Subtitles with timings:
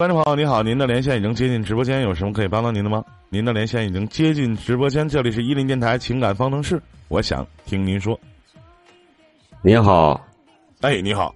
[0.00, 3.04] 观众朋友，你好，您的连线已经接进直播间，有什么可以帮到您的吗？
[3.28, 8.18] 您的连线已经接进直播间，这里是伊林电台情感方程式，我想听您说。
[9.60, 10.18] 你好，
[10.80, 11.34] 哎，你好，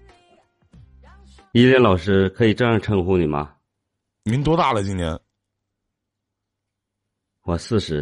[1.52, 3.52] 伊林老师，可以这样称呼你吗？
[4.22, 4.82] 您多大了？
[4.82, 5.14] 今年？
[7.42, 8.00] 我四十，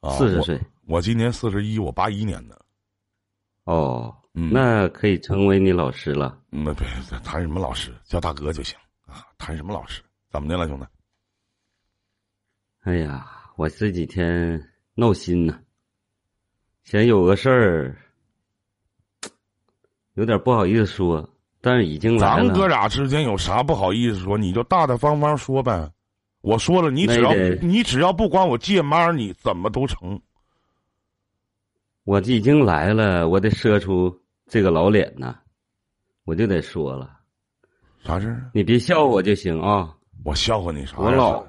[0.00, 0.60] 啊四十岁。
[0.88, 0.96] 我。
[0.96, 2.60] 我今年四十一，我八一年的。
[3.62, 6.36] 哦，嗯那可以成为你老师了。
[6.50, 8.85] 嗯，别别谈什么老师，叫大哥就行啊。
[9.38, 10.02] 谈什么老师？
[10.30, 10.86] 怎么的了，兄弟？
[12.82, 13.26] 哎呀，
[13.56, 14.62] 我这几天
[14.94, 15.60] 闹心呢，
[16.84, 17.96] 想有个事儿，
[20.14, 21.28] 有点不好意思说，
[21.60, 22.48] 但是已经来了。
[22.48, 24.38] 咱哥俩之间有啥不好意思说？
[24.38, 25.90] 你就大大方方说呗。
[26.42, 30.20] 我说了，你只要你只要不管我借妈，你怎么都成。
[32.04, 35.40] 我已经来了，我得射出这个老脸呐，
[36.24, 37.15] 我就得说了，
[38.06, 38.50] 啥事儿？
[38.54, 39.92] 你别笑我就行啊。
[40.24, 41.02] 我笑话你啥呀？
[41.02, 41.46] 我老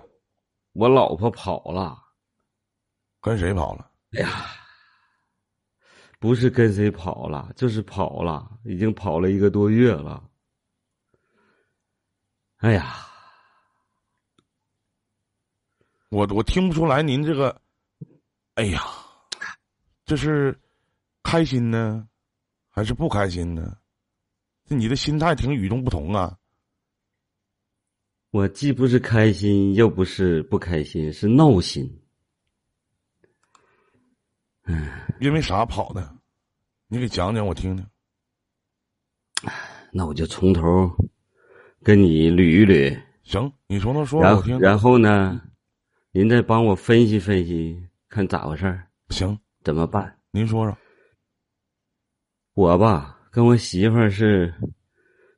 [0.74, 2.04] 我老婆跑了。
[3.22, 3.92] 跟谁跑了？
[4.14, 4.46] 哎呀，
[6.18, 10.24] 不是跟谁跑了，就是跑了，已经跑了一个多月了。
[12.58, 13.06] 哎呀，
[16.10, 17.62] 我我听不出来您这个，
[18.56, 18.82] 哎呀，
[20.06, 20.58] 这是
[21.22, 22.08] 开心呢，
[22.70, 23.78] 还是不开心呢？
[24.66, 26.38] 这你的心态挺与众不同啊。
[28.38, 31.92] 我既不是开心，又不是不开心，是闹心。
[35.20, 36.16] 因为啥跑的？
[36.88, 37.84] 你给讲讲我听听。
[39.92, 40.88] 那我就从头
[41.82, 44.40] 跟你捋一捋，行，你从头说然。
[44.40, 45.42] 后然后呢，
[46.12, 50.16] 您再帮我分析分析，看咋回事儿，行，怎么办？
[50.30, 50.78] 您说说。
[52.54, 54.54] 我吧，跟我媳妇儿是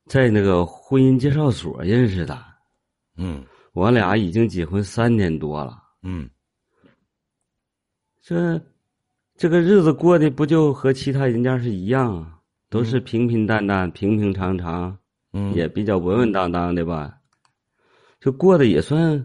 [0.04, 2.49] 在那个婚姻介绍所认识的。
[3.20, 3.44] 嗯。
[3.72, 6.28] 我俩已经结婚三年多了，嗯。
[8.20, 8.60] 这
[9.36, 12.38] 这个日子过得不就和其他人家是一样啊？
[12.68, 14.96] 都是平平淡淡、平平常常，
[15.32, 17.18] 嗯，也比较稳稳当当的吧，
[18.20, 19.24] 就过得也算，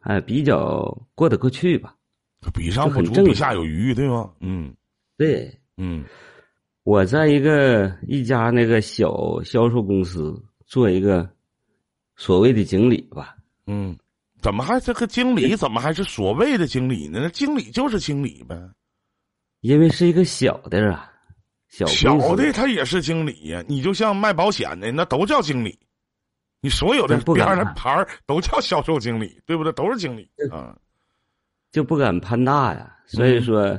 [0.00, 0.82] 哎，比较
[1.14, 1.94] 过得过去吧。
[2.54, 4.32] 比上不足，正比下有余，对吗？
[4.40, 4.74] 嗯。
[5.16, 6.04] 对，嗯。
[6.84, 11.28] 我在一个一家那个小销售公司做一个
[12.16, 13.36] 所谓的经理吧。
[13.66, 13.96] 嗯，
[14.40, 17.20] 怎么还这个经理 怎么还是所谓的经理呢？
[17.22, 18.56] 那经理就是经理呗。
[19.60, 21.10] 因为是一个小的啊，
[21.68, 25.78] 小小的他也是经理呀，你就像卖保险的，那都叫经理。
[26.60, 29.72] 你所有的边上的牌儿都叫销售经理，对不对？
[29.72, 30.76] 都是经理啊。
[31.70, 32.96] 就不敢攀大呀。
[33.06, 33.78] 所以说，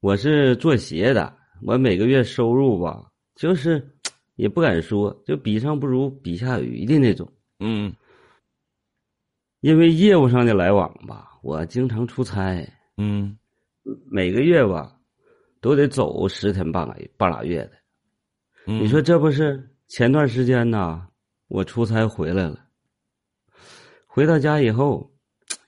[0.00, 3.93] 我是做鞋的，我每个月收入吧，就是
[4.36, 7.30] 也不敢说，就比上不如，比下有余的那种。
[7.60, 7.94] 嗯
[9.60, 13.36] 因为业务上的来往吧，我经常出差，嗯
[14.10, 14.94] 每个月吧，
[15.60, 17.72] 都得走十天半个半拉月的。
[18.66, 21.06] 嗯，你说这不是前段时间呐，
[21.48, 22.66] 我出差回来了，
[24.06, 25.10] 回到家以后，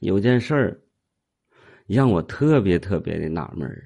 [0.01, 0.81] 有件事儿
[1.87, 3.83] 让我特别特别的纳闷儿。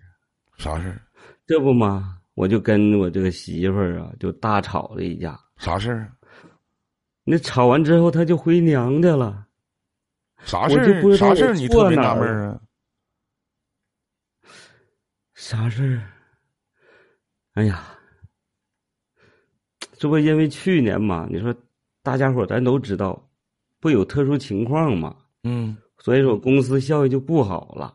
[0.57, 1.01] 啥事儿？
[1.47, 5.39] 这不嘛，我就跟我这个媳妇儿啊，就大吵了一架。
[5.57, 6.13] 啥事儿？
[7.25, 9.47] 那吵完之后，她就回娘家了。
[10.45, 11.17] 啥事儿？
[11.17, 11.55] 啥事儿？
[11.55, 12.61] 你特别纳闷儿啊？
[15.35, 16.03] 啥事儿？
[17.55, 17.85] 哎呀，
[19.99, 21.55] 这不因为去年嘛，你说
[22.03, 23.29] 大家伙儿咱都知道，
[23.81, 27.95] 不有特殊情况嘛，嗯所以说公司效益就不好了。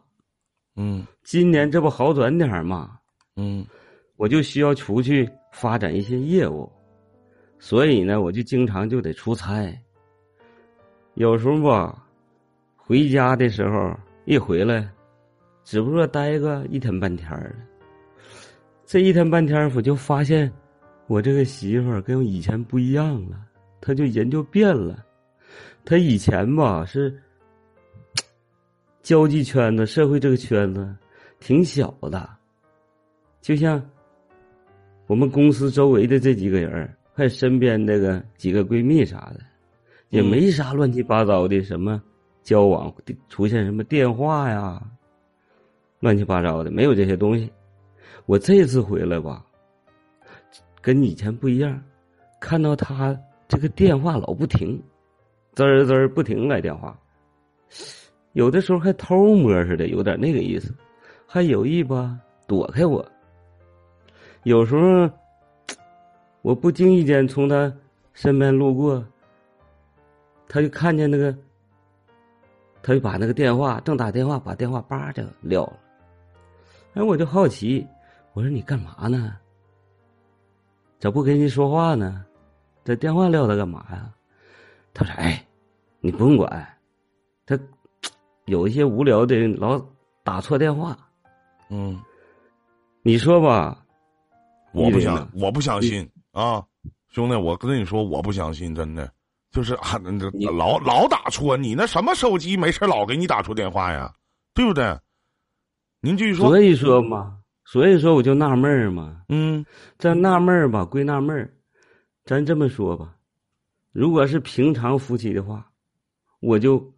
[0.75, 2.99] 嗯今年这不好转点儿嘛，
[3.37, 3.65] 嗯
[4.17, 6.71] 我就需要出去发展一些业务，
[7.59, 9.73] 所以呢，我就经常就得出差。
[11.15, 12.07] 有时候吧，
[12.75, 13.93] 回家的时候
[14.25, 14.89] 一回来，
[15.63, 17.55] 只不过待个一天半天儿。
[18.85, 20.51] 这一天半天儿，我就发现
[21.07, 23.45] 我这个媳妇儿跟我以前不一样了，
[23.81, 25.03] 她就人就变了。
[25.83, 27.19] 她以前吧是
[29.01, 30.95] 交际圈子、社会这个圈子
[31.39, 32.29] 挺小的，
[33.41, 33.83] 就像
[35.07, 39.39] 我们公司周围的这几个人，还有身边那个几个闺蜜啥的，
[40.09, 42.01] 也嗯没啥乱七八糟的什么
[42.41, 42.93] 交往，
[43.29, 44.81] 出现什么电话呀，
[45.99, 47.51] 乱七八糟的，没有这些东西。
[48.25, 49.45] 我这次回来吧，
[50.81, 51.79] 跟以前不一样，
[52.39, 53.15] 看到他
[53.47, 54.81] 这个电话老不停，
[55.53, 56.99] 滋儿滋儿不停来电话，
[58.33, 60.73] 有的时候还偷摸似的，有点那个意思，
[61.27, 63.05] 还有意吧躲开我。
[64.45, 65.09] 有时候
[66.43, 67.73] 我不经意间从他
[68.13, 69.03] 身边路过，
[70.47, 71.35] 他就看见那个，
[72.83, 75.79] 他就把那个电话正打电话，把电话叭就撂了。
[76.93, 77.85] 哎，我就好奇，
[78.33, 79.35] 我说你干嘛呢？
[80.99, 82.23] 咋不跟人说话呢？
[82.83, 84.13] 这电话撂他干嘛呀？
[84.93, 85.43] 他说：“哎，
[86.01, 86.77] 你不用管，
[87.47, 87.57] 他
[88.45, 89.83] 有一些无聊的人老
[90.23, 90.95] 打错电话。
[91.69, 91.99] 嗯，
[93.01, 93.83] 你说吧，
[94.75, 96.63] 我不相我不相信啊，
[97.09, 99.09] 兄弟，我跟你说，我不相信，真的，
[99.51, 99.77] 就是
[100.57, 104.13] 老老打错，你那什么手机没事老给你打错电话呀，
[104.53, 104.99] 对不对？
[106.01, 109.21] 您继续说，所以说嘛，所以说我就纳闷儿嘛。
[109.29, 109.65] 嗯
[109.97, 111.51] 这纳闷儿吧，归纳闷儿，
[112.25, 113.15] 咱这么说吧，
[113.91, 115.65] 如果是平常夫妻的话，
[116.41, 116.93] 我就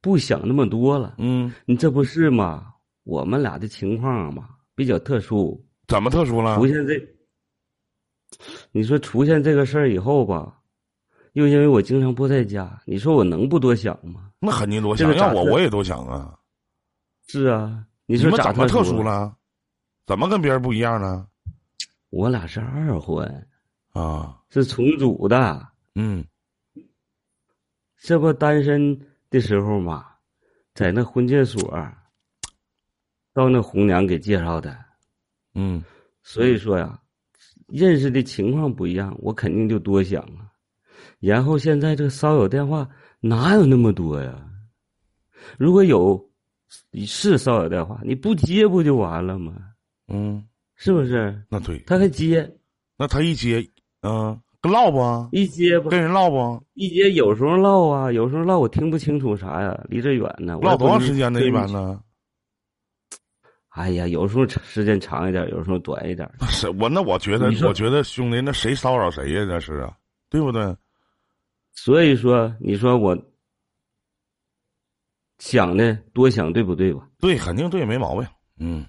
[0.00, 1.16] 不想那么多了。
[1.18, 2.72] 嗯，你这不是嘛？
[3.04, 6.66] 我们俩的情况嘛比较特殊，怎么特殊了出？
[6.66, 7.08] 现这，
[8.72, 10.60] 你说出现这个事儿以后吧，
[11.32, 14.30] 又因为我经常不在家，你说我能不多想吗？
[14.38, 16.38] 那肯定多想，要我我也多想啊。
[17.28, 19.02] 是啊，你你说怎么特殊殊？
[19.02, 19.36] 了？
[20.06, 21.26] 怎么跟别人不一样呢？
[22.10, 23.48] 我俩是二婚，
[23.92, 25.68] 啊，是重组的。
[25.94, 26.24] 嗯
[27.98, 28.96] 这不单身
[29.30, 30.06] 的时候嘛，
[30.74, 31.60] 在那婚介所，
[33.32, 34.85] 到那红娘给介绍的。
[35.58, 35.82] 嗯
[36.22, 37.00] 所以说呀，
[37.66, 40.46] 认识的情况不一样，我肯定就多想啊。
[41.18, 42.86] 然后现在这个骚扰电话
[43.20, 44.34] 哪有那么多呀？
[45.58, 46.22] 如果有，
[47.06, 49.54] 是骚扰电话，你不接不就完了吗？
[50.08, 50.44] 嗯，
[50.74, 51.40] 是不是？
[51.48, 52.48] 那对，他还接，
[52.98, 53.66] 那他一接，
[54.02, 55.28] 嗯、跟唠不？
[55.32, 56.62] 一接不，跟人唠不？
[56.74, 60.58] 一接有时候唠啊，有时候唠我听不清楚啥呀，离这远呢。
[60.58, 61.42] 我唠多长时间呢？
[61.42, 62.00] 一般呢？
[63.76, 66.26] 哎呀，有时候时间长一点，有时候短一点。
[66.40, 69.44] 那 是我那我觉得我觉得兄弟，那谁骚扰谁呀？
[69.44, 69.92] 这是啊，
[70.30, 70.74] 对不对？
[71.74, 73.14] 所以说，你说我
[75.38, 77.06] 想的多想对不对吧？
[77.20, 78.26] 对，肯定对，没毛病。
[78.58, 78.84] 嗯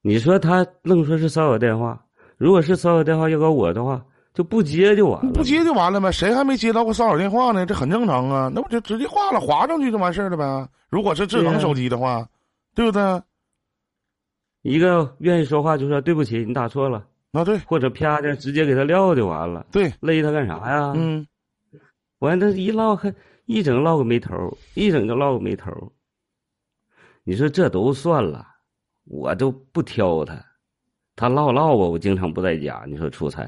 [0.00, 2.00] 你说他愣说是骚扰电话，
[2.36, 4.00] 如果是骚扰电话要搞我的话，
[4.32, 5.32] 就不接就完了。
[5.32, 7.66] 不接就完了呗，谁还没接到过骚扰电话呢？
[7.66, 10.68] 这很正常啊，那不就直接挂了，划上去就完事儿了呗？
[10.88, 12.24] 如果是智能手机的话，
[12.76, 13.02] 对不对？
[14.62, 20.92] 一个愿意说话就说对不起，你打错了，那对或者啪的直接给他撂就完了，对，勒他干啥呀？
[20.96, 21.26] 嗯，
[22.18, 23.14] 完他一唠还
[23.46, 24.34] 一整唠个没头，
[24.74, 25.70] 一整就唠个没头。
[27.24, 28.46] 你说这都算了，
[29.04, 30.42] 我都不挑他，
[31.14, 32.84] 他唠唠吧，我经常不在家。
[32.86, 33.46] 你说出差，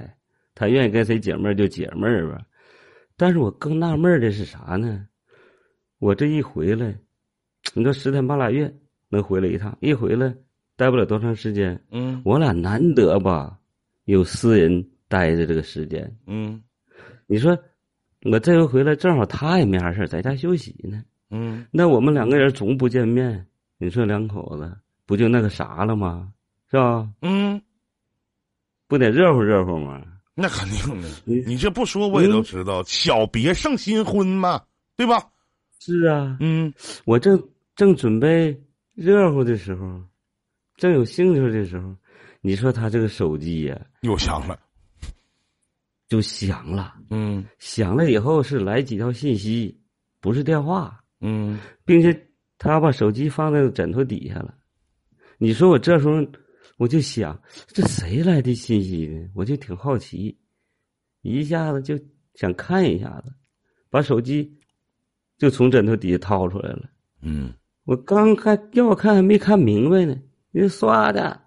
[0.54, 2.40] 他愿意跟谁解闷就解闷吧。
[3.16, 5.06] 但是我更纳闷的是啥呢？
[5.98, 6.94] 我这一回来，
[7.74, 8.74] 你说十天半拉月
[9.08, 10.34] 能回来一趟，一回来
[10.80, 13.58] 待不了多长时间，嗯我俩难得吧
[14.06, 16.10] 有私人待着这个时间。
[16.26, 16.62] 嗯
[17.26, 17.56] 你说
[18.22, 23.46] 我这回回来正好他也没啥事儿在家休息呢，嗯，那我们两个人总不见面，
[23.76, 24.74] 你说两口子
[25.04, 26.32] 不就那个啥了吗？
[26.70, 27.06] 是吧？
[27.20, 27.60] 嗯，
[28.88, 30.02] 不得热乎热乎吗？
[30.34, 31.08] 那肯定的。
[31.26, 34.62] 你你这不说我也都知道，小别胜新婚嘛，
[34.96, 35.28] 对吧？
[35.78, 36.72] 是啊，嗯
[37.04, 37.38] 我正
[37.76, 38.58] 正准备
[38.94, 40.00] 热乎的时候，
[40.80, 41.94] 正有兴趣的时候，
[42.40, 44.58] 你说他这个手机呀、又响了。
[46.08, 49.78] 就响了，嗯响了以后是来几条信息，
[50.20, 54.54] 不是电话，嗯并且他把手机放在枕头底下了。
[55.36, 56.14] 你说我这时候
[56.78, 59.28] 我就想，这谁来的信息呢？
[59.34, 60.36] 我就挺好奇，
[61.20, 61.96] 一下子就
[62.34, 63.32] 想看一下子，
[63.90, 64.50] 把手机
[65.36, 66.88] 就从枕头底下掏出来了。
[67.20, 67.52] 嗯
[67.84, 70.16] 我刚看要看还没看明白呢，
[70.52, 71.40] 人唰的，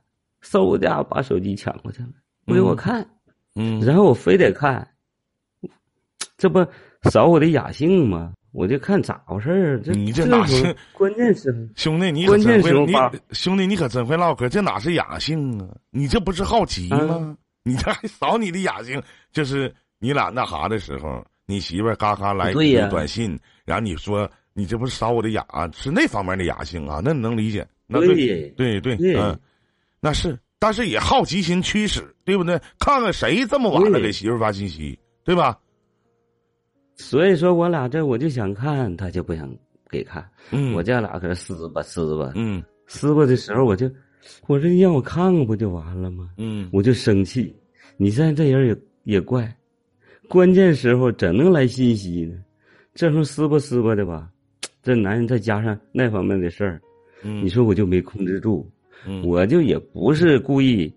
[0.43, 2.09] 嗖的把手机抢过去了，
[2.45, 3.07] 不给我看，
[3.55, 4.87] 嗯，然后我非得看，
[6.37, 6.65] 这不
[7.09, 8.33] 扫我的雅兴吗？
[8.51, 9.81] 我就看咋回事儿。
[9.81, 11.57] 这你这哪是关键时候？
[11.75, 15.67] 兄弟，你可关键真会，时候兄弟你可真会唠嗑，这哪是雅兴啊？
[15.89, 17.17] 你这不是好奇吗？
[17.19, 26.99] 嗯你这还扫你的雅兴，就是你俩那啥的时候，你媳妇儿嘎嘎来一个短信，然后你说你这不是扫我的雅，是那方面的雅兴啊？
[27.01, 27.65] 那你能理解？
[27.99, 29.39] 那对对对对，嗯，
[29.99, 32.59] 那是，但是也好奇心驱使，对不对？
[32.79, 35.57] 看看谁这么晚了给媳妇发信息，对吧？
[36.95, 39.49] 所以说我俩这我就想看，他就不想
[39.89, 40.23] 给看。
[40.51, 43.89] 嗯，我这俩搁这撕吧撕吧，嗯撕吧的时候我就，
[44.47, 46.29] 我说你让我看看不就完了吗？
[46.37, 47.55] 嗯我就生气，
[47.97, 49.51] 你现在这人也也怪，
[50.29, 52.37] 关键时候怎能来信息呢？
[52.93, 54.29] 这时候撕吧撕吧的吧，
[54.83, 56.79] 这男人再加上那方面的事儿，
[57.23, 58.69] 嗯，你说我就没控制住，
[59.07, 60.93] 嗯我就也不是故意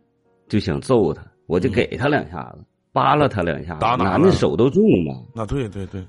[0.49, 5.23] 就想揍他，我就给他两下子，扒拉他两下子，男的手都重嘛。
[5.35, 6.05] 那对对对，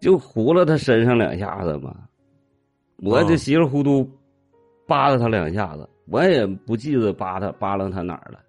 [0.00, 1.94] 就糊了他身上两下子嘛。
[2.98, 4.08] 我这稀里糊涂
[4.86, 8.40] 扒拉他两下子，我也不记得扒他扒拉他哪儿了。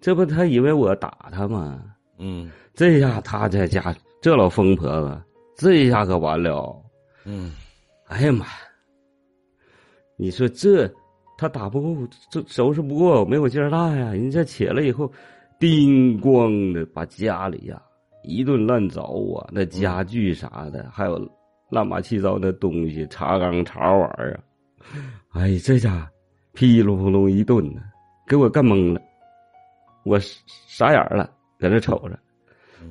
[0.00, 1.82] 这不他以为我打他吗？
[2.18, 5.22] 嗯这下他在家这老疯婆子，
[5.56, 6.74] 这一下可完了。
[7.24, 7.52] 嗯
[8.08, 8.52] 哎呀妈呀！
[10.16, 10.90] 你说这
[11.38, 14.12] 他打不过，这收拾不过，没我劲儿大呀！
[14.12, 15.12] 人家起来以后，
[15.60, 17.80] 叮咣的把家里呀
[18.24, 21.30] 一顿乱凿啊，那家具啥的，还有
[21.68, 24.40] 乱八七糟的东西，茶缸、茶碗啊，
[25.32, 26.10] 哎，这家
[26.54, 27.82] 噼里扑隆一顿呢，
[28.26, 29.00] 给我干懵了，
[30.04, 30.18] 我
[30.66, 31.30] 傻眼了，
[31.60, 32.18] 在那瞅着，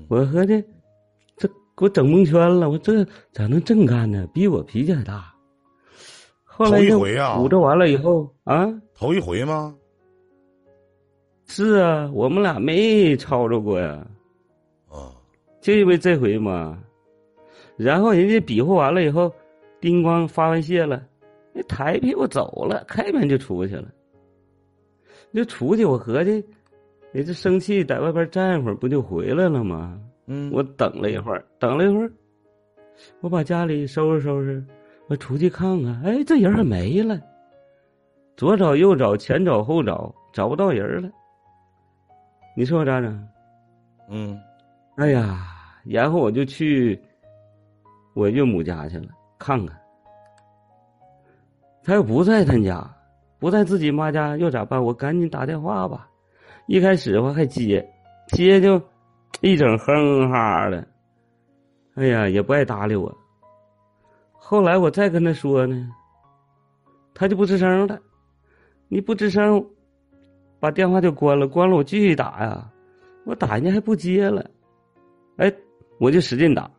[0.07, 0.63] 我合计
[1.35, 4.27] 这给我整蒙圈了，我这咋能这么干呢？
[4.31, 5.34] 比我脾气还大。
[6.57, 9.75] 后来头一就回啊捂着完了以后啊，头一回吗？
[11.47, 14.07] 是啊，我们俩没吵吵过呀，
[14.89, 15.11] 啊
[15.59, 16.81] 就因为这回嘛。
[17.75, 19.29] 然后人家比划完了以后，
[19.81, 21.05] 叮咣发完泄了，
[21.51, 23.89] 那抬屁股走了，开门就出去了。
[25.33, 26.41] 就出去，我合计，
[27.11, 29.99] 人家生气在外边站一会儿，不就回来了吗？
[30.27, 32.09] 嗯我等了一会儿，等了一会儿，
[33.19, 34.63] 我把家里收拾收拾，
[35.07, 37.19] 我出去看看，哎，这人还没了。
[38.35, 41.09] 左找右找，前找后找，找不到人了。
[42.57, 43.27] 你说我咋整？
[44.09, 44.39] 嗯
[44.97, 45.45] 哎呀，
[45.83, 46.99] 然后我就去
[48.13, 49.77] 我岳母家去了，看看。
[51.83, 52.83] 他又不在他家，
[53.37, 54.83] 不在自己妈家，又咋办？
[54.83, 56.09] 我赶紧打电话吧。
[56.67, 57.87] 一开始我还接，
[58.29, 58.81] 接就
[59.41, 60.87] 一整哼哈的，
[61.93, 63.15] 哎呀，也不爱搭理我。
[64.47, 65.89] 后来我再跟他说呢，
[67.15, 67.99] 他就不吱声了。
[68.87, 69.65] 你不吱声，
[70.59, 72.71] 把电话就关了，关了我继续打呀，
[73.23, 74.47] 我打人家还不接了，
[75.37, 75.51] 哎，
[75.97, 76.69] 我就使劲打，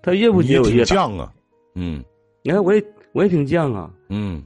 [0.00, 0.94] 他越不接我越打。
[0.94, 1.34] 犟啊。
[1.74, 2.00] 嗯。
[2.44, 4.40] 你看我也我也挺犟啊，嗯。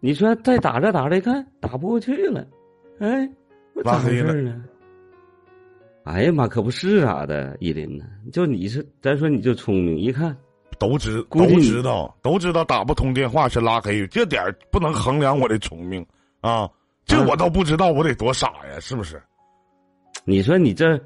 [0.00, 2.46] 你说再打着打着，一看打不过去了，
[3.00, 3.30] 哎，
[3.74, 4.64] 我咋回事呢？
[6.04, 10.34] 哎呀妈，可不是啥的，依林呢，就你是咱说你就聪明，一看
[10.80, 16.04] 都知都知道，都知道打不通电话是拉黑，这点儿不能衡量我的聪明
[16.40, 16.68] 啊！
[17.04, 19.22] 这啊我都不知道，我得多傻呀，是不是？
[20.24, 20.98] 你说你这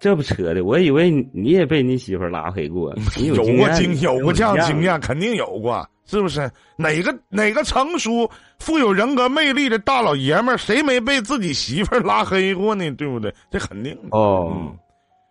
[0.00, 6.50] 这不扯的，我以为你你也被你媳妇儿拉黑过， 你有过经有过这样经验，肯定有过，是不是？
[6.76, 12.90] 哪个哪个成熟、富有人格魅力的大老爷们儿，谁没被自己媳妇儿拉黑过呢？
[12.92, 13.32] 对不对？
[13.50, 14.76] 这肯定的，哦，嗯，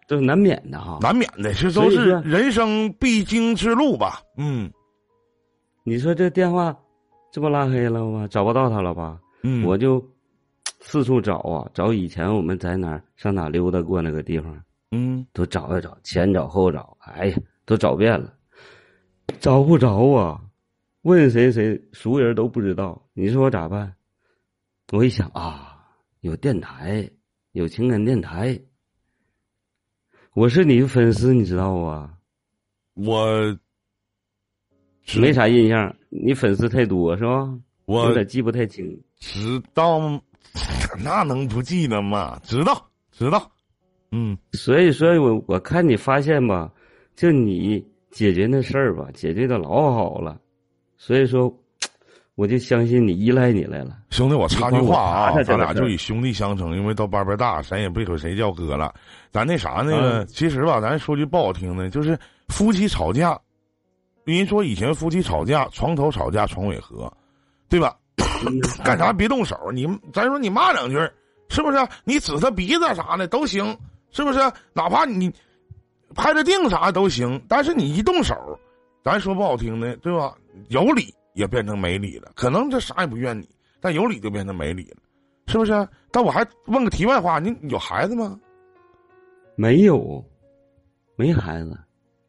[0.10, 0.98] 这是难免的哈。
[1.04, 4.20] 难免的，这都是人生必经之路吧？
[4.38, 4.68] 嗯
[5.84, 6.76] 你说这电话
[7.32, 8.28] 这不拉黑了吗？
[8.28, 9.20] 找不到他了吧？
[9.44, 10.04] 嗯，我就
[10.80, 18.34] 四处找啊，找以前我们在哪儿上哪溜达过那个地方，嗯都找一找，前找后找，哎呀，都找遍了，
[19.40, 20.42] 找不着啊！
[21.04, 23.94] 问谁谁熟人都不知道，你说我咋办？
[24.92, 25.86] 我一想啊，
[26.22, 27.08] 有电台，
[27.52, 28.60] 有情感电台，
[30.36, 33.10] 我是你的粉丝，你知道不？
[33.10, 33.58] 我
[35.18, 37.52] 没啥印象，你粉丝太多是吧？
[37.86, 38.86] 我有点记不太清。
[39.18, 40.00] 知道，
[41.04, 42.40] 那能不记得吗？
[42.44, 43.52] 知道，知道。
[44.12, 46.72] 嗯所以说我我看你发现吧，
[47.16, 50.40] 就你解决那事儿吧，解决的老好了，
[50.98, 51.52] 所以说，
[52.40, 53.98] 我就相信你，依赖你来了。
[54.12, 58.94] 兄弟，我插句话啊，咱俩就以兄弟相称，因为都班班大，谁也别说谁叫哥了。
[59.30, 62.18] 咱那啥那个，嗯其实吧，咱说句不好听的，就是
[62.48, 63.38] 夫妻吵架，
[64.24, 67.12] 人说以前夫妻吵架，床头吵架床尾和，
[67.68, 67.94] 对吧？
[68.86, 70.96] 干啥别动手，你咱说你骂两句，
[71.50, 71.88] 是不是？
[72.06, 73.78] 你指他鼻子啥的都行，
[74.12, 74.40] 是不是？
[74.72, 75.30] 哪怕你
[76.16, 78.34] 拍着腚啥都行，但是你一动手，
[79.04, 80.34] 咱说不好听的，对吧？
[80.70, 83.48] 有理也变成没理了，可能这啥也不怨你，
[83.80, 84.98] 但有理就变成没理了，
[85.48, 85.88] 是不是？
[86.12, 88.38] 但我还问个题外话，你有孩子吗？
[89.56, 90.24] 没有，
[91.16, 91.80] 没孩子，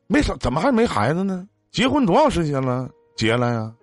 [0.07, 1.49] 没啥，怎么还没孩子呢？
[1.73, 2.89] 结婚多长时间了？
[3.17, 3.75] 结了呀？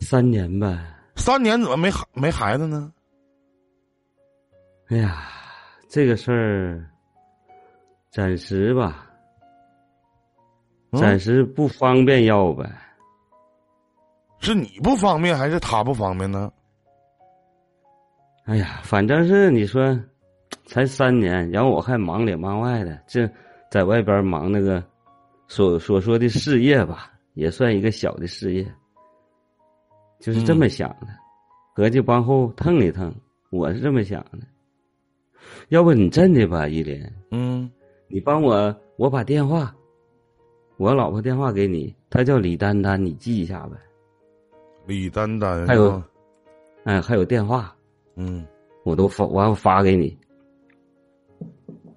[0.00, 0.78] 三年呗。
[1.16, 2.90] 三年怎么没孩没孩子呢？
[4.88, 5.22] 哎呀，
[5.88, 6.90] 这个事儿，
[8.10, 9.06] 暂时吧，
[10.92, 12.70] 嗯暂时不方便要呗。
[14.40, 16.52] 是你不方便还是他不方便呢？
[18.44, 19.98] 哎呀，反正是你说，
[20.66, 23.28] 才三年，然后我还忙里忙外的，这
[23.70, 24.80] 在外边忙那个
[25.48, 28.64] 所所说的事业吧，也算一个小的事业，
[30.20, 31.08] 就是这么想的，
[31.74, 33.12] 合计往后腾一腾，
[33.50, 34.38] 我是这么想的。
[35.70, 37.68] 要不你真的吧，依林，嗯
[38.06, 39.74] 你帮我，我把电话
[40.76, 43.76] 我老婆电话给你，她叫李丹丹，你记一下呗。
[44.86, 46.02] 李丹丹还有
[46.84, 47.74] 哎，还有电话，
[48.14, 48.46] 嗯，
[48.84, 50.16] 我都发，我要发给你。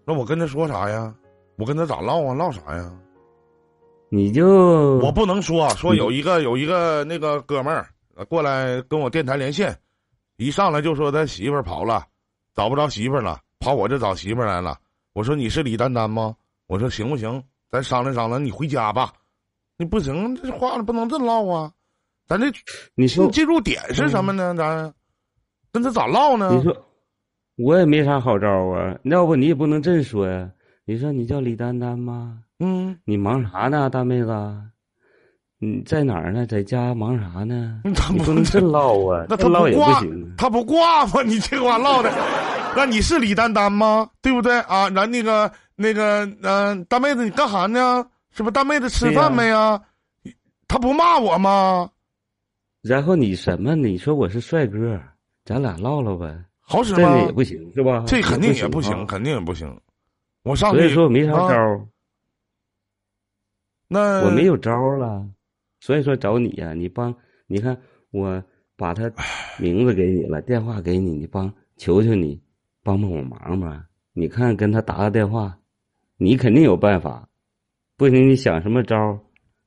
[0.03, 1.13] 那我跟他说啥呀？
[1.57, 2.33] 我跟他咋唠啊？
[2.33, 2.91] 唠啥呀？
[4.09, 9.77] 你就我不能说说嗯有一个有一个那个哥们儿呃过来跟我电台连线，
[10.37, 12.03] 一上来就说他媳妇儿跑了，
[12.55, 14.79] 找不着媳妇儿了，跑我这找媳妇儿来了。
[15.13, 16.35] 我说你是李丹丹吗？
[16.65, 17.43] 我说行不行？
[17.69, 19.13] 咱商量商量，你回家吧。
[19.77, 21.71] 你不行，这话不能这唠啊。
[22.29, 22.47] 咱这
[22.93, 24.53] 你说进进入点是什么呢？
[24.55, 24.93] 咱
[25.71, 26.51] 跟他咋唠呢？
[26.55, 26.85] 你说，
[27.57, 28.95] 我也没啥好招啊。
[29.03, 30.47] 要不你也不能这么说呀。
[30.85, 32.37] 你说你叫李丹丹吗？
[32.59, 34.31] 嗯，你忙啥呢，大妹子？
[35.61, 36.45] 你在哪儿呢？
[36.45, 37.81] 在家忙啥呢？
[37.95, 40.35] 他不你不能这唠啊， 那他唠也不挂行啊。
[40.37, 41.23] 他不挂吗？
[41.25, 42.11] 你这话唠的，
[42.75, 44.07] 那你是李丹丹吗？
[44.21, 44.87] 对不对啊？
[44.89, 48.05] 然那个那个嗯、呃大妹子你干啥呢？
[48.31, 49.81] 是不是大妹子吃饭没呀？
[50.67, 51.89] 他不骂我吗？
[52.81, 53.75] 然后你什么？
[53.75, 54.99] 你说我是帅哥，
[55.43, 56.45] 咱俩唠唠呗。
[56.59, 57.25] 好使吗这？
[57.25, 58.03] 也不行是吧？
[58.07, 59.79] 这肯定也不不行，啊肯定也不行。
[60.43, 61.87] 我上所以说我没啥招啊儿，
[63.87, 65.27] 那我没有招儿了。
[65.81, 67.13] 所以说找你呀、你帮
[67.47, 67.77] 你看
[68.11, 68.41] 我
[68.77, 69.11] 把他
[69.57, 72.39] 名字给你了，电话给你，你帮求求你
[72.83, 73.85] 帮帮我忙吧。
[74.13, 75.57] 你看跟他打个电话，
[76.17, 77.27] 你肯定有办法。
[77.97, 79.19] 不行，你想什么招儿？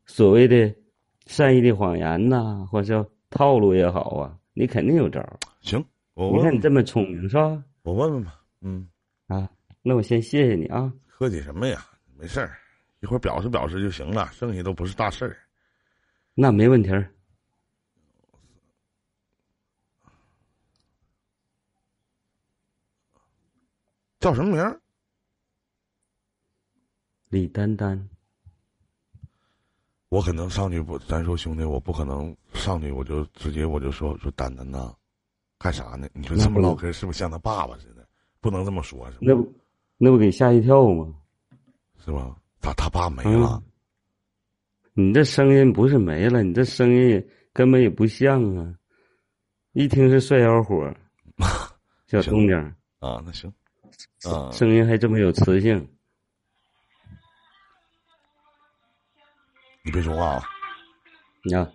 [0.07, 0.75] 所谓的
[1.27, 5.39] 善意的谎言呐、或者叫套路也好啊，你肯定有招儿。
[5.61, 7.63] 行，我你看问你这么聪明是吧？
[7.83, 8.41] 我问问吧。
[8.61, 8.89] 嗯，
[9.27, 9.49] 啊，
[9.83, 10.93] 那我先谢谢你啊。
[11.07, 11.87] 客气什么呀？
[12.19, 12.57] 没事儿，
[13.01, 15.37] 一会儿表示表示就行了，剩下都不是大事儿。
[16.35, 17.09] 那没问题儿。
[24.21, 24.81] 叫什么名儿？
[27.29, 28.09] 李丹丹，
[30.13, 34.95] 我可能上去不，咱说兄弟，我不可能上去我就直接我就说说丹丹呐，
[35.59, 36.07] 干啥呢？
[36.13, 38.07] 你说这么唠嗑是不是像他爸爸似的？
[38.39, 39.19] 不能这么说，是吧？
[39.23, 39.51] 那不
[39.97, 41.15] 那不给吓一跳吗？
[42.05, 42.37] 是吧？
[42.61, 43.63] 他他爸没嗯了，
[44.93, 48.75] 你这声音不是没了，你这声音根本也不像啊！
[49.73, 50.95] 一听是帅小伙儿，
[52.07, 52.59] 小东家，
[52.99, 53.51] 啊，那行，
[54.31, 55.89] 啊，声音还这么有磁性。
[59.85, 60.45] 你别说话啊，
[61.43, 61.73] 你看，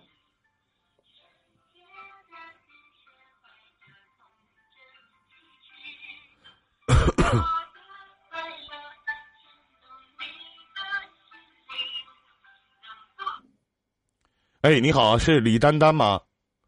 [14.62, 16.18] 哎，你好，是李丹丹吗？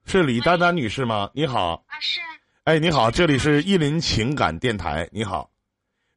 [0.04, 1.30] 是李丹丹女士吗？
[1.32, 2.20] 你好，啊，是
[2.64, 5.50] 哎，你好，这里是意林情感电台，你好。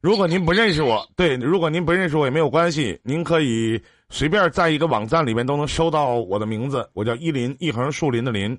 [0.02, 3.82] 如果您不认识我，对，如果您不认识我也没有关系，您可以
[4.14, 8.56] 随便在一个网站里面都能搜到我的名字，我叫依林，一横树林的林。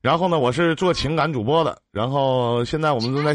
[0.00, 3.34] 然后呢，我是做情感主播的，然后现在我们正在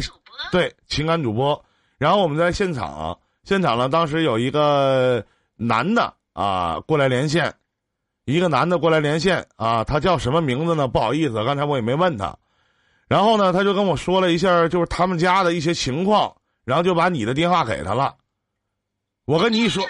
[0.49, 1.61] 对情感主播，
[1.97, 5.21] 然后我们在现场，现场呢，当时有一个
[5.57, 7.53] 男的啊过来连线，
[8.23, 10.87] 一个男的过来连线啊，他叫什么名字呢？
[10.87, 12.33] 不好意思，刚才我也没问他。
[13.09, 18.15] 然后呢，他就跟我说了一下，就是他们家的一些情况，然后就把你的电话给他了。
[19.25, 19.83] 我跟你一说？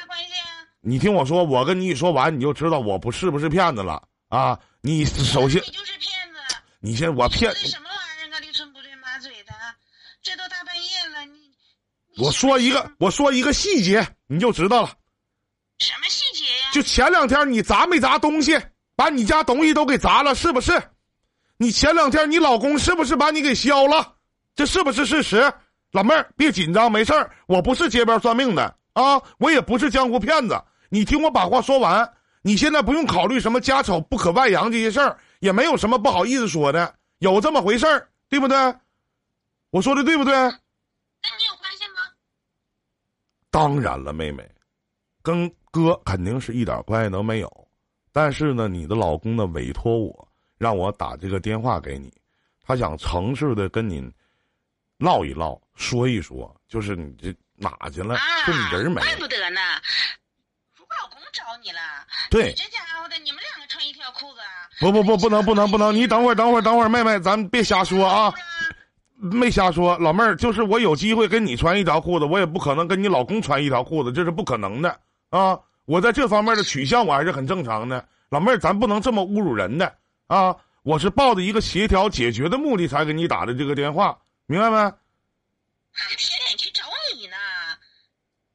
[0.82, 4.58] 你听我说，我跟你一说完，你就知道我不是不是骗子了啊！
[4.82, 8.40] 你首先你，就是骗子，你先我骗你说的什么玩意儿啊？
[8.40, 9.52] 驴唇不对马嘴的，
[10.22, 11.40] 这都大半夜了，你
[12.16, 14.94] 你我说一个，我说一个细节，你就知道了。
[15.80, 16.72] 什么细节呀？
[16.72, 18.58] 就前两天你砸没砸东西，
[18.96, 20.82] 把你家东西都给砸了，是不是？
[21.58, 24.16] 你前两天你老公是不是把你给削了？
[24.56, 25.54] 这是不是事实？
[25.92, 30.62] 老妹儿别紧张，没事儿，我不是街边算命的啊，我也不是江湖骗子。
[30.90, 38.58] 你听我把话说完，你现在不用考虑什么家丑不可外扬这些事儿，也没有什么不好意思说的，有这么回事儿，对不对？
[39.70, 40.34] 我说的对不对？
[40.34, 42.02] 跟你有关系吗？
[43.52, 44.50] 当然了，妹妹，
[45.22, 47.68] 跟哥肯定是一点关系都没有。
[48.12, 52.12] 但是呢，你的老公呢委托我，让我打这个电话给你，
[52.64, 54.12] 他想诚实的跟你
[54.98, 58.16] 唠一唠，说一说，就是你这哪去了？
[58.16, 59.16] 啊，就你人没怪。
[59.18, 59.62] 不得呢。
[61.32, 61.80] 找你了，
[62.30, 64.70] 对你，这家伙的，你们两个穿一条裤子啊？
[64.80, 68.34] 不不不，不能不能不能，你等会儿等会儿等会儿，妹妹，咱别瞎说啊，
[69.16, 69.98] 没瞎说。
[69.98, 75.60] 老妹儿，就是我有机会跟你穿一条裤子，我也不可能跟你老公穿一条裤子，这是不可能的啊。
[75.86, 79.96] 我在这方面的取向我还是很正常的，老妹儿，咱不能这么侮辱人的
[80.28, 80.56] 啊！
[80.84, 84.78] 我是抱着一个协调解决的目的才给你打的这个电话，明白没？
[85.92, 86.84] 还有脸去找
[87.16, 87.36] 你呢？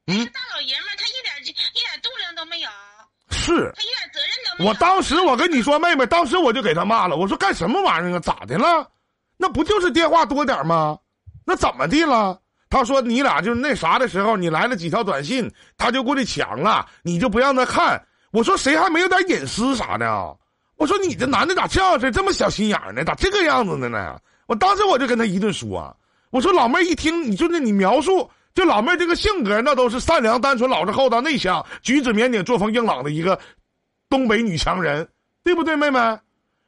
[0.07, 2.69] 嗯这大老爷们儿他一点一点度量都没有。
[3.45, 3.71] 是。
[4.59, 8.19] 我当时我跟你说，妹妹，当时我就给他骂了，我说干什么玩意儿啊？
[8.19, 8.89] 咋的了？
[9.37, 10.97] 那不就是电话多点吗？
[11.45, 12.39] 那怎么的了？
[12.69, 18.01] 他说你俩就是那啥的时候，你来了几条短信，他就过去抢了，你就不让他看。
[18.31, 20.33] 我说谁还没有点隐私啥的啊？
[20.77, 23.03] 我说你这男的咋这样式，这么小心眼呢？
[23.03, 24.17] 咋这个样子的呢？
[24.47, 25.95] 我当时我就跟他一顿说，
[26.31, 33.37] 我说老妹儿一听你就那你描述，这老妹这个性格那都是善良、单纯、老实、厚道、内向、举止腼腆、作风硬朗的一个
[34.09, 35.07] 东北女强人，
[35.43, 35.99] 对不对，妹妹？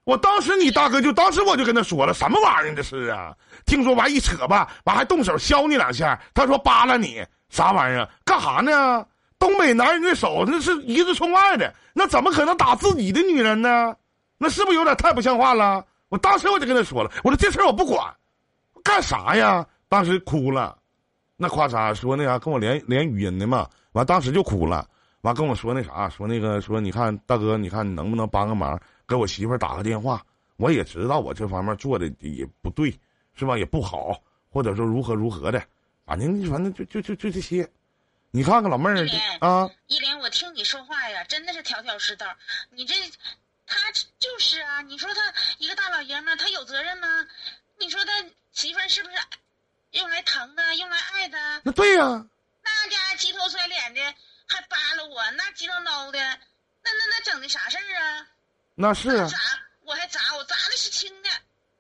[0.04, 3.34] 我当时你大哥就当时我就跟他说了，什么玩意儿这是啊？
[3.65, 6.21] 听说完一扯吧，完还动手削你两下。
[6.34, 8.08] 他说扒拉你啥玩意儿？
[8.26, 9.06] 干啥呢？
[9.39, 13.95] 东北男人的手那是一字冲外的，那怎么可能打自己的女人呢？
[14.38, 15.86] 那是不是有点太不像话了？
[16.10, 18.13] 我当时我就跟他说了，我说这事儿我不管，
[18.84, 19.65] 干啥呀？
[19.89, 20.78] 当时哭了，
[21.38, 24.89] 那夸嚓说那啥跟我连连语音的嘛，完当时就哭了，
[25.21, 30.26] 完跟我说那啥，说那个说你看大哥，你看你能不能帮个忙，给我媳妇儿打个电话？
[30.58, 33.00] 我也知道我这方面做的也不对，
[33.36, 33.56] 是吧？
[33.56, 34.19] 也不好，
[34.50, 35.63] 或者说如何如何的，
[36.04, 37.69] 反正反正就就就就这些。
[38.32, 39.08] 你看看老妹儿
[39.39, 42.26] 啊，依莲，我听你说话呀，真的是条条是道。
[42.71, 42.95] 你这，
[43.65, 43.78] 他
[44.19, 44.82] 就是啊。
[44.82, 45.21] 你说他
[45.60, 47.08] 一个大老爷们儿，他有责任吗？
[47.80, 48.12] 你说他
[48.52, 49.15] 媳妇儿是不是
[49.91, 51.38] 用来疼的，用来爱的？
[51.63, 52.26] 那对呀、
[52.63, 54.02] 那家伙鸡头甩脸的，
[54.47, 58.28] 还扒拉我，那急头挠的，那那那整的啥事儿啊？
[58.76, 59.38] 那是啊，砸
[59.86, 61.30] 我还砸我砸的是轻的，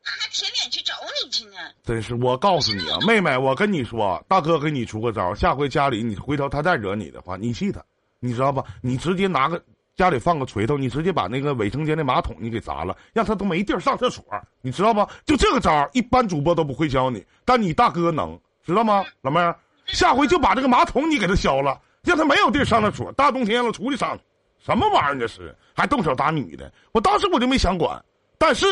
[0.03, 0.93] 他还舔脸去找
[1.23, 1.57] 你去呢。
[1.83, 7.83] 真是我告诉你啊，妹妹，我跟你说，大哥给你出个招，下回家里你回头他再惹你的话，你气他，
[8.19, 8.63] 你知道吧？
[8.81, 9.61] 你直接拿个
[9.97, 14.23] 家里放个锤头，你直接把那个卫生间的马桶你给砸了，让他都没地儿上厕所，
[14.61, 15.07] 你知道吗？
[15.25, 19.03] 就这个招儿，一般主播都不会教你，但你大哥能，知道吗？
[19.21, 19.57] 老妹儿，
[19.87, 24.15] 下回就把这个马桶你给他削了，让他没有地儿上厕所，大冬天了出去上，
[24.63, 25.53] 什么玩意儿这是？
[25.73, 27.99] 还动手打女的，我当时我就没想管，
[28.37, 28.65] 但是。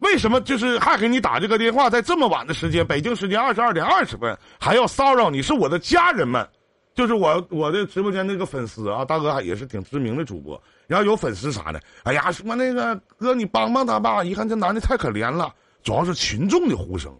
[0.00, 5.40] 为什么就是还给你打这个电话，在这么晚的时间，北京时间二十二点二十分，还要骚扰你？
[5.40, 6.46] 是我的家人们，
[6.96, 15.54] 就是我我的直播间那个粉丝啊，大哥也是挺知名的主播，然后有粉丝啥的，哎呀，什么那个哥你帮帮他吧，一看这男的太可怜了，
[15.84, 17.14] 主要是群众的呼声。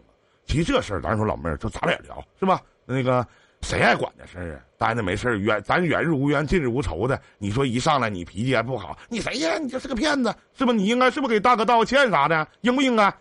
[0.47, 2.59] 其实这事儿，咱说老妹儿就咱俩聊是吧？
[2.85, 3.23] 那个
[3.61, 4.61] 谁爱管这事儿啊？
[4.79, 7.21] 待着没事儿远咱远日无冤，近日无仇的。
[7.37, 9.59] 你说一上来你脾气还不好，你谁呀？
[9.59, 10.73] 你就是个骗子，是吧？
[10.73, 12.47] 你应该是不是给大哥道个歉啥的？
[12.61, 13.13] 应不应该？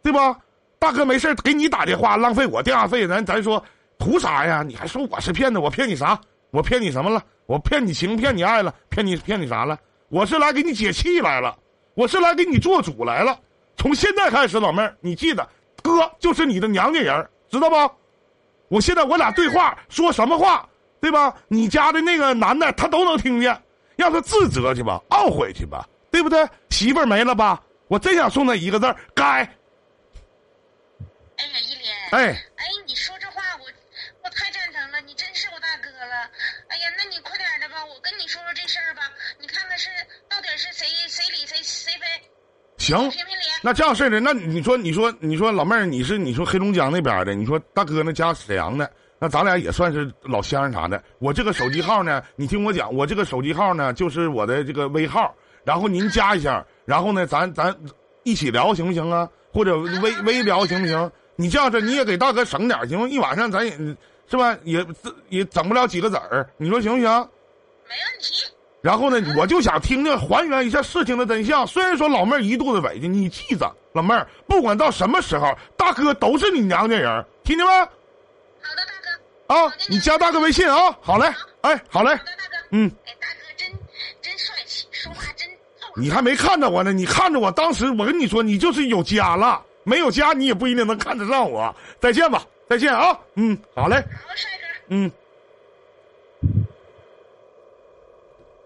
[0.00, 0.38] 对吧？
[0.78, 3.64] 大哥没事儿给你打电话，浪费我电话费，咱咱说
[3.98, 4.62] 图啥呀？
[4.62, 5.58] 你还说我是骗子？
[5.58, 6.18] 我骗你啥？
[6.50, 7.22] 我骗你什么了？
[7.46, 9.78] 我骗你情，骗你爱了，骗你骗你啥了？
[10.08, 11.56] 我是来给你解气来了，
[11.94, 13.38] 我是来给你做主来了。
[13.76, 15.48] 从现在开始，老妹儿，你记得，
[15.82, 17.76] 哥就是你的娘家人，知道不？
[18.68, 20.68] 我现在我俩对话说什么话，
[21.00, 21.34] 对吧？
[21.48, 23.60] 你家的那个男的他都能听见，
[23.96, 26.46] 让他自责去吧，懊悔去吧，对不对？
[26.70, 27.62] 媳妇儿没了吧？
[27.88, 29.24] 我真想送他一个字儿，该。
[31.36, 33.66] 哎呀，一莲，哎，哎，你说这话我
[34.22, 36.30] 我太赞成了，你真是我大哥了。
[36.68, 39.02] 哎呀，那你快点的吧，我跟你说说这事儿吧，
[39.74, 39.88] 你看看是
[40.28, 42.06] 到底是谁谁理谁谁非，
[42.78, 43.42] 行，评评理。
[43.62, 51.02] 那这样式的，那你说，你说，你说，老妹儿，你是你说黑龙江那边的，你说大哥那家沈阳的，那咱俩也算是老乡啥的。
[51.18, 55.34] 我这个手机号呢，你听我讲，我这个手机号呢就是我的这个微号，
[55.64, 57.76] 然后您加一下，然后呢，咱咱
[58.22, 59.28] 一起聊行不行啊？
[59.52, 61.10] 或者微微聊行不行？
[61.36, 63.08] 你这样式你也给大哥省点行吗？
[63.08, 63.72] 一晚上咱也
[64.30, 64.86] 是吧，也
[65.30, 67.08] 也整不了几个子儿，你说行不行？
[67.88, 68.44] 没问题。
[68.84, 71.66] 然后呢，我就想听听还原一下事情的真相。
[71.66, 77.72] 虽然说老妹儿一肚子委屈，你记着，老妹儿，不管到什么时候，大哥都是你娘家人，听见没？
[77.72, 78.82] 好的，
[79.48, 79.68] 大哥。
[79.68, 82.66] 啊，你加大哥微信啊，好嘞，哎，好嘞，好的，大哥。
[82.72, 83.72] 嗯，哎，大哥真
[84.20, 85.48] 真帅气，说话真
[85.80, 85.88] 透。
[85.96, 91.74] 你还没看着我呢，你看着我，当时我跟你说，你就是有家了，没有家你也不一定能看得上我。
[91.98, 94.66] 再见吧，再见啊，嗯，好嘞，好，帅哥。
[94.88, 95.10] 嗯。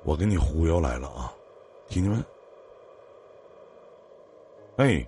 [0.09, 1.31] 我给你忽悠来了啊，
[1.87, 2.25] 听见没？
[4.79, 5.07] 哎，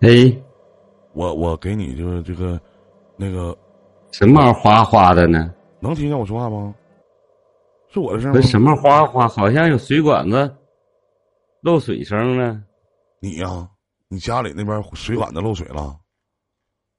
[0.00, 0.42] 哎，
[1.12, 2.60] 我我给你就是这个，
[3.14, 3.56] 那个
[4.10, 5.54] 什么哗哗的呢？
[5.78, 6.74] 能听见我说话吗？
[7.90, 8.40] 是我的声吗？
[8.40, 10.52] 什么哗哗，好像有水管子
[11.60, 12.64] 漏水声呢。
[13.20, 13.70] 你呀、
[14.08, 15.96] 你家里那边水管子漏水了？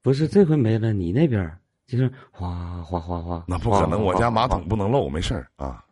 [0.01, 1.51] 不是这回没了，你那边
[1.85, 3.43] 就是哗哗哗哗。
[3.45, 5.83] 那不可能，我家马桶不能漏，没事儿啊。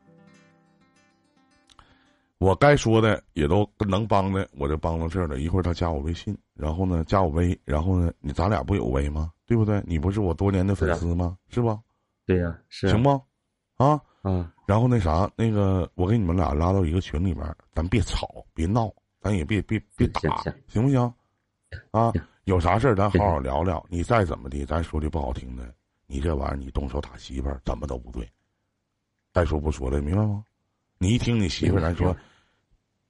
[2.39, 5.39] 我该说的也都能帮的，我就帮到这儿了。
[5.39, 9.31] 一会儿他加我微信，然后呢加我微，然后呢你咱俩不有微吗？
[9.45, 9.83] 对不对？
[9.85, 11.37] 你不是我多年的粉丝吗？
[11.49, 11.79] 是吧？
[12.25, 13.09] 对呀、是啊行不？
[13.75, 20.21] 啊，啊，然后那啥，那个我给你们俩拉到一个群里边儿，咱别吵，别闹，咱也别别别打
[20.67, 21.13] 行不行？
[21.91, 22.13] 啊，
[22.45, 23.85] 有啥事儿咱好好聊聊。
[23.89, 25.73] 你再怎么的，咱说句不好听的，
[26.07, 28.25] 你这玩意儿你动手打媳妇儿，怎么都不对。
[29.33, 30.41] 该说不说的，明白吗？
[30.97, 32.15] 你一听你媳妇儿，咱说，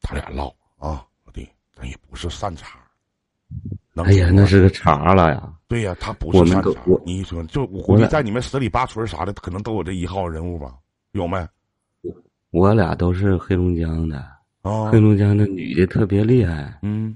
[0.02, 2.86] 他俩唠啊，老弟，咱也不是善茬儿。
[4.04, 5.54] 哎呀，那是个茬了呀！
[5.68, 7.02] 对呀，他不是善茬儿都我。
[7.06, 10.76] 你一说，就我估计在你们十里八村啥的，可能都有这一号人物吧？
[11.12, 11.46] 有没？
[12.52, 14.18] 我俩都是黑龙江的，
[14.62, 16.80] 啊黑，龙江的女的特别厉害。
[16.82, 17.16] 嗯，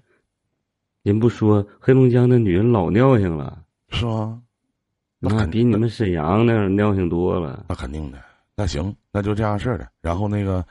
[1.01, 4.41] 人不说黑龙江的女人老尿性了，是吗？
[5.19, 7.65] 那比你们沈阳那样尿性多了。
[7.69, 8.19] 那肯定的。
[8.55, 9.87] 那行，那就这样式儿的。
[10.01, 10.63] 然后那个，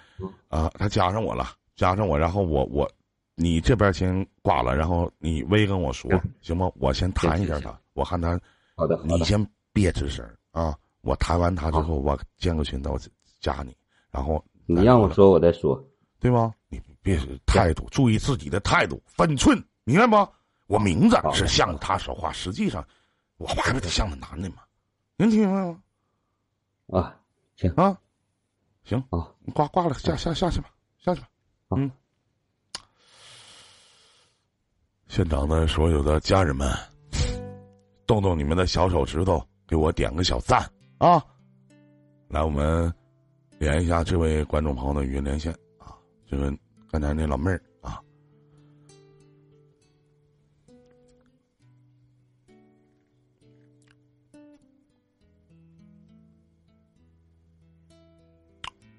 [0.49, 1.47] 啊，他加上我了，
[1.83, 2.89] 加上我，然后我我，
[3.35, 6.71] 你这边先挂了，然后你微跟我说行行吗？
[6.77, 8.41] 我先谈一下他，我看他，
[8.77, 10.79] 好的，好的，你先别吱声啊。
[11.01, 12.97] 我谈完他之后，我建个群，我
[13.41, 13.77] 加你，
[14.13, 15.85] 然后你让我说，我再说。
[16.21, 16.55] 对吗？
[16.69, 20.33] 你别态度，注意自己的态度，分寸，明白不？
[20.69, 22.87] 我名字是向着他说话，实际上
[23.39, 24.59] 我话还不得向着男的吗？
[25.17, 25.83] 能听明白吗？
[27.01, 27.19] 啊，
[27.57, 27.99] 行啊，
[28.85, 30.69] 行，啊，你挂挂了，下下下去吧，
[31.05, 31.27] 下去吧。
[31.73, 31.91] 好嗯，
[35.09, 36.71] 现场的所有的家人们，
[38.07, 40.61] 动动你们的小手指头，给我点个小赞。
[40.99, 41.25] 啊！
[42.29, 42.93] 来，我们
[43.59, 45.51] 连一下这位观众朋友的语音连线。
[45.79, 46.55] 啊，这个
[46.91, 47.63] 刚才那老妹儿。
[47.81, 47.99] 啊，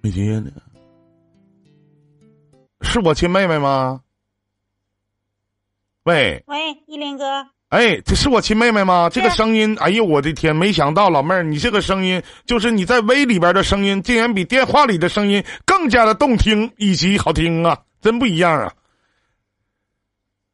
[0.01, 0.51] 没接呢，
[2.93, 4.01] 是我亲妹妹吗？
[6.03, 9.09] 喂，喂，依林哥，哎，这是我亲妹妹吗？
[9.09, 10.55] 这个声音，哎呦我的天！
[10.55, 18.75] 没想到老妹儿，你这个声音，就是你在微里边的声音，竟然比电话里的声音更加的动听以及好听啊，真不一样啊！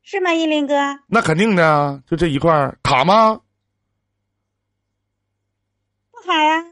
[0.02, 0.34] 是吗？
[0.34, 0.75] 依林哥，
[1.08, 3.41] 那肯定的啊，就这一块儿卡吗？
[6.10, 6.63] 不卡呀、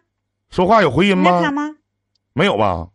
[0.49, 1.67] 说话有回音吗卡吗？
[1.67, 1.75] 吗？
[2.31, 2.87] 没有吧？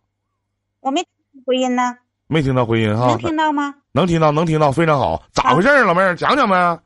[0.80, 1.04] 我没
[1.44, 1.98] 回音呢，
[2.32, 3.18] 没听到回音哈能？
[3.18, 3.74] 听到吗？
[3.92, 5.22] 能听到，能听到，非常好。
[5.32, 6.78] 咋回事儿，老妹儿，讲讲呗。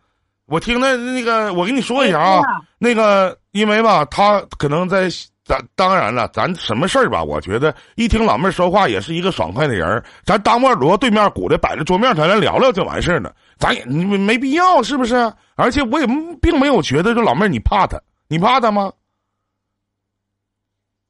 [0.46, 2.42] 我听的那个，我跟你说一下啊，
[2.78, 5.08] 那个，因为吧，他可能在
[5.44, 15.32] 咱当然了，咱什么事儿吧，我觉得一听老妹儿说话也是一个爽快的人儿，咱当面锣对面鼓的摆着桌面咱来聊聊就完事儿了，咱也没没必要，是不是？
[15.56, 16.06] 而且我也
[16.40, 18.92] 并没有觉得这老妹儿你怕他，你怕他吗？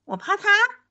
[0.07, 0.45] 我怕他，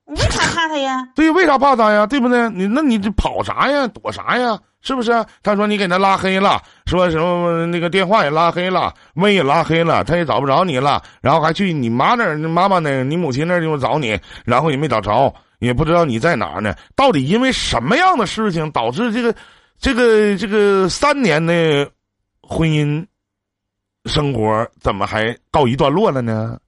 [0.07, 1.07] 你为啥怕他呀？
[1.15, 2.05] 对，为啥怕他呀？
[2.05, 2.49] 对不对？
[2.51, 3.87] 你那你这跑啥呀？
[3.87, 4.59] 躲啥呀？
[4.81, 5.11] 是不是？
[5.41, 14.15] 他说你给他拉黑了，说什么那个电话也拉黑了，微也拉黑了，他也找不着你了，然后还去你妈那儿、你妈妈那儿、你母亲那儿地方找你，
[14.45, 16.75] 然后也没找着，也不知道你在哪儿呢。
[16.95, 19.35] 到底因为什么样的事情导致这个、
[19.79, 21.89] 这个、这个三年的
[22.43, 23.03] 婚姻
[24.05, 26.59] 生活怎么还告一段落了呢？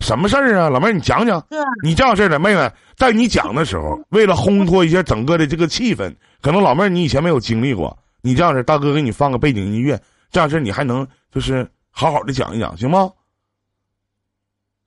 [0.00, 1.40] 什么事儿啊，老妹儿，你讲讲。
[1.42, 13.12] 哥，你这样式儿的妹妹，在你讲的时候，为了烘托一下整个的这个气氛，可能老妹儿你以前没有经历过，你这样式儿，大哥给你放个背景音乐，这样式儿你还能就是好好的讲一讲，行吗？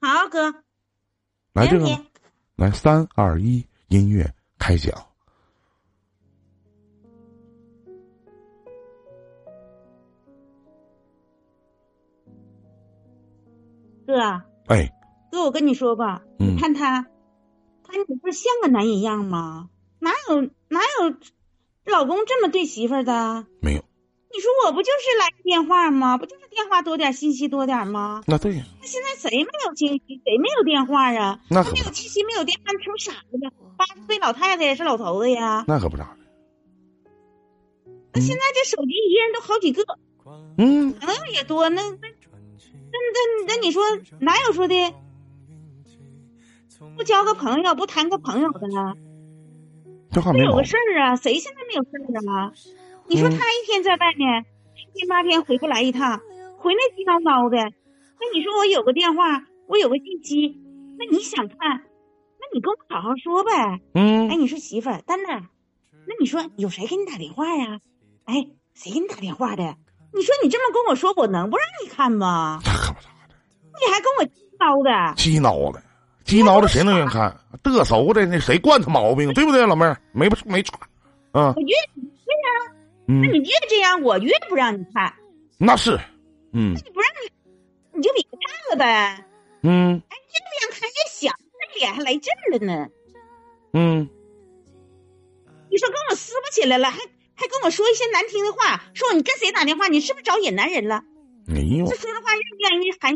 [0.01, 0.53] 好哥，
[1.53, 1.85] 来这个。
[2.55, 4.93] 来三二一，音乐开讲。
[14.05, 14.13] 哥，
[14.67, 14.87] 哎，
[15.33, 17.07] 哥，我跟你说吧，嗯你看他，
[17.83, 19.67] 他你不是像个男人样吗？
[19.97, 21.15] 哪有哪有
[21.91, 23.47] 老公这么对媳妇儿的？
[23.59, 23.79] 没有，
[24.31, 26.19] 你说我不就是来个电话吗？
[26.19, 28.21] 不就是电话多点，信息多点吗？
[28.27, 30.21] 那对呀，那现在谁没有信息？
[30.23, 31.39] 谁没有电话啊？
[31.49, 33.51] 那没有信息，没有电话，成傻子了。
[33.75, 35.65] 八十岁老太太也是老头子呀。
[35.67, 36.19] 那可不咋的。
[38.13, 39.83] 那现在这手机一人都好几个，
[40.59, 43.81] 嗯，朋友也多，那那那那那你说
[44.19, 44.75] 哪有说的
[46.95, 48.93] 不交个朋友，不谈个朋友的呢？
[50.11, 50.75] 这话没有个事。
[50.77, 51.15] 儿啊？
[51.15, 52.51] 谁现在没有事儿啊？
[53.07, 56.19] 你说嗯他一天在外面，十天八天回不来一趟，
[56.57, 57.57] 回来急叨叨的。
[57.57, 60.61] 那你说我有个电话，我有个信息，
[60.97, 63.81] 那你想看，那你跟我好好说呗。
[63.93, 65.43] 嗯哎，嗯，你说媳妇儿，丹丹，
[66.07, 67.79] 那你说有谁给你打电话呀？
[68.25, 69.63] 哎，谁给你打电话的？
[70.15, 72.59] 你说你这么跟我说，我能不让你看吗？
[72.63, 73.35] 那可不咋的，
[73.81, 75.81] 你还跟我激叨的，鸡挠的，
[76.23, 77.37] 鸡挠的谁能愿意看？
[77.61, 79.97] 得瑟的那谁惯他毛病，对不对，老妹儿？
[80.11, 80.79] 没不没错，
[81.33, 82.73] 嗯我越对呀、
[83.07, 85.13] 嗯那，你越这样，我越不让你看。
[85.57, 85.97] 那是，
[86.53, 89.25] 嗯那你不让你，你就别看了呗。
[89.61, 92.87] 嗯，哎越不想看越想，那脸还来劲儿了呢。
[93.73, 94.09] 嗯，
[95.69, 96.97] 你说跟我撕巴起来了，还
[97.35, 99.87] 还跟我说一些难听的话，说你跟谁打电话？
[99.87, 101.03] 你是不是找野男人了？
[101.45, 103.13] 没有这，说的话让不让人寒？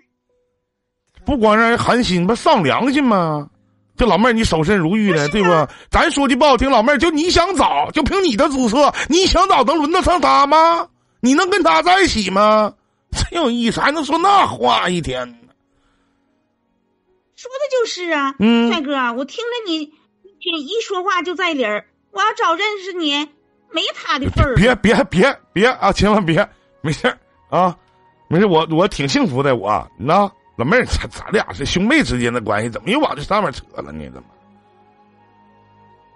[1.27, 3.49] 不光让人寒心，不丧良心吗？
[3.97, 5.49] 这老妹儿，你守身如玉的，对不？
[5.91, 10.87] 咱说句不好听，老妹儿，就你想找，就凭你的姿色，你想找能轮得上他吗？
[11.19, 12.73] 你能跟他在一起吗？
[13.11, 15.35] 真有意思，还能说那话一天呢？
[17.35, 23.15] 说的就是啊，嗯帅哥啊，我听着你你一说话就在理儿，我要早认识你，
[23.71, 24.55] 没他的份儿。
[24.55, 25.91] 别别别别啊！
[25.91, 26.47] 千万别，
[26.79, 27.17] 没事儿
[27.49, 27.75] 啊，
[28.29, 34.09] 没事，我我挺幸福的，我那老妹儿，咱咱俩是兄妹之间的关系，怎么又往这上面扯了呢？
[34.11, 34.27] 怎么？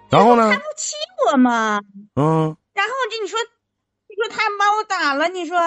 [0.10, 0.58] 然后呢他？
[0.58, 0.96] 不气
[1.32, 1.80] 我吗？
[2.16, 3.40] 嗯，然后这你说，
[4.10, 5.60] 你说他把我打了，你说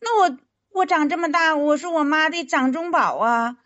[0.00, 0.36] 那我
[0.72, 3.56] 我长这么大，我是我妈的掌中宝啊，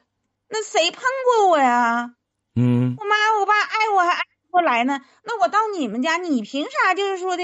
[0.49, 1.03] 那谁碰
[1.39, 2.11] 过我呀？
[2.57, 7.43] 嗯，我妈我爸爱我还爱不过来呢，那我到你们家，你凭啥就是说的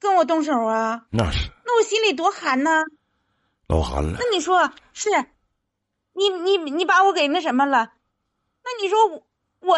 [0.00, 1.04] 跟我动手啊？
[1.10, 2.84] 那是那我心里多寒呐！
[3.68, 4.24] 老寒了那。
[4.32, 5.10] 你说是，
[6.12, 7.92] 你你你把我给那什么了？
[8.64, 9.26] 那你说我
[9.60, 9.76] 我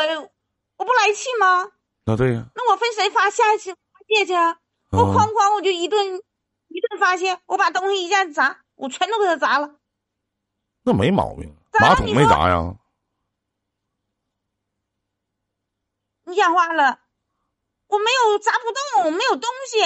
[0.77, 1.71] 我不来气吗？
[2.05, 4.59] 那对呀、那我分谁发下去发泄去啊？
[4.91, 6.17] 我啊哐哐我就一顿
[6.69, 9.77] 一顿发泄，我把东西一下子砸，我全都给他砸了。
[10.83, 11.55] 那没毛病。
[11.81, 12.77] 马桶没砸呀？
[16.25, 17.01] 你讲话了，
[17.87, 18.65] 我没有砸不
[18.97, 19.81] 动，我没有东西。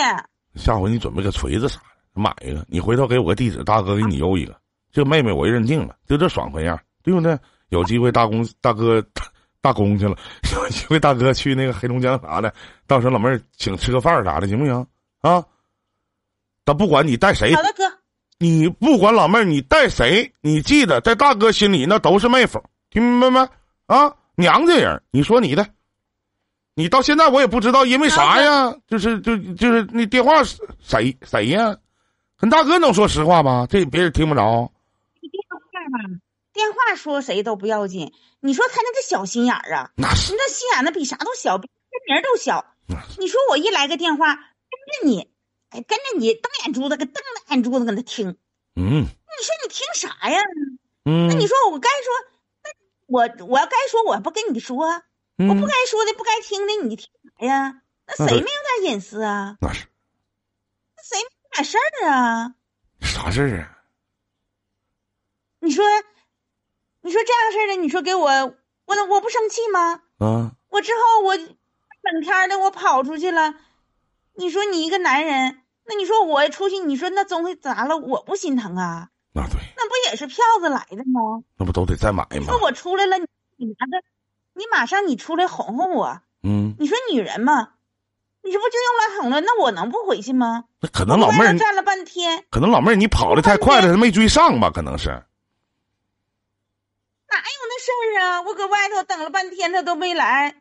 [0.60, 2.66] 下回你准备个锤子啥的，买一个。
[2.68, 4.60] 你回头给我个地址，大哥给你邮一个。
[4.90, 7.38] 这妹妹我也认定了，就这爽快样，对不对？
[7.68, 9.04] 有机会大公大哥
[9.60, 10.16] 大公去了，
[10.54, 12.52] 有机会大哥去那个黑龙江啥的，
[12.86, 14.86] 到时候老妹儿请吃个饭啥的，行不行？
[15.20, 15.44] 啊？
[16.64, 17.84] 但不管你带谁好，的，哥，
[18.38, 23.48] 你不管老妹儿你带谁，你记得在大哥心里那都是妹夫，听明白没？
[23.86, 25.66] 啊，娘家人，你说你的，
[26.74, 30.42] 你到现在我也不知道因为啥呀，就是就就是那电话
[30.80, 31.76] 谁谁呀？
[32.38, 33.66] 跟大哥能说实话吗？
[33.68, 34.70] 这别人听不着。
[35.88, 36.18] 你
[36.52, 38.12] 电话说谁都不要紧。
[38.40, 42.96] 你说他那个小心眼儿啊，那是那心眼子比啥都小，比人名儿都小嗯。
[43.18, 45.30] 你说我一来个电话，跟着你，
[45.70, 48.36] 哎，跟着你瞪眼珠子，跟瞪着眼珠子搁那听。
[48.76, 49.04] 嗯
[49.38, 50.40] 你说你听啥呀？
[51.04, 52.12] 嗯，那你说我该说，
[52.64, 52.70] 那
[53.06, 55.02] 我我要该说，我不跟你说，我
[55.36, 57.82] 嗯不该说的、不该听的，你听啥呀？
[58.06, 59.56] 那谁没有点隐私啊？
[59.60, 59.86] 那是
[60.96, 62.54] 那谁没有点事儿啊？
[63.00, 63.77] 啥事儿啊？
[65.60, 65.84] 你说，
[67.02, 68.28] 你说这样式儿的，你说给我，
[68.86, 70.00] 我能我不生气吗？
[70.18, 73.54] 啊，我之后我整天的我跑出去了，
[74.34, 79.08] 你说你一个男人，那你说我出去，你说那东西砸了，我不心疼啊？
[79.34, 81.42] 那对，那不也是票子来的吗？
[81.58, 82.58] 那不都得再买吗你说？
[82.60, 84.04] 我出来了，你你拿着，
[84.54, 87.70] 你马上你出来哄哄我，嗯，你说女人嘛，
[88.42, 89.40] 你这不就用来哄了？
[89.40, 90.64] 那我能不回去吗？
[90.80, 94.70] 那可能老妹儿站了半天，可能老妹儿你跑的太快了，她没追上吧？
[94.70, 95.24] 可能是。
[97.30, 98.42] 哪有那事儿啊？
[98.42, 100.54] 我搁外头等了半天，他都没来，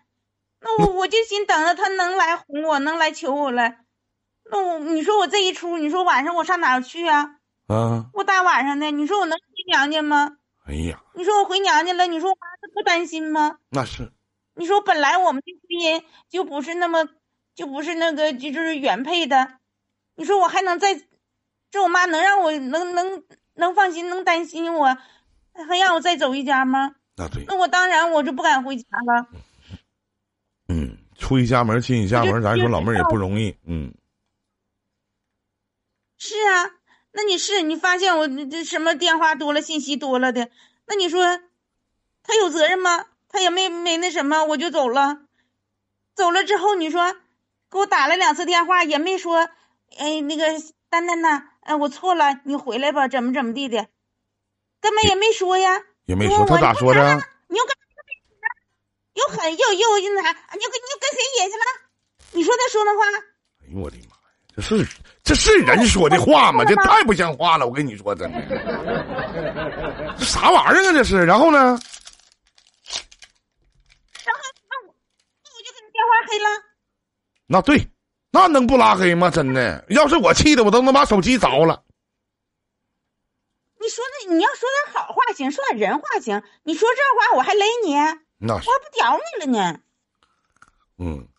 [0.60, 3.80] 那我我就寻等着他能来哄我，能来求我来。
[4.49, 7.36] 那我你说我这一出，你说晚上我上哪儿去啊？
[7.67, 10.38] 啊，我大晚上的，你说我能回娘家吗？
[10.65, 13.58] 哎呀，你说我回娘家了，你说我妈她不担心吗？
[13.69, 14.12] 那是
[14.56, 17.08] 你说本来我们的婚姻就不是那么，
[17.56, 19.60] 就不是那个就就是原配的，
[20.15, 21.01] 你说我还能再，
[21.71, 24.97] 这我妈能让我能能能放心能担心我，
[25.65, 26.96] 还让我再走一家吗？
[27.15, 29.28] 那对，那我当然我就不敢回家了。
[30.67, 33.93] 嗯，出一家门进一家门，咱说老妹儿也不容易，嗯，
[36.17, 36.72] 是啊，
[37.12, 40.50] 那你是你发现我这这什么电话多了，信息多了的，
[40.86, 41.39] 那你说
[42.22, 43.06] 他有责任吗？
[43.30, 45.22] 他也没没那什么，我就走了。
[46.15, 47.15] 走了之后，你说
[47.70, 49.50] 给我打了两次电话，也没说，
[49.98, 50.46] 哎，那个
[50.89, 53.88] 丹丹呐，哎，我错了，你回来吧，怎么怎么地的，
[54.82, 55.82] 根本也没说呀。
[56.05, 57.19] 也没说他咋说的啊？
[57.49, 57.73] 你又跟
[59.13, 61.63] 又狠又又又那啥，你又跟你又跟谁野去了？
[62.32, 63.03] 你说他说那话，
[63.61, 64.21] 哎呦我的妈呀，
[64.55, 64.88] 这是
[65.23, 66.63] 这是人说的话吗？
[66.65, 67.67] 这太不像话了！
[67.67, 68.39] 我跟你说，真的，
[70.17, 70.93] 这啥玩意儿啊？
[70.93, 71.25] 这是？
[71.25, 71.57] 然后呢？
[71.57, 71.78] 然
[74.36, 74.93] 后那我
[75.43, 76.47] 那我就给你电话黑了。
[77.47, 77.86] 那对，
[78.32, 79.30] 那能不拉黑吗？
[79.30, 81.84] 真的，要是我气的，我都能把手机凿了。
[83.88, 86.43] 你说那你要说点好话行，说点人话行。
[86.63, 89.79] 你说这话我还勒你，我那是，还不屌你了呢。
[90.97, 91.29] 嗯。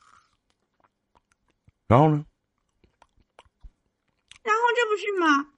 [1.88, 2.24] 然后呢？
[4.42, 5.50] 然后这不是吗？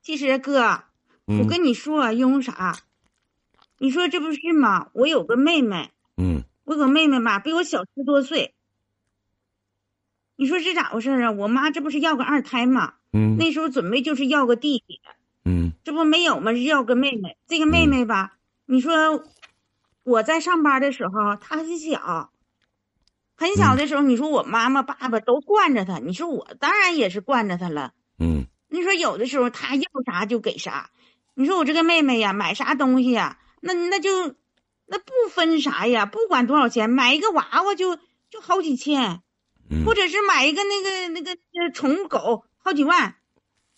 [0.00, 0.84] 其实哥，
[1.26, 2.78] 嗯我跟你说，因为啥？
[3.76, 4.88] 你说这不是吗？
[4.94, 8.54] 我有个妹妹，嗯我有个妹妹吧，比我小十多岁。
[10.36, 11.30] 你说这咋回事啊？
[11.30, 12.94] 我妈这不是要个二胎嘛？
[13.12, 15.02] 嗯那时候准备就是要个弟弟，
[15.44, 16.52] 嗯这不没有吗？
[16.52, 17.36] 要个妹妹。
[17.46, 18.36] 这个妹妹吧，
[18.66, 19.24] 你说
[20.04, 22.30] 我在上班的时候，她很小，
[23.36, 27.92] 很小的时候，你说我妈妈、爸爸都惯着她，你说我当然也是惯着她了。
[28.18, 30.90] 嗯你说有的时候她要啥就给啥，
[31.34, 34.10] 你说我这个妹妹呀，买啥东西呀，那那就
[34.86, 37.96] 那不分啥呀，不管多少钱，买一个娃娃就
[38.30, 39.22] 就好几千。
[39.70, 43.16] 嗯或者是买一个那个那个呃宠物狗好几万，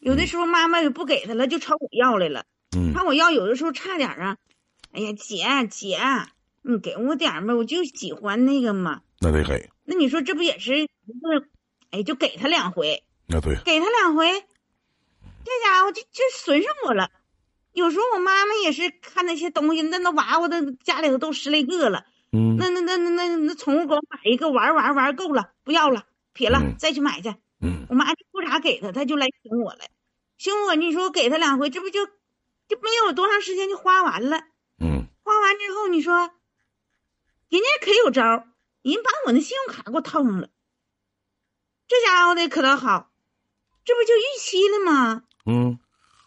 [0.00, 2.44] 有的时候妈妈也不给他了，就朝我要来了，
[2.74, 4.36] 嗯朝我要，有的时候差点儿啊，
[4.92, 5.98] 哎呀姐姐，
[6.62, 9.02] 你给我点儿吧，我就喜欢那个嘛。
[9.20, 11.50] 那得给，那你说这不也是不是，
[11.90, 14.26] 哎，就给他两回，那对，给他两回，
[15.44, 17.10] 这家伙就就损上我了。
[17.74, 22.06] 有时候我妈妈也是看那些东西，那那娃娃的家里头都十来个了。
[22.32, 27.34] 嗯那那那那那那宠物狗买一个玩玩玩够了，不要了，撇了，嗯再去买去。
[27.60, 29.90] 嗯我妈就不咋给他，他就来寻我来，
[30.38, 34.38] 寻我，你说我给他两回，这不就就没有多长时间就花完了。
[34.78, 36.30] 嗯花完之后，你说
[37.48, 38.48] 人家可有招儿，
[38.82, 40.48] 人把我那信用卡给我套上了，
[41.86, 43.10] 这家伙的可倒好，
[43.84, 45.24] 这不就逾期了吗？
[45.46, 45.78] 嗯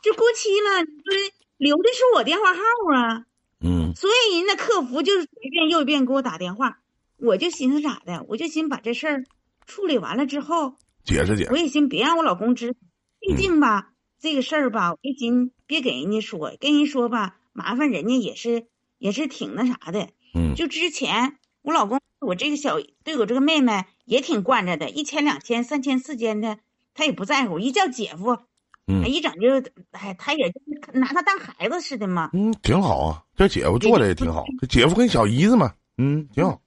[0.01, 2.59] 这过期了，你说留的是我电话号
[2.93, 3.25] 啊。
[3.65, 6.79] 嗯所以人家客服就是一遍又一遍给我打电话，
[7.17, 9.23] 我就寻思咋的，我就寻思把这事儿
[9.65, 12.76] 处理完了之后，解释解释，我也寻别让我老公知，
[13.20, 20.10] 毕竟吧、这个事儿吧，我就寻别给人家说，跟人说吧，麻烦人家也是也是挺那啥的。
[20.36, 26.58] 嗯就之前我老公我这个小对我这个妹妹也挺惯着的，一千两千三千四千的
[26.95, 28.39] 他也不在乎，一叫姐夫，
[28.88, 30.62] 嗯哎一整就哎他也就
[30.93, 32.32] 拿他当孩子似的嘛。
[32.34, 36.62] 嗯，挺好啊，这姐夫做的也挺好，这姐夫跟小姨子嘛，嗯，挺好，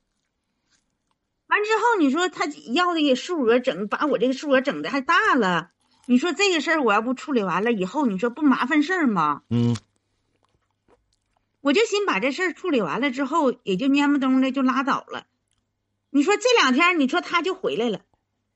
[1.48, 5.70] 完之后，你说他要的也数额整，把我这个数额整的还大了。
[6.06, 9.42] 你说这个事儿我要不处理完了以后，你说不麻烦事儿吗？
[9.50, 9.76] 嗯
[11.60, 15.26] 我就寻把这事儿处理完了之后，也就蔫不咚的就拉倒了。
[16.10, 18.02] 你说这两天，你说他就回来了，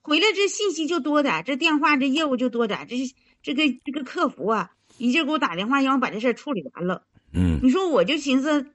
[0.01, 2.97] 回来这信息就多点，这电话这业务就多点儿，这
[3.43, 7.03] 这个这个客服啊，一劲给我打电话，让我把这事儿处理完了。
[7.33, 8.67] 嗯你说我就寻思，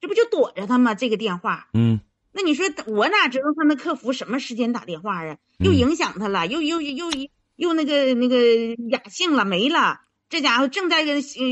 [0.00, 0.94] 这不就躲着他吗？
[0.94, 2.00] 这个电话，嗯
[2.32, 5.38] 那你说我哪知道他那客服什么时间打电话啊？
[5.58, 8.36] 又影响他了，又又又又又那个那个
[8.90, 11.04] 雅兴了没了，这家伙正在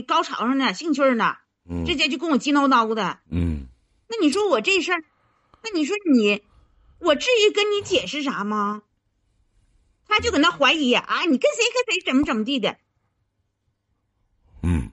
[0.06, 1.36] 高潮上呢，兴趣呢，
[1.68, 3.20] 嗯这家就跟我叽叨叨的。
[3.30, 3.66] 嗯
[4.08, 5.04] 那你说我这事儿，
[5.64, 6.42] 那你说你，
[7.00, 8.82] 我至于跟你解释啥吗？
[10.06, 12.76] 他就搁那怀疑啊，你跟谁跟谁怎么怎么地的？
[14.62, 14.92] 嗯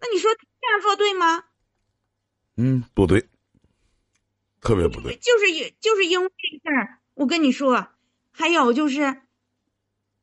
[0.00, 1.44] 那你说这样做对吗？
[2.56, 3.28] 嗯，不对，
[4.64, 7.88] 特别不对，就是因就是因为这事儿，我跟你说，
[8.32, 9.20] 还有就是，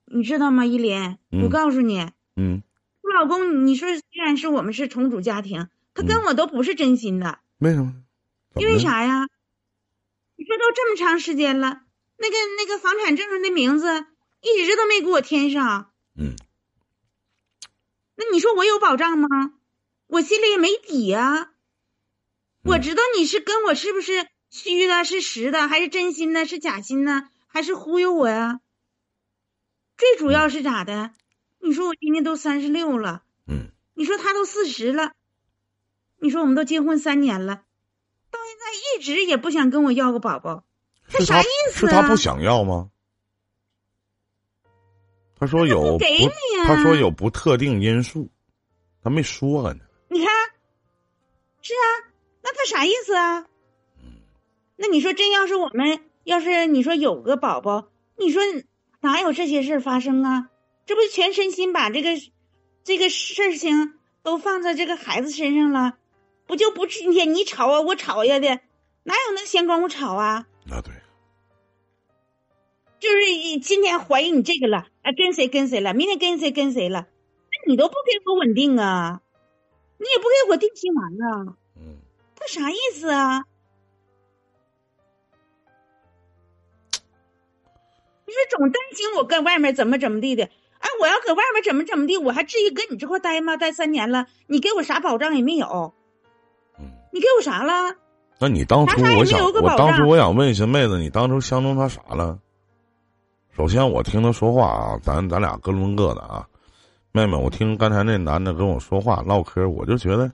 [0.05, 0.65] 你知道吗？
[0.65, 2.63] 依林，嗯我告诉你，嗯，
[3.01, 7.93] 我老公，你说虽然是我们是重组家庭，他跟我都不是真心的，为什么？
[8.55, 8.79] 因为？
[8.79, 9.27] 啥呀？
[10.35, 11.83] 你说都这么长时间了，
[12.17, 14.07] 那个那个房产证上的名字
[14.41, 16.35] 一直都没给我添上，嗯
[18.15, 19.27] 那你说我有保障吗？
[20.07, 21.50] 我心里也没底呀、
[22.63, 28.59] 我知道你是跟我是不是虚的，是实的，还是真心的，是假心呢，还是忽悠我呀？
[29.97, 31.11] 最主要是咋的？
[31.59, 35.13] 你说我今年都三十六了，嗯你说他都四十了，
[36.19, 37.63] 你说我们都结婚三年了，
[38.31, 40.63] 到现在一直也不想跟我要个宝宝，
[41.07, 41.89] 他啥意思啊？
[41.89, 42.89] 是他不想要吗？
[45.39, 48.29] 他说有不给你呀他说有不特定因素，
[49.03, 49.79] 他没说呢。
[50.07, 50.27] 你看，
[51.61, 52.10] 是啊，
[52.51, 53.45] 那他啥意思啊？
[54.75, 57.87] 那你说真要是我们要是你说有个宝宝，
[58.17, 58.41] 你说
[58.99, 60.49] 哪有这些事儿发生啊？
[60.85, 62.09] 这不全身心把这个
[62.83, 65.93] 这个事情都放在这个孩子身上了，
[66.45, 68.59] 不就不今天你吵啊我吵呀的，
[69.03, 70.47] 哪有那闲工夫吵啊？
[70.65, 70.93] 那对，
[72.99, 79.21] 就是一今天怀疑你这个了，啊，跟谁跟谁了，明天跟谁跟谁了，那你都不给我稳定啊，
[79.97, 81.55] 你也不给我定心丸啊。
[82.41, 83.43] 嗯他啥意思啊？
[88.25, 93.57] 你说总担心我跟外面怎么怎么地的，哎，我要搁外面怎么怎么地，我还至于跟你这块待吗？
[93.57, 95.93] 待三年了，你给我啥保障也没有，
[96.79, 96.85] 嗯。
[97.13, 97.95] 你给我啥了？
[98.39, 102.39] 那你当初我想，我当初我想问一下妹子，你当初相中他啥了？
[103.55, 106.47] 首先我听他说话啊，咱咱俩各论各的啊。
[107.11, 110.31] 妹妹，我听刚才那男的跟我说话唠嗑，我就觉得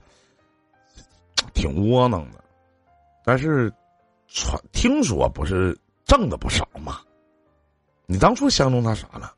[1.58, 2.44] 挺窝囊的。
[3.26, 3.74] 但是
[4.28, 7.02] 传听说不是挣的不少吗？
[8.06, 9.34] 你当初相中他啥了？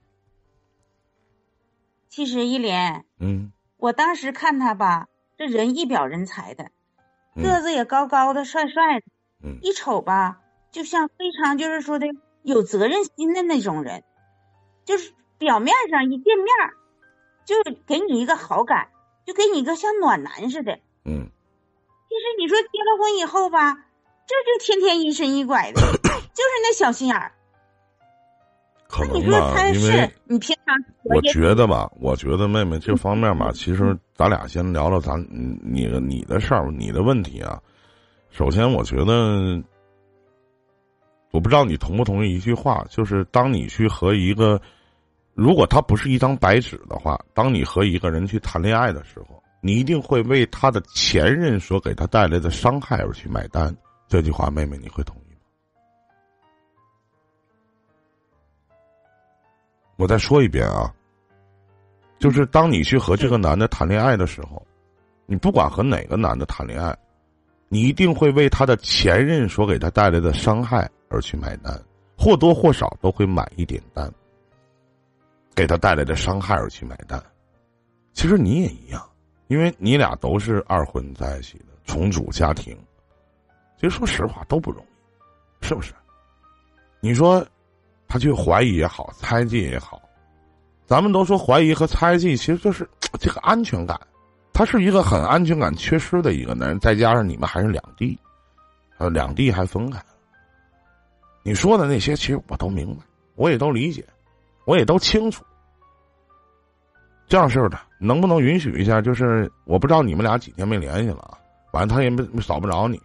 [2.10, 5.08] 其实一莲，嗯我当时看他吧，
[5.38, 6.72] 这人一表人才的，
[7.36, 9.06] 嗯个子也高高的，帅帅的，
[9.42, 10.42] 嗯一瞅吧，
[10.72, 12.08] 就像非常就是说的
[12.44, 14.04] 有责任心的那种人，
[14.84, 16.48] 就是表面上一见面
[17.46, 17.56] 就
[17.88, 18.90] 给你一个好感，
[19.26, 20.80] 就给你一个像暖男似的。
[21.06, 21.30] 嗯，
[22.10, 23.76] 其实你说结了婚以后吧，
[24.26, 27.32] 这就天天疑神疑鬼的， 就是那小心眼儿。
[28.88, 37.62] 可那你说能吧，他是因为你平常我觉得吧，我觉得妹妹这方面吧，其实咱俩先聊聊咱你你的你的事儿，你的问题啊。
[38.32, 39.62] 首先，我觉得，
[41.32, 44.60] 我不知道你同不同意一句话，就是当你去和一个，
[45.36, 53.76] 如果他不是一张白纸的话，当你和一个人去谈恋爱的时候，你一定会为他的前任所给他带来的伤害而去买单。
[54.08, 55.42] 这句话，妹妹你会同意吗？
[59.98, 60.94] 我再说一遍啊，
[62.18, 64.66] 就是当你去和这个男的谈恋爱的时候，
[65.26, 66.98] 你不管和哪个男的谈恋爱，
[67.68, 71.78] 你一定会为他的前任所给他带来的伤害而去买单，
[72.18, 74.12] 或多或少都会买一点单，
[75.54, 77.22] 给他带来的伤害而去买单。
[78.14, 79.08] 其实你也一样，
[79.50, 82.78] 因为你俩都是二婚在一起的，重组家庭，
[83.82, 84.86] 其实说实话都不容
[85.62, 85.92] 易，是不是？
[87.00, 87.44] 你说
[88.08, 90.00] 他去怀疑也好，猜忌也好，
[90.86, 92.88] 咱们都说怀疑和猜忌，其实就是
[93.20, 94.00] 这个安全感。
[94.54, 98.20] 他是一个很安全感缺失的一个男人，再加上你们还是两地，
[99.00, 100.00] 呃，两地还分开。
[101.42, 103.02] 你说的那些，其实我都明白，
[103.34, 104.06] 我也都理解，
[104.66, 105.44] 我也都清楚。
[107.30, 109.00] 这样式的，能不能允许一下？
[109.00, 111.38] 就是我不知道你们俩几天没联系了啊，
[111.72, 113.00] 反正他也没没找不着你。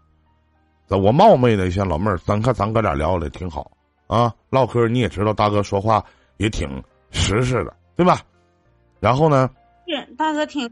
[0.88, 3.70] 我冒昧的一下，老妹儿，咱看咱哥俩聊的挺好
[4.06, 6.02] 啊，唠嗑你也知道，大哥说话
[6.38, 6.68] 也挺
[7.10, 8.20] 实实的，对吧？
[9.00, 9.50] 然后呢，
[9.86, 10.66] 是大哥挺，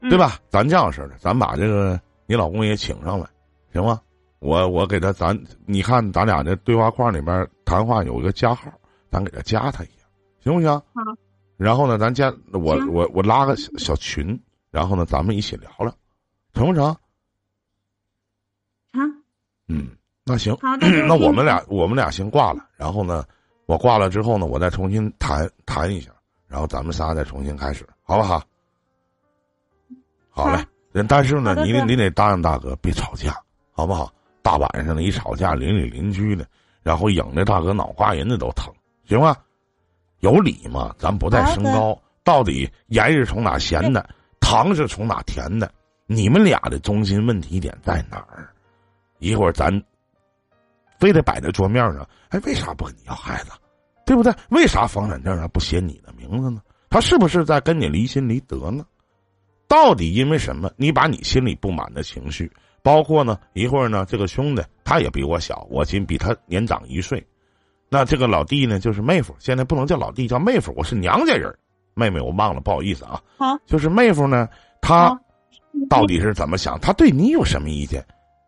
[0.00, 0.38] 嗯对吧？
[0.50, 3.26] 咱这样式的，咱把这个你老公也请上来，
[3.72, 4.00] 行吗？
[4.40, 8.70] 我我给他，咱你看咱俩这对话框里边谈话有一个加号，
[9.10, 10.04] 咱给他加他一下，
[10.42, 10.68] 行不行？
[10.68, 11.16] 好。
[11.62, 14.38] 然后呢，咱加我我我拉个小小群，
[14.70, 15.94] 然后呢，咱们一起聊聊，
[16.52, 16.86] 成不成？
[18.92, 19.00] 啊，
[19.68, 19.88] 嗯，
[20.24, 20.56] 那行，
[21.06, 23.24] 那我们俩我们俩先挂了，然后呢，
[23.66, 26.10] 我挂了之后呢，我再重新谈谈一下，
[26.48, 28.42] 然后咱们仨再重新开始，好不好？
[30.30, 30.50] 好。
[30.54, 30.66] 嘞。
[31.08, 33.34] 但是呢，你得你得答应大哥别吵架，
[33.72, 34.12] 好不好？
[34.42, 36.46] 大晚上的一吵架，邻里邻居的，
[36.82, 38.70] 然后影的大哥脑瓜仁子都疼，
[39.04, 39.34] 行吗？
[40.22, 40.94] 有理吗？
[40.98, 44.08] 咱不带升高，到底盐是从哪咸的，
[44.38, 45.70] 糖是从哪甜的？
[46.06, 48.48] 你们俩的中心问题点在哪儿？
[49.18, 49.70] 一会儿咱
[50.96, 53.50] 非得摆在桌面上，哎，为啥不跟你要孩子？
[54.06, 54.32] 对不对？
[54.50, 56.62] 为啥房产证上不写你的名字呢？
[56.88, 58.86] 他是不是在跟你离心离德呢？
[59.66, 60.70] 到底因为什么？
[60.76, 62.48] 你把你心里不满的情绪，
[62.80, 67.26] 包括呢，一会儿呢，这个兄弟他也比我小，我仅比他年长一岁。
[67.92, 71.54] 那这个老弟呢，就是妹夫，现在不能叫老弟，叫妹夫，我是娘家人。
[71.92, 73.20] 妹妹，我忘了，不好意思啊。
[73.36, 74.48] 好，就是妹夫呢，
[74.80, 75.14] 他
[75.90, 76.80] 到底是怎么想？
[76.80, 78.02] 他对你有什么意见，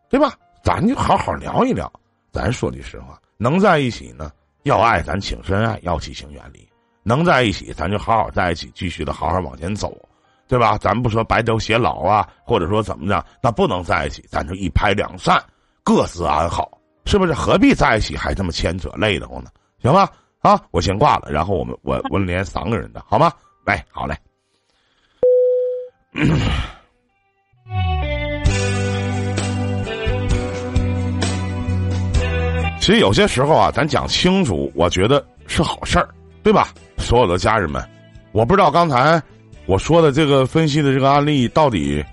[0.08, 0.32] 对吧？
[0.62, 1.92] 咱就好好聊一聊。
[2.32, 4.32] 咱说句实话，能在一起呢，
[4.62, 6.66] 要爱咱请深爱，要弃请远离。
[7.02, 9.94] 能在一起，咱就好好在一起，继续的好好往前走，
[10.48, 10.78] 对吧？
[10.78, 15.38] 咱不说白头偕老啊，或者说怎么着，那不能在一起，咱就一拍两散，
[15.82, 17.34] 各自安好，是不是？
[17.34, 19.50] 何必在一起还这么牵扯，累得慌呢？
[19.82, 20.10] 行吧？
[20.40, 23.32] 啊，我先挂了，然后我们我我连三个人的好吗？
[23.64, 24.16] 来，好嘞。
[32.80, 36.06] 其实有些时候啊，咱讲清楚，我觉得是好事儿，
[36.42, 36.68] 对吧？
[36.98, 37.82] 所有的家人们，
[38.32, 39.22] 我不知道刚才
[39.64, 42.04] 我说的这个分析的这个案例到底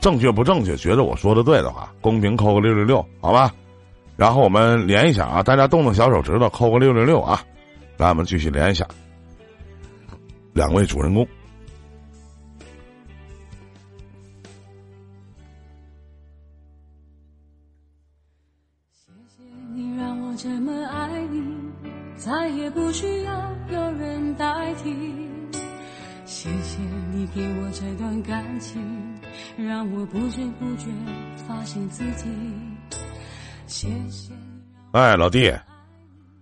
[0.00, 0.76] 正确不正确？
[0.76, 3.52] 觉得我说的对的话，公屏扣个六六六，好吧？
[4.22, 7.42] 然后我们连一下啊，大家动动小手指头，扣个六六六啊！
[7.96, 8.86] 来，我们继续连一下
[10.52, 11.26] 两位主人公。
[18.92, 19.42] 谢谢
[19.74, 21.42] 你让我这么爱你，
[22.14, 24.94] 再也不需要有人代替。
[26.26, 26.78] 谢谢
[27.10, 28.80] 你给我这段感情，
[29.56, 30.86] 让我不知不觉
[31.44, 32.28] 发现自己。
[33.72, 34.30] 谢谢
[34.92, 35.50] 哎，老弟，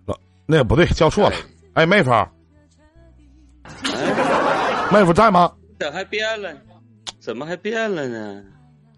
[0.05, 1.35] 老那个不对，叫错了。
[1.75, 2.11] 哎，妹夫，
[4.91, 5.49] 妹夫在吗？
[5.79, 6.53] 咋还变了？
[7.21, 8.43] 怎么还变了呢？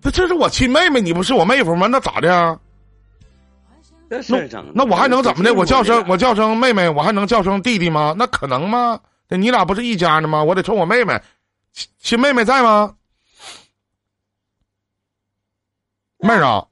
[0.01, 1.85] 这这是我亲妹妹，你不是我妹夫吗？
[1.85, 2.59] 那咋的啊？
[4.09, 5.53] 那这事整那我还能怎么的？
[5.53, 8.15] 我叫声我我叫声妹妹，我还能叫声弟弟吗？
[8.17, 8.99] 那可能吗？
[9.27, 10.43] 那你俩不是一家的吗？
[10.43, 11.21] 我得冲我妹妹，
[11.71, 12.95] 亲亲妹妹在吗？
[16.17, 16.65] 妹儿啊，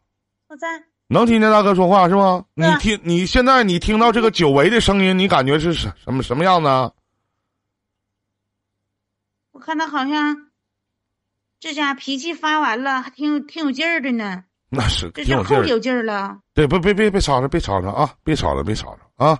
[0.47, 0.67] 我在，
[1.13, 2.45] 能听见大哥说话是吗？
[2.53, 6.91] 你听，你现在你听到这个久违的声音，你感觉是什什么什么样子啊？
[9.51, 10.49] 我看他好像
[11.59, 15.65] 这家脾气发完了，还挺有挺有劲儿的呢，那是这挺有劲儿的。
[15.65, 16.39] 这后有劲儿了。
[16.53, 18.13] 对，别别别别吵吵，别吵吵啊！
[18.23, 19.37] 别吵了，别吵吵啊！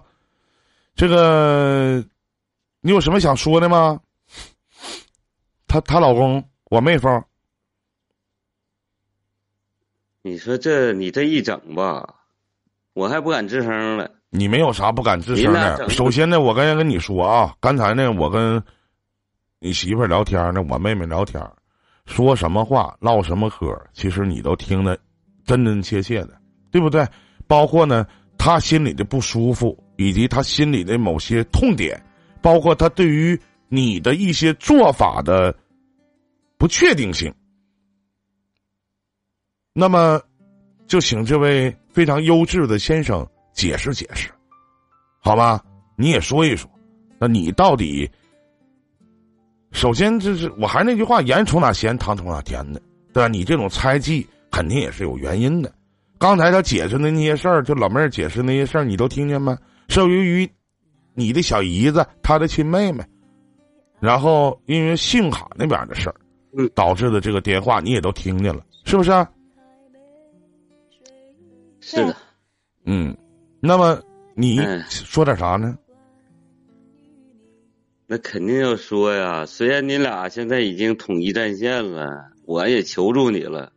[0.93, 2.03] 这个，
[2.81, 3.97] 你有什么想说的吗？
[5.67, 7.07] 她她老公，我妹夫，
[10.23, 12.07] 你说这你这一整吧，
[12.93, 14.09] 我还不敢吱声了。
[14.29, 15.89] 你没有啥不敢吱声的。
[15.89, 18.61] 首先呢，我刚才跟你说啊，刚才呢，我跟
[19.59, 21.43] 你媳妇聊天呢，我妹妹聊天，
[22.05, 24.97] 说什么话，唠什么嗑，其实你都听得
[25.43, 26.39] 真真切切的，
[26.71, 27.05] 对不对？
[27.47, 28.05] 包括呢，
[28.37, 31.99] 她心里的不舒服，以及她心里的某些痛点，
[32.41, 33.37] 包括她对于
[33.69, 35.53] 你的一些做法的
[36.59, 37.33] 不确定性。
[39.73, 40.21] 那么，
[40.85, 44.29] 就请这位非常优质的先生解释解释，
[45.21, 45.63] 好吧？
[45.95, 46.69] 你也说一说，
[47.19, 48.09] 那你到底？
[49.71, 52.81] 首先，就是我还是那句话，盐从哪咸，糖从哪甜的，
[53.13, 53.29] 对吧？
[53.29, 55.73] 你这种猜忌肯定也是有原因的。
[56.19, 59.57] 刚才他解释的那些事儿，就老妹儿解释那些事儿，你都听见吗？
[59.87, 60.49] 是由于
[61.13, 63.01] 你的小姨子，她的亲妹妹，
[64.01, 66.15] 然后因为信用卡那边的事儿，
[66.57, 69.27] 嗯导致的这个电话，你也都听见了，是不是啊？
[71.81, 72.15] 是的，
[72.85, 73.17] 嗯，
[73.59, 74.01] 那么
[74.35, 75.77] 你嗯说点啥呢？
[78.07, 79.45] 那肯定要说呀。
[79.45, 83.73] 虽然你俩现在已经统一战线了，我也求助你了，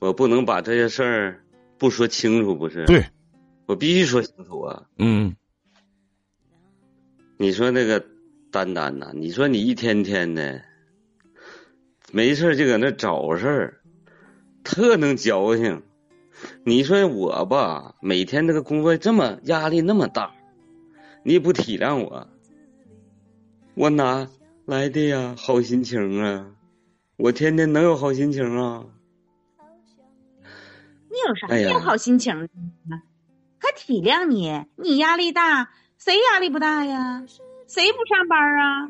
[0.00, 1.44] 我不能把这些事儿
[1.78, 2.84] 不说清楚，不是？
[2.86, 3.06] 对，
[3.66, 4.84] 我必须说清楚啊。
[4.98, 5.36] 嗯
[7.38, 8.04] 你说那个
[8.50, 10.62] 丹丹呐，你说你一天天的
[12.12, 13.80] 没事就搁那找事儿，
[14.64, 15.82] 特能矫情。
[16.64, 20.30] 你说我吧，每天这个工作这么压力那么大，
[21.22, 22.28] 你也不体谅我，
[23.74, 24.28] 我哪
[24.66, 26.52] 来的呀好心情啊？
[27.16, 28.84] 我天天能有好心情啊？
[31.10, 32.48] 你有啥有好心情呢？
[33.58, 34.64] 还体谅你？
[34.76, 37.24] 你压力大，谁压力不大呀？
[37.66, 38.88] 谁不上班啊？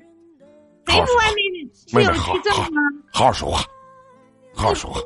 [0.86, 2.82] 谁好不外面去有去挣啊？
[3.12, 3.58] 好好说话，
[4.54, 5.00] 好好说话，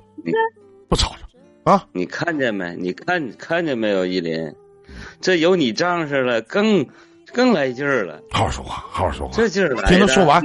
[0.89, 1.27] 不吵吵
[1.65, 1.87] 啊！
[1.93, 2.75] 你看见没？
[2.77, 4.55] 你看看见没有，依林？
[5.21, 6.87] 这有你仗势了，更
[7.33, 9.33] 更来劲儿了，好好说话，好好说话。
[9.35, 9.89] 这劲儿来的。
[9.89, 10.43] 听他说完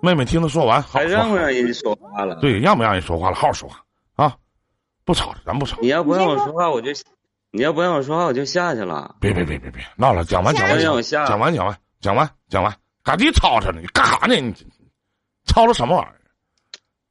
[0.00, 1.14] 妹妹听他说完，好说话。
[1.14, 2.34] 让不让人说话了？
[2.36, 3.36] 对，让不让人说话了？
[3.36, 3.84] 好好说话
[4.16, 4.34] 啊！
[5.04, 5.78] 不吵了，咱不吵。
[5.80, 6.90] 你要不让我说话，我就
[7.50, 9.14] 你要不让我说话，我就下去了。
[9.20, 12.74] 别别别别别闹了，讲完讲完讲完讲完讲完讲完讲完，
[13.04, 13.80] 赶紧吵吵呢？
[13.80, 14.34] 你干啥呢？
[14.34, 14.52] 你
[15.44, 16.16] 吵吵什么玩意儿？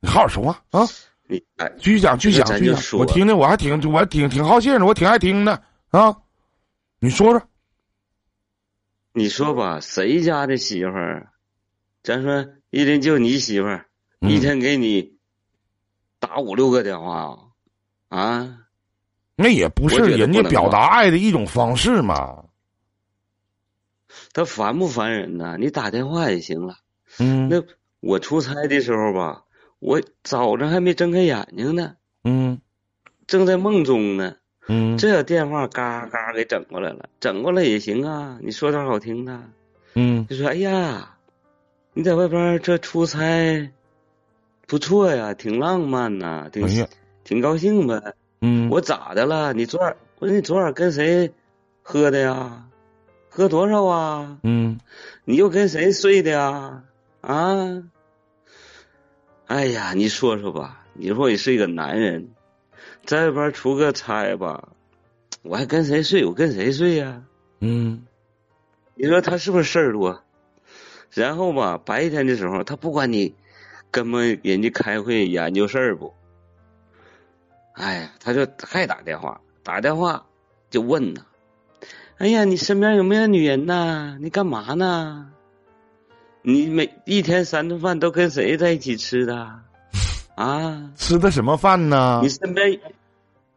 [0.01, 0.87] 你好好说话啊！
[1.31, 6.13] 你哎，继续讲，继续讲，继续说我听听，我还挺我还挺挺好信的，我挺爱听的啊。
[6.99, 7.41] 你说说，
[9.13, 11.29] 你说吧，谁家的媳妇儿？
[12.03, 13.85] 咱说一天就你媳妇儿，
[14.19, 15.17] 嗯一天给你
[16.19, 17.37] 打五六个电话
[18.09, 18.19] 啊？
[18.19, 18.57] 啊
[19.37, 22.43] 那也不是人家表达爱的一种方式嘛。
[24.33, 25.55] 他烦不烦人呢？
[25.57, 26.75] 你打电话也行了。
[27.19, 27.63] 嗯那
[28.01, 29.43] 我出差的时候吧，
[29.81, 32.61] 我早上还没睁开眼睛呢，嗯
[33.25, 34.35] 正在梦中呢。
[34.67, 38.37] 嗯这电话嘎嘎给整过来了，整过来也行啊。
[38.41, 39.41] 你说点好听的，
[39.95, 41.17] 嗯就说哎呀，
[41.93, 43.71] 你在外边这出差
[44.67, 46.87] 不错呀，挺浪漫呐，挺、哎
[47.23, 48.13] 挺高兴呗。
[48.41, 49.51] 嗯，我咋的了？
[49.53, 51.31] 你昨晚我说你昨晚跟谁
[51.81, 52.67] 喝的呀？
[53.29, 54.37] 喝多少啊？
[54.43, 54.79] 嗯
[55.25, 56.83] 你又跟谁睡的呀？
[57.21, 57.83] 啊？
[59.51, 62.29] 哎呀，你说说吧，你说你是一个男人，
[63.05, 64.69] 在外边出个差吧，
[65.43, 66.23] 我还跟谁睡？
[66.25, 67.21] 我跟谁睡呀、
[67.59, 68.07] 嗯
[68.95, 70.23] 你说他是不是事儿多？
[71.09, 73.35] 然后吧，白天的时候，他不管你
[73.91, 76.13] 跟不人家开会研究事儿不？
[77.73, 80.27] 哎呀，他就还打电话，打电话
[80.69, 81.25] 就问呐
[82.19, 84.17] ：“哎呀，你身边有没有女人呐？
[84.21, 85.29] 你干嘛呢？
[86.41, 89.47] 你每一天三顿饭都跟谁在一起吃的？
[90.35, 90.89] 啊？
[90.95, 92.29] 吃的什么饭呢你？
[92.29, 92.79] 身边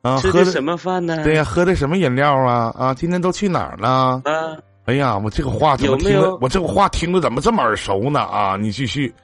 [0.03, 1.22] 啊，吃的什么饭呢？
[1.24, 2.74] 对呀、喝的什么饮料啊？
[2.76, 4.20] 啊，今天都去哪儿了？
[4.24, 6.20] 啊，哎呀，我这个话怎么听着？
[6.20, 8.20] 有我这个话听着怎么这么耳熟呢？
[8.20, 9.14] 啊，你继续。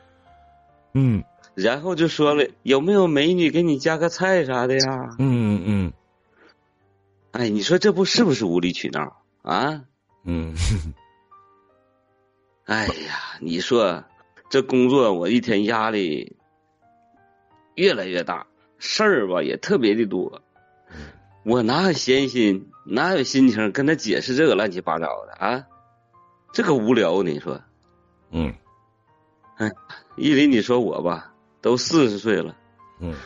[0.95, 1.23] 嗯
[1.55, 5.11] 然后就说了，有没有美女给你加个菜啥的呀？
[5.19, 5.93] 嗯嗯
[7.33, 9.83] 哎，你说这不是不是无理取闹啊？
[10.25, 10.55] 嗯，
[12.71, 14.05] 哎呀，你说
[14.49, 16.37] 这工作我一天压力
[17.75, 18.47] 越来越大，
[18.79, 20.41] 事儿吧也特别的多，
[21.45, 25.67] 我哪有闲心，哪有心情跟他解释这个乱七八糟的啊？
[26.53, 27.61] 这个无聊，你说？
[28.31, 28.55] 嗯
[29.57, 29.69] 哎
[30.17, 32.57] 依林，你说我吧，都四十岁了，
[33.01, 33.17] 嗯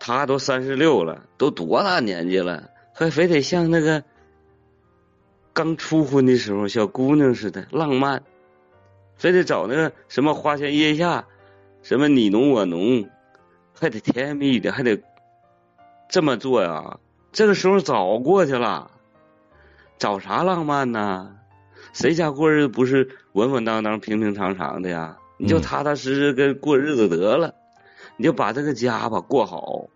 [0.00, 4.02] 他都三十六了，都多大年纪了，还非得像那个
[5.62, 8.22] 刚初婚的时候小姑娘似的浪漫，
[9.16, 11.26] 非得找那个什么花前月下，
[11.82, 13.10] 什么你侬我侬，
[13.78, 15.02] 还得甜言蜜语的，还得
[16.08, 16.98] 这么做呀？
[17.30, 18.90] 这个时候早过去了，
[19.98, 21.36] 找啥浪漫呢？
[21.92, 25.18] 谁家过日子不是稳稳当当、平平常常的呀？
[25.36, 27.54] 你就踏踏实实跟过日子得了。
[28.16, 29.88] 你就把这个家吧过好，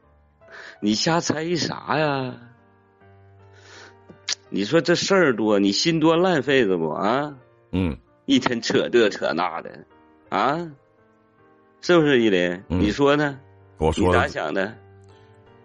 [0.80, 2.34] 你瞎猜啥呀？
[4.54, 7.34] 你说这事儿多，你心多烂肺子不啊？
[7.72, 7.96] 嗯
[8.26, 9.84] 一天扯这扯那的，
[10.28, 10.56] 啊？
[11.80, 12.52] 是不是依林？
[12.68, 13.36] 嗯你说呢？
[13.78, 14.72] 我说你咋，想的？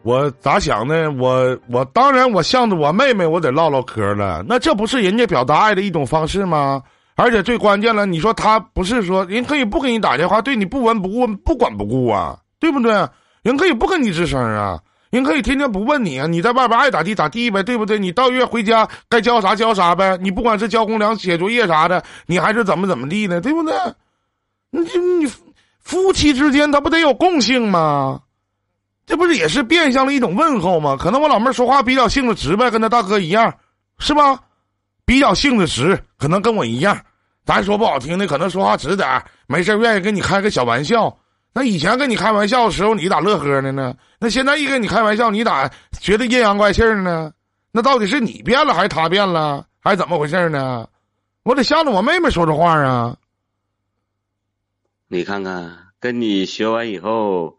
[0.02, 1.12] 我咋想呢？
[1.20, 4.44] 我我当然我向着我妹妹，我得唠唠嗑了。
[4.50, 6.82] 那这不是人家表达爱的一种方式吗？
[7.14, 13.08] 而且最关键了，你说他不是说人可以不给你打电话，对你不闻不问、不管不顾啊，对不对？
[13.44, 17.98] 人可以不跟你吱声啊，人可以天天不问你啊，你在外边爱咋地咋地呗，对不对？
[17.98, 23.74] 你到月回家该交啥交啥呗，你不管是交公粮、写作业啥的，你还是怎么怎么地呢，对不对？
[24.70, 25.32] 你这你
[25.80, 28.22] 夫妻之间他不得有共性吗？
[29.08, 30.96] 这不是也是变相了一种问候吗？
[31.00, 33.52] 可能我老妹说话比较性子直呗，跟她大哥一样，
[33.98, 34.40] 是吧？
[35.06, 36.96] 比较性子直，可能跟我一样。
[37.44, 41.18] 咱说不好听的，可能说话直点儿没事愿意跟你开个小玩笑。
[41.60, 43.94] 那以前跟你开玩笑的时候，你咋乐呵的呢？
[44.18, 47.34] 那现在一跟你开玩笑，你咋觉得阴阳怪气儿呢？
[47.74, 50.88] 那到底是你变了，还是他变了，还是怎么回事呢？
[51.44, 53.18] 我得向着我妹妹说这话啊。
[55.10, 57.58] 你看看，跟你学完以后，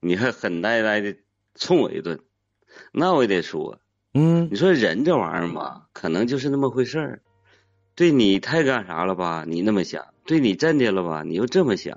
[0.00, 1.14] 你还狠呆呆的
[1.54, 2.18] 冲我一顿，
[2.90, 3.78] 那我也得说，
[4.14, 7.22] 嗯你说人这玩意儿嘛，可能就是那么回事儿。
[7.94, 9.44] 对你太干啥了吧？
[9.46, 11.22] 你那么想；对你真的了吧？
[11.22, 11.96] 你又这么想。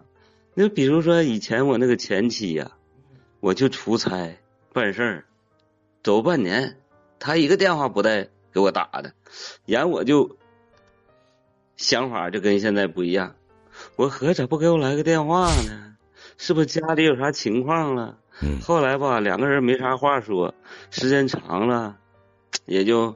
[0.59, 2.71] 那比如说以前我那个前妻呀、
[3.41, 4.39] 我就出差
[4.73, 5.25] 办事儿，
[6.01, 6.77] 走半年，
[7.19, 9.13] 他一个电话不带给我打的，
[9.67, 10.35] 然后我就
[11.75, 13.35] 想法就跟现在不一样。
[13.97, 15.95] 我合咋不给我来个电话呢？
[16.39, 18.17] 是不是家里有啥情况了？
[18.41, 20.55] 嗯后来吧，两个人没啥话说，
[20.89, 21.97] 时间长了，
[22.65, 23.15] 也就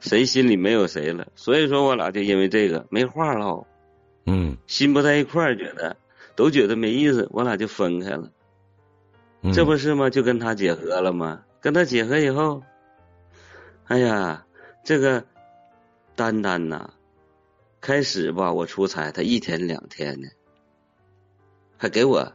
[0.00, 1.28] 谁心里没有谁了。
[1.36, 3.66] 所以说我俩就因为这个没话唠，
[4.24, 5.94] 嗯心不在一块儿，觉得
[6.38, 8.30] 都觉得没意思，我俩就分开了。
[9.42, 10.08] 嗯，这不是吗？
[10.08, 11.42] 就跟他结合了吗？
[11.60, 12.62] 跟他结合以后，
[13.86, 14.46] 哎呀，
[14.84, 15.24] 这个
[16.14, 16.90] 丹丹呐，
[17.80, 20.28] 开始吧，我出差，他一天两天的，
[21.76, 22.32] 还给我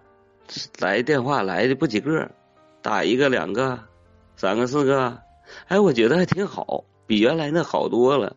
[0.80, 2.30] 来电话来的不几个，
[2.82, 3.80] 打一个两个，
[4.36, 5.18] 三个四个，
[5.70, 8.36] 哎，我觉得还挺好，比原来那好多了。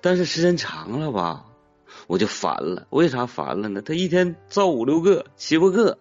[0.00, 1.49] 但是时间长了吧，
[2.10, 2.88] 我就烦了。
[2.90, 3.80] 为啥烦了呢？
[3.82, 5.96] 他一天造五六个、七八个，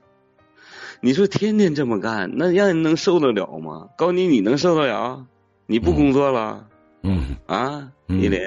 [1.01, 3.87] 你说天天这么干，那让人能受得了吗？
[3.95, 5.23] 告诉你，你能受得了？
[5.67, 6.65] 你不工作了、
[7.03, 7.87] 嗯，啊？
[8.07, 8.39] 嗯依林，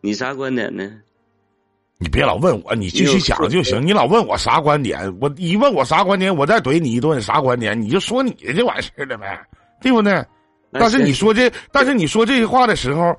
[0.00, 0.90] 你啥观点呢？
[1.98, 3.86] 你别老问我，你继续讲就行。
[3.86, 9.46] 你老问我啥观点，我一问我啥观点，我再怼你一顿啥观点，你就说你的就完事儿了呗，
[9.80, 10.26] 对不对？
[10.72, 13.16] 但是你说这，但是你说这些话的时候，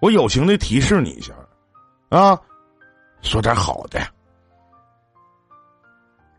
[0.00, 1.32] 我友情的提示你一下，
[2.10, 2.38] 啊，
[3.22, 4.00] 说点好的。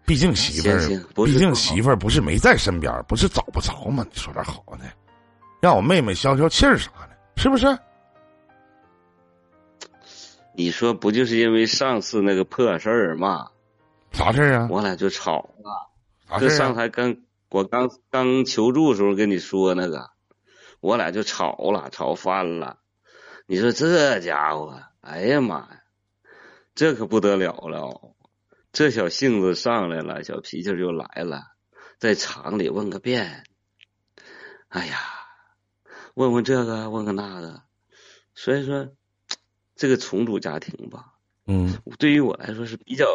[0.05, 4.05] 毕竟媳妇儿毕竟媳妇儿不是没在身边，不是找不着吗？
[4.11, 4.85] 你说点好的，
[5.61, 7.65] 让我妹妹消消气儿啥的，是不是？
[10.53, 13.47] 你说不就是因为上次那个破事儿嘛，
[14.11, 14.67] 啥事儿啊？
[14.69, 15.89] 我俩就吵了。
[16.27, 16.75] 啥就上？
[16.75, 17.15] 台刚
[17.49, 20.09] 我刚刚求助的时候跟你说那个，
[20.81, 22.79] 我俩就吵了，吵翻了。
[23.47, 25.83] 你说这家伙，哎呀妈呀，
[26.75, 28.15] 这可不得了了！
[28.71, 31.43] 这小性子上来了，小脾气就来了，
[31.97, 33.43] 在厂里问个遍。
[34.69, 34.99] 哎呀，
[36.13, 37.63] 问问这个，问个那个，
[38.35, 38.89] 所以说，
[39.75, 41.15] 这个重组家庭吧，
[41.47, 43.05] 嗯对于我来说是比较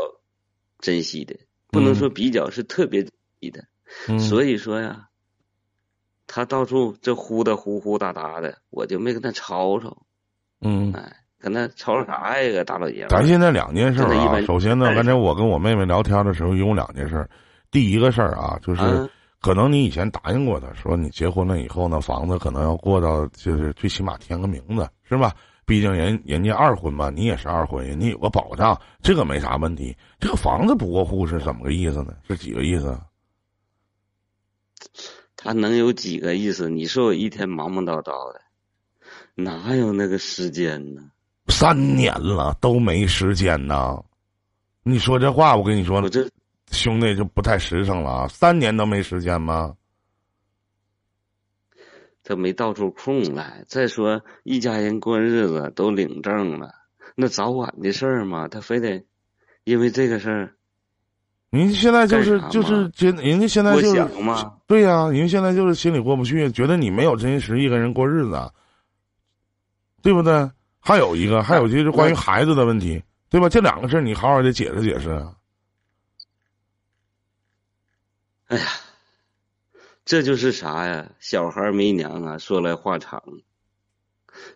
[0.80, 3.64] 珍惜的，不能说比较，是特别珍惜的。
[4.08, 5.08] 嗯，所以说呀，
[6.26, 10.06] 他到处这呼的呼呼哒哒的，我就没跟他吵吵，
[10.60, 10.92] 嗯。
[10.92, 13.08] 哎，跟他吵吵啥呀，个大老爷们儿。
[13.08, 14.40] 咱现在两件事儿啊。
[14.40, 17.30] 首先呢，哎刚才我跟我妹妹聊天的时候，有两件事儿。
[17.70, 19.08] 第一个事儿啊，就是啊
[19.40, 25.32] 可能你以前答应过他说你结婚了以后呢，房子可能要过到就是最起码填个名字是吧？
[25.64, 29.96] 毕竟人人家二婚嘛，你也是二婚，人家有个保障，这个没啥问题。
[30.18, 32.16] 这个房子不过户是怎么个意思呢？
[32.26, 32.98] 是几个意思？
[35.36, 36.68] 他能有几个意思？
[36.68, 38.40] 你说我一天忙忙叨叨的，
[39.36, 41.02] 哪有那个时间呢？
[41.48, 44.02] 三年了都没时间呢，
[44.82, 46.28] 你说这话，我跟你说我这
[46.70, 48.28] 兄弟就不太实诚了啊！
[48.28, 49.74] 三年都没时间吗？
[52.24, 53.64] 他没到出空来。
[53.68, 56.74] 再说一家人过日子都领证了，
[57.14, 59.04] 那早晚的事儿嘛，他非得
[59.62, 60.52] 因为这个事儿
[61.50, 64.54] 人家现在就是就是觉得人家现在就是想嘛。
[64.66, 68.52] 对呀、人家现在就是心里过不去，觉得你没有真心实意跟人过日子，
[70.02, 70.50] 对不对？
[70.86, 73.48] 还有一个，还有就是关于孩子的问题，对吧？
[73.48, 75.34] 这两个事儿你好好的解释解释啊。
[78.46, 78.64] 哎呀，
[80.04, 81.10] 这就是啥呀？
[81.18, 83.20] 小孩没娘啊，说来话长。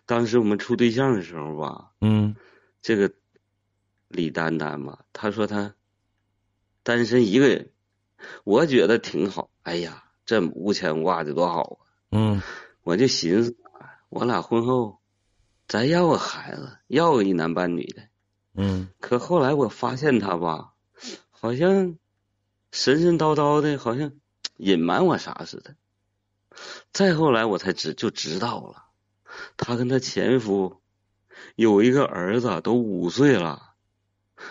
[0.05, 2.33] 当时我们处对象的时候吧，嗯
[2.81, 3.11] 这个
[4.07, 5.75] 李丹丹嘛，她说她
[6.81, 7.71] 单身一个人，
[8.45, 9.49] 我觉得挺好。
[9.63, 11.83] 哎呀，这无牵无挂的多好啊！
[12.11, 12.41] 嗯
[12.83, 13.57] 我就寻思，
[14.07, 15.00] 我俩婚后
[15.71, 18.01] 咱要个孩子，要个一男半女的。
[18.55, 20.73] 嗯可后来我发现他吧，
[21.29, 21.97] 好像
[22.73, 24.11] 神神叨叨的，好像
[24.57, 25.77] 隐瞒我啥似的。
[26.91, 28.83] 再后来我才知就知道了，
[29.55, 30.81] 他跟他前夫
[31.55, 33.73] 有一个儿子，都五岁了。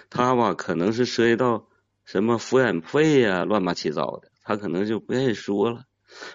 [0.09, 1.69] 他吧可能是涉及到
[2.07, 5.85] 什么抚养费呀、乱八七糟的，他可能就不愿意说了。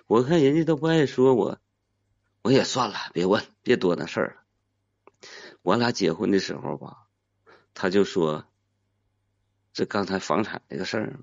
[0.05, 1.57] 我看人家都不爱说我，
[2.43, 4.44] 我也算了，别问，别多那事儿了。
[5.65, 7.07] 我俩结婚的时候吧，
[7.73, 8.45] 他就说
[9.73, 11.19] ：“这刚才房产这个事儿，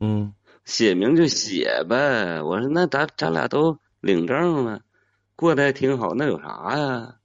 [0.00, 0.32] 嗯
[0.64, 4.80] 写明就写呗。”我说：“那咱咱俩都领证了，
[5.36, 7.16] 过得还挺好，那有啥呀？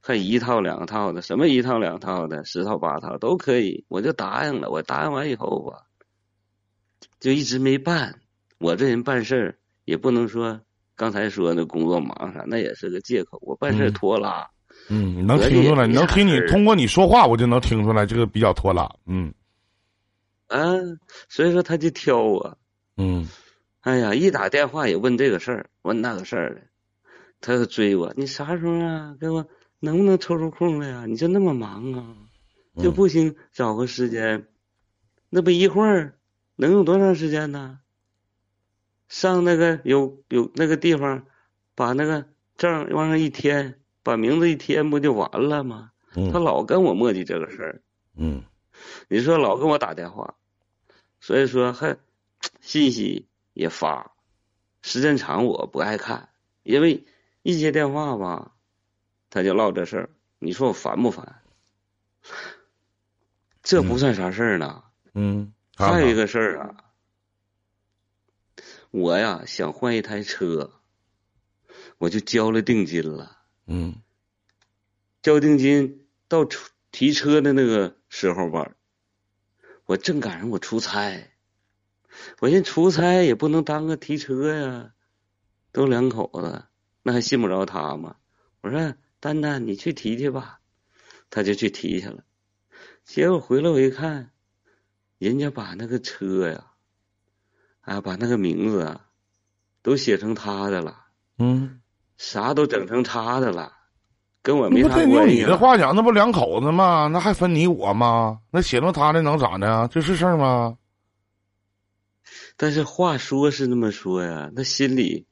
[0.00, 4.68] 还一套两套的，什么一套两套的，十套八套都可以。”我就答应了。
[4.70, 5.86] 我答应完以后吧，
[7.20, 8.20] 就一直没办。
[8.58, 10.60] 我这人办事儿也不能说
[10.96, 13.38] 刚才说那工作忙啥，那也是个借口。
[13.42, 14.50] 我办事拖拉。
[14.88, 15.86] 嗯，能听出来？
[15.86, 18.88] 能听你通过你说话，我就能听出来这个比较拖拉。
[19.06, 19.32] 嗯
[20.48, 20.60] 啊，
[21.28, 22.56] 所以说他就挑我。
[22.96, 23.28] 嗯
[23.80, 26.62] 哎呀，一打电话也问这个事儿，问那个事儿的，
[27.40, 28.12] 他就追我。
[28.16, 29.16] 你啥时候啊？
[29.20, 29.46] 给我
[29.80, 32.16] 能不能抽出空来呀、你就那么忙啊？
[32.82, 34.46] 就嗯不行找个时间？
[35.30, 36.18] 那不一会儿
[36.56, 37.78] 能用多长时间呢？
[39.08, 41.26] 上那个有有那个地方，
[41.74, 42.26] 把那个
[42.56, 45.90] 证往上一填，把名字一填，不就完了吗？
[46.14, 47.82] 他嗯老跟我磨叽这个事儿。
[48.14, 48.44] 嗯
[49.08, 50.36] 你说老跟我打电话，
[51.20, 51.96] 所以说还
[52.60, 54.12] 信息也发，
[54.80, 56.28] 时间长我不爱看，
[56.62, 57.04] 因为
[57.42, 58.52] 一接电话吧，
[59.28, 61.42] 他就唠这事儿，你说我烦不烦？
[63.64, 64.84] 这不算啥事儿呢，
[65.14, 66.76] 嗯，还有一个事儿啊，
[68.92, 70.70] 我呀想换一台车，
[71.98, 73.35] 我就交了定金了。
[73.66, 74.02] 嗯。
[75.22, 78.72] 交定金到出提车的那个时候吧，
[79.84, 81.30] 我正赶上我出差，
[82.40, 84.94] 我寻思出差也不能耽搁提车呀，
[85.72, 86.64] 都两口子，
[87.02, 88.16] 那还信不着他吗？
[88.60, 90.60] 我说丹丹，你去提去吧，
[91.28, 92.24] 他就去提去了。
[93.04, 94.30] 结果回来我一看，
[95.18, 96.72] 人家把那个车呀，
[97.80, 99.08] 啊，把那个名字啊，
[99.82, 101.06] 都写成他的了，
[101.38, 101.80] 嗯，
[102.18, 103.72] 啥都整成他的了，
[104.42, 105.46] 跟我没不对，用关系了。
[105.46, 107.08] 你的话讲，那不两口子吗？
[107.12, 108.38] 那还分你我吗？
[108.50, 109.88] 那写成他的能咋的？
[109.92, 110.76] 这是事儿吗？
[112.56, 115.26] 但是话说是那么说呀，那心里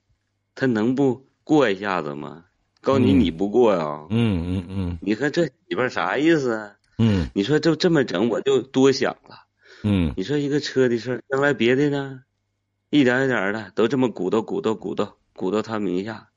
[0.54, 2.44] 他能不过一下子吗？
[2.82, 6.72] 告诉你嗯你不过呀、嗯嗯嗯你看这媳妇儿啥意思啊？
[6.98, 9.46] 嗯你说就这么整，我就多想了。
[9.82, 12.20] 嗯你说一个车的事儿，将来别的呢，
[12.90, 16.28] 一点一点的都这么鼓捣鼓捣鼓捣鼓捣他名下，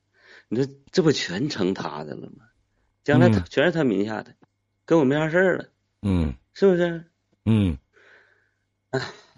[0.49, 2.45] 你说这不全成他的了吗？
[3.03, 4.33] 将来他嗯全是他名下的，
[4.85, 5.65] 跟我没啥事儿了，
[6.01, 7.03] 嗯是不是？
[7.45, 7.77] 嗯，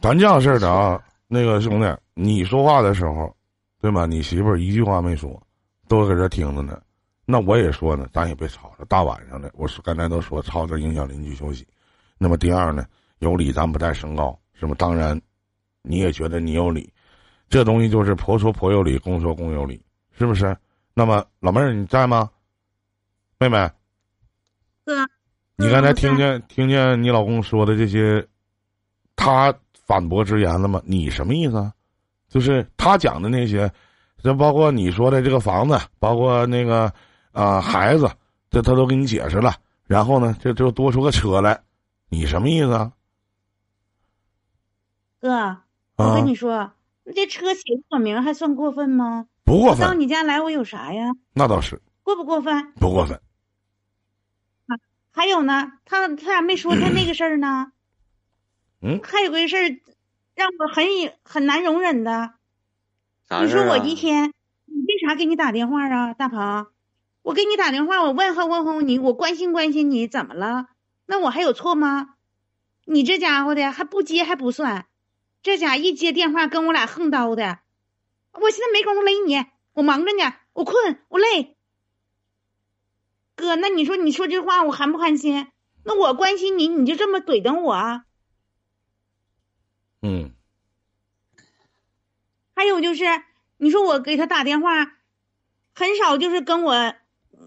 [0.02, 3.36] 咱这样式儿的啊，那个兄弟，你说话的时候，
[3.80, 4.06] 对吗？
[4.06, 5.42] 你媳妇儿一句话没说，
[5.88, 6.82] 都搁这听着呢。
[7.26, 8.86] 那我也说呢，咱也别吵了。
[8.86, 11.68] 大晚上的，我说刚才都说吵着影响邻居休息。
[12.18, 12.88] 那么第二呢，
[13.20, 14.74] 有理咱不带升高，是吧？
[14.78, 15.20] 当然，
[15.84, 16.92] 你也觉得你有理，
[17.48, 19.80] 这东西就是婆说婆有理，公说公有理，
[20.18, 20.58] 是不是？
[21.00, 22.30] 那么老妹儿你在吗？
[23.38, 23.72] 妹妹，
[24.84, 24.94] 哥，
[25.56, 28.28] 你刚才听见听见你老公说的这些，
[29.16, 30.82] 他反驳之言了吗？
[30.84, 31.74] 你什么意思啊？
[32.28, 33.72] 就是他讲的那些，
[34.22, 36.94] 这包括你说的这个房子，包括那个
[37.32, 38.12] 啊、孩子，
[38.50, 39.56] 这他都给你解释了。
[39.86, 41.64] 然后呢，这就多出个车来，
[42.10, 42.92] 你什么意思啊？
[45.22, 45.64] 哥，啊
[45.96, 46.74] 我跟你说，
[47.06, 49.28] 你这车写我名还算过分吗？
[49.50, 51.10] 不过分，到你家来，我有啥呀？
[51.34, 52.72] 那倒是过不过分？
[52.74, 53.20] 不过分。
[54.68, 54.78] 啊
[55.12, 57.72] 还有呢，他他咋没说他 那个事儿呢？
[58.80, 59.80] 嗯还有个事儿
[60.36, 60.86] 让我很
[61.24, 62.36] 很难容忍的。
[63.42, 64.32] 你说我啥事儿啊一天，
[64.66, 66.68] 你为啥给你打电话啊，大鹏？
[67.24, 70.68] 我给你打电话，我问候问候你，我关心关心你，怎么了？
[71.08, 72.14] 那我还有错吗？
[72.86, 74.86] 你这家伙的还不接还不算，
[75.42, 77.58] 这家一接电话跟我俩横刀的，
[78.34, 81.56] 我现在没工夫勒你，我忙着呢，我困，我累。
[83.36, 85.48] 哥，那你说你说这话我寒不寒心？
[85.84, 88.04] 那我关心你，你就这么怼等我啊？
[90.02, 90.32] 嗯
[92.54, 93.06] 还有就是，
[93.58, 94.94] 你说我给他打电话，
[95.74, 96.74] 很少就是跟我，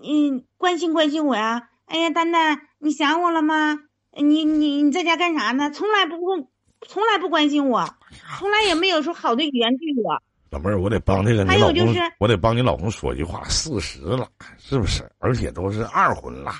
[0.02, 1.68] 嗯，关心关心我呀。
[1.84, 3.84] 哎呀，丹丹，你想我了吗？
[4.14, 5.70] 你你你在家干啥呢？
[5.70, 6.48] 从来不问，
[6.86, 7.94] 从来不关心我，
[8.38, 10.22] 从来也没有说好的语言对我。
[10.52, 14.28] 老妹儿，我得帮这个你老公，就是我得帮你老公说句话，四十了，
[14.58, 15.10] 是不是？
[15.18, 16.52] 而且都是二婚了，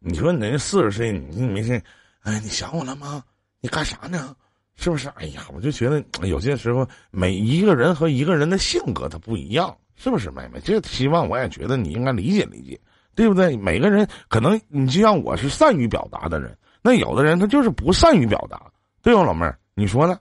[0.00, 1.80] 你说你人四十岁，你你没事，
[2.22, 3.22] 哎，你想我了吗？
[3.60, 4.34] 你干啥呢？
[4.74, 5.08] 是不是？
[5.10, 10.58] 哎呀，我就觉得有些时候每一个人和一个人的性格他不一样，是不是，妹妹？
[10.64, 12.80] 这希望我也觉得你应该理解理解，
[13.14, 13.56] 对不对？
[13.56, 18.60] 每个人可能你就像我是善于表达的人，那有的人他就是不善于表达，
[19.02, 19.56] 对吧，老妹儿？
[19.74, 20.18] 你说呢？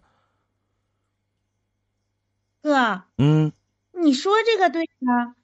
[2.62, 3.52] 哥，嗯。
[3.92, 5.36] 你说这个对呀？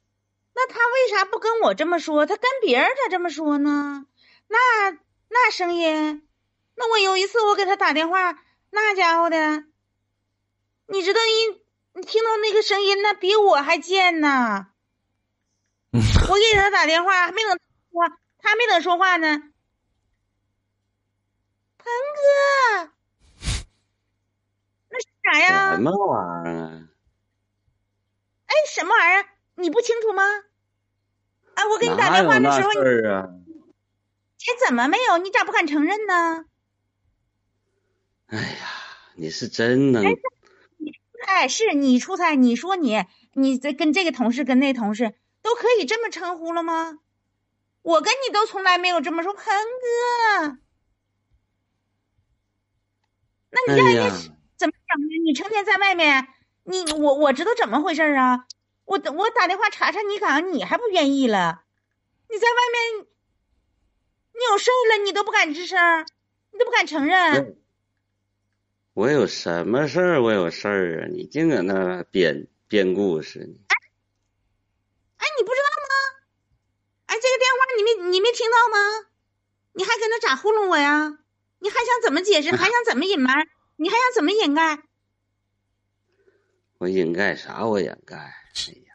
[0.54, 2.26] 那他为啥不跟我这么说？
[2.26, 4.06] 他跟别人咋这么说呢？
[4.48, 4.92] 那
[5.30, 6.26] 那声音，
[6.76, 8.38] 那我有一次我给他打电话，
[8.70, 9.66] 那家伙的，
[10.88, 11.62] 你知道一
[12.00, 14.68] 你听到那个声音，那比我还贱呢。
[15.92, 17.60] 嗯我给他打电话，还没等
[17.92, 18.10] 说，
[18.40, 19.38] 他还没等说话呢。
[21.78, 21.86] 鹏
[22.16, 22.92] 哥，
[24.90, 25.76] 那是啥呀？
[25.76, 26.55] 什么玩意儿
[28.68, 29.26] 什么玩意儿？
[29.56, 30.24] 你不清楚吗？
[31.56, 35.18] 哎，我给你打电话的时候，你怎么没有？
[35.18, 36.46] 你咋不敢承认呢？
[38.28, 38.68] 哎呀，
[39.16, 40.04] 你是真能
[41.28, 47.00] 哎，是你出差，你说你你这跟这个同事跟那同事都可以这么称呼了吗？
[47.82, 50.58] 我跟你都从来没有这么说，鹏哥。
[53.52, 54.18] 那你让人家，
[54.58, 55.08] 怎么想的？
[55.24, 56.28] 你成天在外面，
[56.66, 58.46] 你我我知道怎么回事儿啊。
[58.86, 61.64] 我我打电话查查你岗，你还不愿意了？
[62.30, 62.54] 你在外
[63.00, 63.08] 面，
[64.34, 66.06] 你有事儿了，你都不敢吱声，
[66.52, 67.58] 你都不敢承认。
[68.94, 70.22] 我有什么事儿？
[70.22, 71.08] 我有事儿啊！
[71.12, 73.56] 你净搁那编编故事呢。
[75.18, 76.22] 哎，你不知道吗？
[77.08, 79.08] 哎，这个电话你没你没听到吗？
[79.74, 81.18] 你还搁那咋糊弄我呀？
[81.60, 82.52] 你还想怎么解释？
[82.56, 83.48] 还想怎么隐瞒？
[83.78, 84.84] 你还想怎么掩盖？
[86.78, 87.66] 我掩盖啥？
[87.66, 88.18] 我掩盖。
[88.18, 88.94] 哎呀，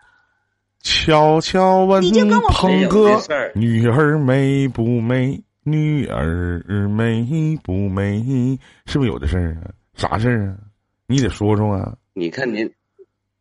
[0.82, 5.42] 悄悄问你就跟我鹏哥没有这事儿：“女儿美不美？
[5.62, 8.58] 女儿美不美？
[8.86, 9.70] 是不是有的事儿啊？
[9.94, 10.56] 啥事儿啊？
[11.06, 11.96] 你得说说啊！
[12.14, 12.72] 你看您，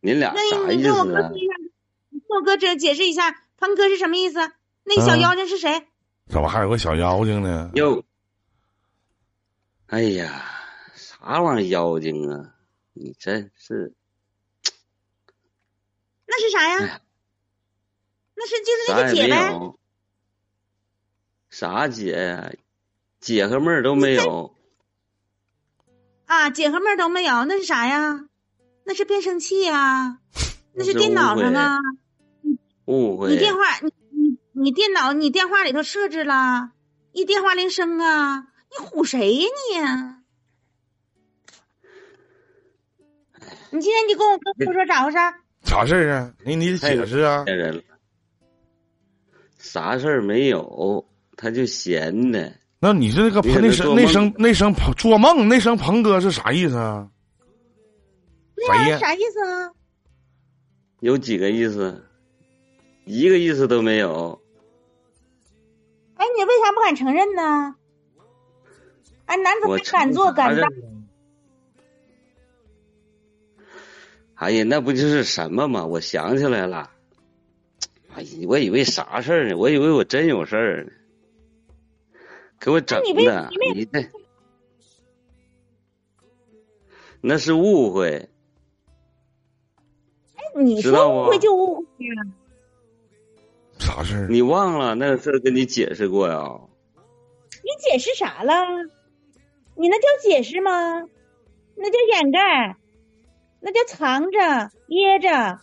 [0.00, 1.36] 您俩那啥意你跟我思啊哥说？
[1.36, 1.52] 一下，
[2.10, 4.38] 你跟我哥这解释一下，鹏哥是什么意思？
[4.84, 5.86] 那个小嗯妖精是谁？
[6.28, 7.70] 怎么还有个小妖精呢？
[7.74, 8.04] 哟，
[9.86, 10.44] 哎呀，
[10.94, 12.54] 啥玩意儿妖精啊？
[12.92, 13.92] 你真是
[16.30, 17.00] 那是啥呀？
[18.36, 19.52] 那是就是那个姐呗。
[21.50, 22.52] 啥姐呀？
[23.20, 24.54] 姐和妹儿都没有。
[26.26, 28.28] 啊，姐和妹儿都没有，那是啥呀？
[28.84, 30.20] 那是变声器呀，
[30.72, 31.78] 那是是电脑上啊。
[32.86, 33.30] 误会。
[33.30, 36.72] 你电话，你你你电脑，你电话里头设置了
[37.12, 38.46] 一电话铃声啊！
[38.70, 39.34] 你唬谁
[39.74, 40.22] 呀
[43.72, 43.78] 你？
[43.78, 45.18] 你今天你跟我哥说说咋回事？
[45.62, 46.32] 啥事儿啊？
[46.44, 47.44] 你你得解释啊！
[47.44, 47.82] 骗人了，
[49.58, 51.04] 啥事儿没有，
[51.36, 52.52] 他就闲的。
[52.80, 57.08] 那你这个你可那声那声那声鹏做梦那声鹏哥是啥意思啊？
[58.98, 59.70] 啥意思啊？
[61.00, 62.04] 有几个意思？
[63.04, 64.40] 一个意思都没有。
[66.14, 67.74] 哎，你为啥不敢承认呢？
[69.26, 70.68] 哎，男子我汉敢做敢当。。
[74.40, 75.84] 哎呀，那不就是什么吗？
[75.84, 76.90] 我想起来了。
[78.14, 79.54] 哎呀，我以为啥事儿呢？
[79.58, 80.92] 我以为我真有事儿呢。
[82.58, 84.08] 给我整的你为，你这
[87.20, 88.30] 那是误会。
[90.56, 92.14] 你说误会就误会呀。
[93.78, 94.28] 啥事儿？
[94.28, 96.60] 你忘了那个事儿跟你解释过呀？
[97.62, 98.52] 你解释啥了？
[99.74, 101.02] 你那叫解释吗？
[101.74, 102.76] 那叫掩盖，
[103.60, 105.58] 那就藏着掖着。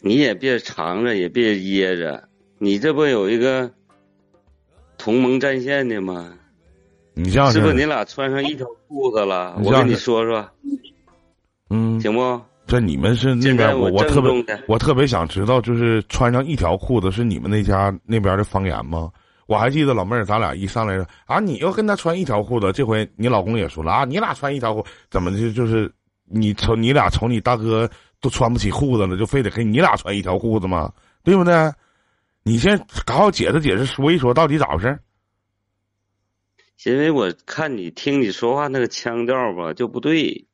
[0.00, 3.70] 你也别藏着，也别掖着，你这不有一个
[4.98, 6.32] 同盟战线的吗？
[7.14, 9.56] 你这样是不是你俩穿上一条裤子了？
[9.64, 10.46] 我跟你说说，
[11.70, 12.40] 嗯，行不？
[12.66, 19.10] 这你们是那边，我我特别我特别想知道，就是穿上一条裤子是你们那家那边的方言吗？
[19.46, 25.92] 我还记得老妹儿，咱俩一上来说啊，你要跟他穿一条裤子，这回你老公也说了啊，你俩穿一条裤，怎么就就是
[26.24, 27.88] 你瞅你俩瞅你大哥
[28.20, 30.92] 都穿不起裤子了，就非得给你俩穿一条裤子吗？
[31.22, 31.54] 对不对？
[32.42, 34.98] 你先好好解释解释，说一说到底咋回事？
[36.84, 40.46] 因为我看你听你说话那个腔调吧就不对，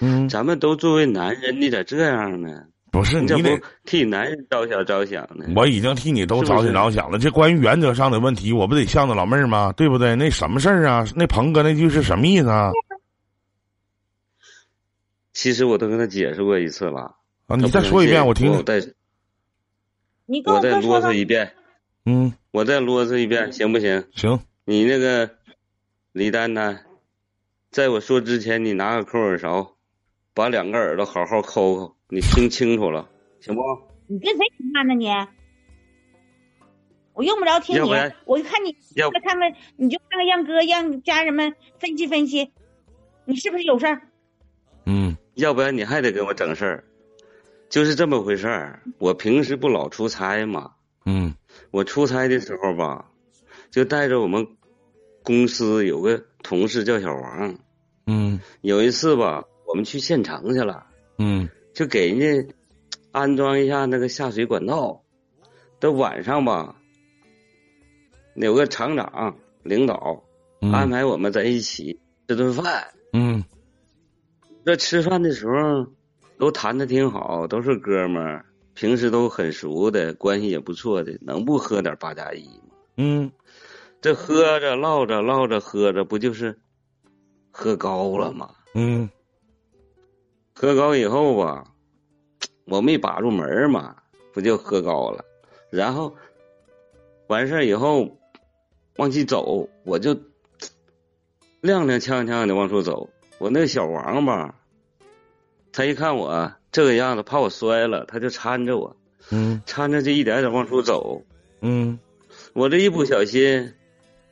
[0.00, 2.48] 嗯，咱们都作为男人，你咋这样呢？
[2.90, 5.46] 不是你得，替男人着想着想呢？
[5.54, 7.18] 我已经替你都着想着想了。
[7.18, 9.72] 这关于原则上的问题，我不得向着老妹儿吗？
[9.76, 10.16] 对不对？
[10.16, 11.04] 那什么事儿啊？
[11.14, 12.72] 那鹏哥那句是什么意思啊？
[15.34, 17.16] 其实我都跟他解释过一次了。
[17.46, 18.56] 啊，你再说一遍，我听听。
[18.56, 18.80] 我再
[20.24, 21.52] 你跟哥我再啰嗦一遍，
[22.06, 24.06] 嗯，我再啰嗦一遍，行不行？
[24.14, 25.36] 行，你那个
[26.12, 26.86] 李丹丹，
[27.70, 29.76] 在我说之前，你拿个抠耳勺，
[30.32, 33.10] 把两个耳朵好好抠抠，你听清楚了，
[33.40, 33.60] 行不？
[34.06, 35.08] 你跟谁谈判呢你？
[37.12, 37.80] 我用不着听你
[38.24, 42.50] 我看你要看他们，你就看看让哥让家人们分析分析，
[43.24, 44.08] 你是不是有事儿？
[45.36, 46.84] 嗯要不然你还得给我整事儿，
[47.68, 48.82] 就是这么回事儿。
[48.98, 50.72] 我平时不老出差嘛，
[51.04, 51.34] 嗯
[51.70, 53.10] 我出差的时候吧，
[53.70, 54.46] 就带着我们
[55.22, 57.58] 公司有个同事叫小王，
[58.06, 60.86] 嗯有一次吧，我们去县城去了。
[61.18, 62.54] 嗯就给人家
[63.10, 65.02] 安装一下那个下水管道。
[65.80, 66.76] 到晚上吧，
[68.36, 70.24] 有个厂长领导
[70.60, 72.86] 嗯，安排我们在一起吃顿饭。
[73.12, 73.44] 嗯
[74.64, 75.86] 这吃饭的时候
[76.38, 82.74] 都谈的挺好，都是哥们儿，平时都很熟的，关系也不错的，能不喝点八加一吗？
[82.96, 83.30] 嗯
[84.00, 86.58] 这喝着唠着唠着喝着，不就是
[87.50, 88.54] 喝高了吗？
[88.74, 89.08] 嗯
[90.54, 91.64] 喝高以后吧，
[92.64, 93.96] 我没把住门嘛，
[94.32, 95.24] 不就喝高了。
[95.70, 96.14] 然后
[97.26, 98.18] 完事儿以后
[98.96, 103.10] 往起走，我就踉踉跄跄的往出走。
[103.38, 104.54] 我那小王吧，
[105.72, 108.96] 他一看我这个样子，怕我摔了，他就搀着我，
[109.30, 109.62] 嗯。
[109.66, 111.22] 搀着就一点点往出走。
[111.60, 111.98] 嗯。
[112.52, 113.74] 我这一不小心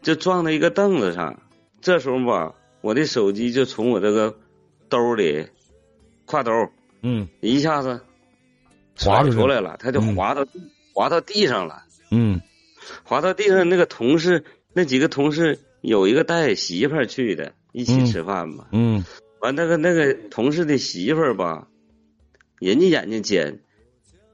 [0.00, 1.42] 就撞到一个凳子上，
[1.80, 4.36] 这时候吧，我的手机就从我这个
[4.88, 5.46] 兜里
[6.26, 6.53] 挎兜
[7.03, 7.28] 嗯。
[7.40, 8.00] 一下子
[8.98, 10.14] 滑出来了，他就嗯。
[10.14, 10.46] 滑到、
[10.94, 12.40] 滑到地上了，嗯。
[13.05, 13.68] 滑到地上。
[13.68, 18.68] 那个同事，那几个同事有一个带媳妇儿去的，一起嗯吃饭嘛。
[18.73, 19.05] 嗯
[19.41, 21.66] 完，那个那个同事的媳妇儿吧，
[22.61, 23.61] 人家眼睛尖，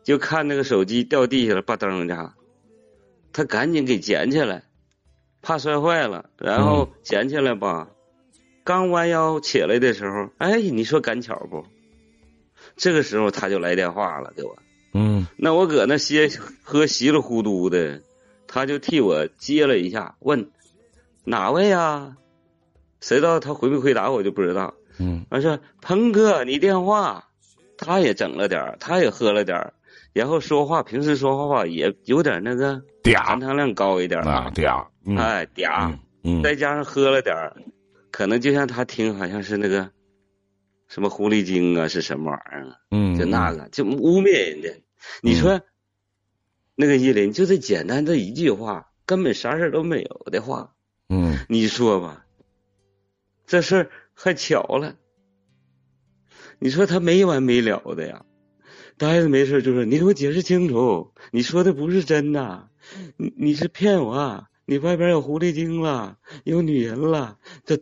[0.04, 2.34] 就看那个手机掉地下了，吧噔一下，
[3.32, 4.64] 他赶紧给捡起来，
[5.40, 7.88] 怕摔坏了，然后捡起来吧，
[8.64, 11.64] 刚弯腰起来的时候，哎，你说赶巧不？
[12.76, 14.58] 这个时候他就来电话了，给我。
[14.92, 16.28] 嗯那我搁那歇
[16.62, 18.02] 喝稀里糊涂的，
[18.46, 20.50] 他就替我接了一下，问
[21.24, 22.16] 哪位啊？
[23.00, 24.74] 谁知道他回没回答我就不知道。
[24.98, 25.24] 嗯。
[25.30, 27.28] 完事，鹏哥，你电话，
[27.76, 29.72] 他也整了点儿，他也喝了点儿，
[30.12, 33.22] 然后说话，平时说话吧也有点那个嗲。
[33.24, 34.28] 含糖量高一点儿。
[34.28, 35.16] 啊嗲，嗯。
[35.16, 37.56] 哎嗲，嗯再加上喝了点儿，
[38.10, 39.90] 可能就像他听好像是那个
[40.88, 42.76] 什么狐狸精啊，是什么玩意儿啊？
[42.90, 44.70] 嗯就那个就污蔑人家。
[45.22, 45.60] 你说
[46.74, 50.72] 那个依林就这简单这一句话，根本啥事儿都没有的话，
[51.08, 51.38] 嗯。
[51.48, 52.24] 你说吧，
[53.48, 54.96] 这事儿还巧了。
[56.60, 58.24] 你说他没完没了的呀，
[58.98, 62.68] 呆着没事就说：“你给我解释清楚，你说的不是真的，
[63.16, 67.80] 你你是骗我啊，你外边有狐狸精了，有女人了。”这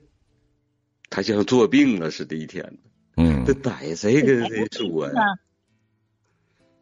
[1.11, 2.79] 他像做病了似的，一天
[3.17, 5.15] 嗯这逮谁跟谁说呀？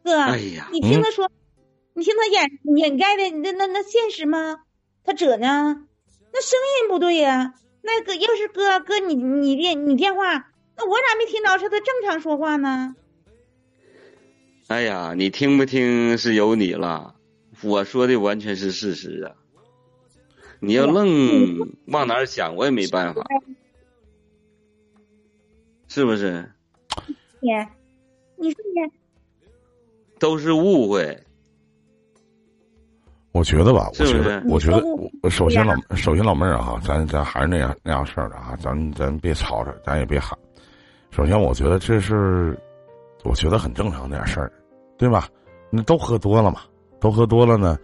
[0.03, 1.31] 哥，哎呀，你听他说，
[1.93, 4.61] 你听他掩掩盖的那那那现实吗？
[5.03, 5.87] 他这呢？
[6.33, 7.53] 那声音不对呀、
[7.85, 10.33] 那个要是哥哥你你电你电话，
[10.75, 12.95] 那我咋没听着是他正常说话呢？
[14.67, 17.15] 哎呀，你听不听是由你了，
[17.61, 19.35] 我说的完全是事实啊。
[20.59, 23.23] 你要愣往哪儿想，我也没办法，
[25.87, 26.51] 是不是？
[27.39, 27.51] 你
[28.37, 28.91] 你说你
[30.17, 31.21] 都是误会。
[33.35, 34.81] 我觉得吧，我觉得，我觉得，
[35.21, 40.39] 我首先老首先老妹儿啊，咱咱还是那样那样事儿的啊，咱咱别吵吵，咱也别喊。
[41.11, 42.57] 首先，我觉得这是，
[43.25, 44.49] 我觉得很正常那点事儿，
[44.97, 45.27] 对吧？
[45.69, 46.61] 那都喝多了嘛，
[47.01, 47.77] 都喝多了呢，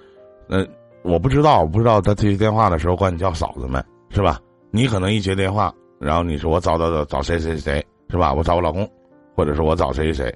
[0.47, 0.65] 呃，
[1.03, 4.39] 我不知道，我不知道他接电话的时候管你叫嫂子们，是吧？
[4.71, 8.33] 你可能一接电话，然后你说我找找找找谁谁谁，是吧？
[8.33, 8.89] 我找我老公，
[9.35, 10.33] 或者是我找谁谁，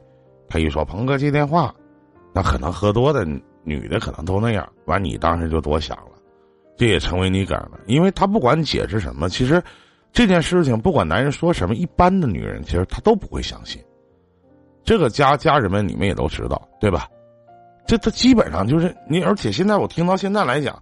[0.49, 1.73] 他一说鹏哥接电话，
[2.33, 3.25] 那可能喝多的
[3.65, 6.11] 女的可能都那样，完你当时就多想了，
[6.77, 9.61] 这也成为你梗了，因为他不管解释什么，其实
[10.13, 13.81] 这件事情不管男人说什么，一般的女人其实她都不会相信。
[14.83, 17.09] 这个家家人们你们也都知道，对吧？
[17.87, 20.81] 这他基本上就是你，而且现在我听到现在来讲，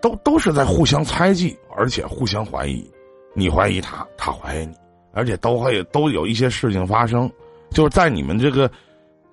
[0.00, 2.90] 都都是在互相猜忌，而且互相怀疑，
[3.34, 4.74] 你怀疑他，他怀疑你，
[5.12, 7.30] 而且都会都有一些事情发生，
[7.70, 8.70] 就是在你们这个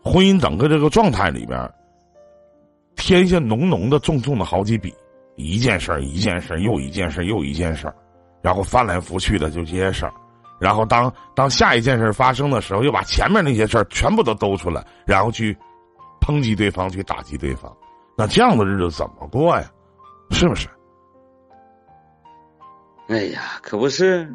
[0.02, 1.70] 婚姻整个这个状态里边，
[2.96, 4.94] 添下浓浓的重重的好几笔，
[5.36, 7.96] 一件事儿一件事儿又一件事儿又一件事儿，
[8.42, 10.14] 然后翻来覆去的就这些事儿，
[10.60, 15.56] 然后当当下一件事儿发生的时候，又把前面那些事儿全部都兜出来，然后去
[16.22, 17.76] 抨击对方，去打击对方，
[18.18, 19.64] 那这样的日子怎么过呀？
[20.32, 20.68] 是不是？
[23.08, 24.26] 哎呀，可不是，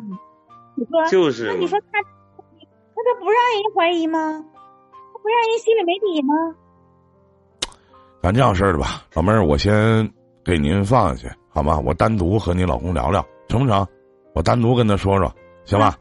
[0.77, 4.19] 你说，就是那你说他，他他不让人怀疑吗？
[4.21, 6.35] 他不让人心里没底吗？
[8.23, 10.09] 咱这样式儿的吧，老妹儿，我先
[10.45, 11.79] 给您放下去，好吗？
[11.79, 13.87] 我单独和你老公聊聊，成不成？
[14.35, 15.33] 我单独跟他说说，
[15.65, 15.97] 行吧？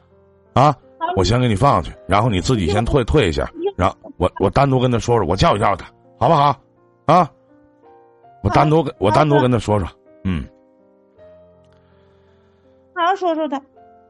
[0.53, 0.75] 啊，
[1.15, 5.85] 我先给你放下去，然后你自己先退退一下，然后我我单独跟他说说，我教育教育他，
[6.19, 6.55] 好不好？
[7.05, 7.29] 啊，
[8.43, 9.87] 我单独跟我单独跟他说说，
[10.25, 10.45] 嗯，
[12.93, 13.61] 好好说说他。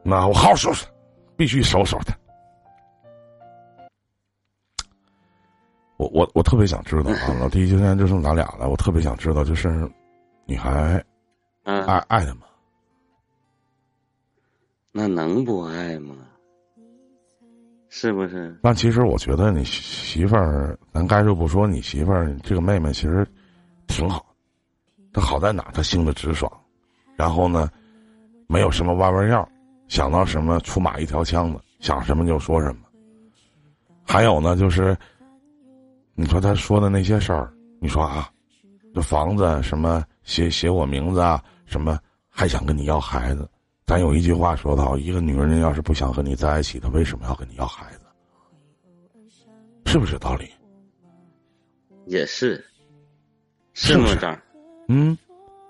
[0.02, 0.88] 那我好好说说，
[1.36, 2.14] 必须收拾他。
[6.00, 9.86] 我我我特别想知道啊， 老弟，就现在就剩咱俩了，我特别想知道，就是
[10.46, 10.94] 你还
[11.62, 12.40] 啊，爱爱他吗？
[14.92, 16.14] 那能不爱吗？
[17.90, 18.58] 是不是？
[18.62, 23.26] 那其实我觉得你媳媳妇儿，咱该说不说，你媳妇儿这个妹妹其实
[23.86, 24.24] 挺好。
[25.12, 25.70] 她好在哪？
[25.74, 26.50] 她性子直爽，
[27.14, 27.68] 然后呢，
[28.46, 29.46] 没有什么弯弯绕，
[29.86, 32.86] 想到什么出马一条枪子，想什么就说什么。
[34.02, 34.96] 还有呢，就是
[36.14, 38.30] 你说他说的那些事儿，你说啊，
[38.94, 43.48] 这房子什么写写我名字啊，什么还想跟你要孩子。
[43.86, 48.00] 咱有一句话说到，一个女人要是不想和你在一起，她为什么要跟你要孩子？
[49.86, 50.48] 是不是道理？
[52.06, 52.64] 也是，
[53.72, 54.20] 是不是是吗？
[54.20, 54.38] 张？
[54.88, 55.18] 嗯，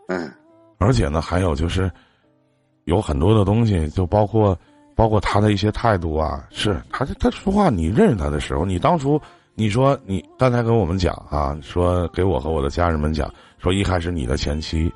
[0.08, 0.30] 嗯，
[0.78, 1.90] 而且呢，还有就是，
[2.84, 4.58] 有很多的东西，就包括
[4.94, 9.20] 包括他的一些态度啊，是他他说话，你认识他的时候，你当初
[9.60, 14.90] 你说你刚才跟我们讲啊，说给我和我的家人们讲，说一开始你的前妻，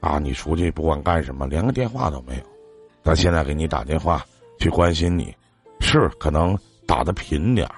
[0.00, 2.42] 啊，你出去不管干什么，连个电话都没有，
[3.04, 4.26] 他现在给你打电话
[4.58, 5.32] 去关心你，
[5.78, 7.76] 是可能打的频点儿，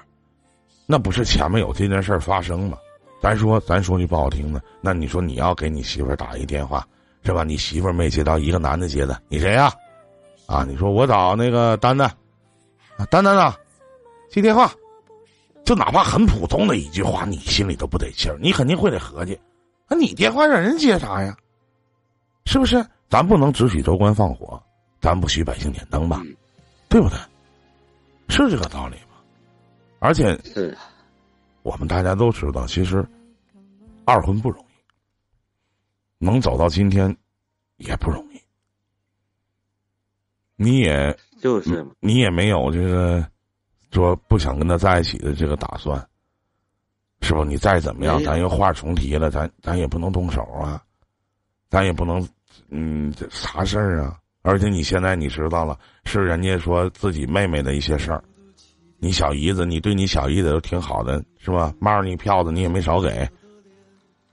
[0.87, 2.79] 那不是前面有这件事儿发生吗？
[3.21, 6.89] 咱说咱说句不好听的，那你说你要给你媳妇儿打一电话，
[7.23, 7.45] 是吧？
[7.45, 9.71] 你媳妇儿没接到，一个男的接的，你谁呀、
[10.47, 10.65] 啊？
[10.67, 12.11] 你说我找那个丹丹，
[13.11, 13.55] 丹丹啊，
[14.31, 14.73] 接电话，
[15.65, 19.39] 就哪怕很普通的一句话，你心里都不得气儿，你肯定会得合计，
[19.89, 21.37] 那你电话让人接啥呀？
[22.47, 22.85] 是不是？
[23.09, 24.61] 咱不能只许州官放火，
[25.01, 26.21] 咱不许百姓点灯吧？
[26.25, 26.37] 嗯
[26.89, 27.17] 对不对？
[28.29, 29.17] 是这个道理吗？
[30.01, 30.77] 而且是
[31.63, 33.07] 我们大家都知道，其实
[34.05, 37.17] 二婚不容易，能走到今天
[37.77, 38.41] 也不容易。
[40.57, 43.25] 你也就是，你也没有这个
[43.91, 45.99] 说不想跟他在一起的这个打算，
[47.23, 47.45] 是吧？
[47.45, 50.83] 你再怎么样，咱又话重提了，咱咱也不能动手啊，
[51.69, 52.27] 咱也不能，
[52.69, 54.17] 嗯，这啥事儿啊？
[54.43, 58.25] 而且你现在你知道了，是人家说自己妹妹的一些事儿，
[58.99, 61.75] 你小姨子，你对你小姨子都挺好的，是吧？
[61.79, 63.29] 猫你票子你也没少给，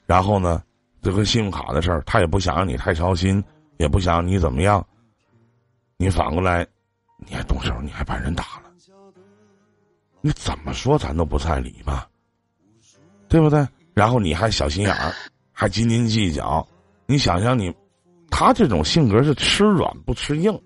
[0.06, 0.64] 然后呢，
[1.02, 3.44] 这个信用卡的事儿，他也不想让你太操心，
[3.78, 4.86] 也不想让你怎么样，
[5.98, 6.66] 你反过来，
[7.18, 8.67] 你还动手，你还把人打了，
[10.28, 12.06] 你怎么说咱都不在理吧？
[13.30, 13.66] 对不对？
[13.94, 15.14] 然后你还小心眼儿，
[15.54, 16.68] 还斤斤计较，
[17.06, 17.74] 你想想你，
[18.30, 20.62] 他这种性格是吃软不吃硬，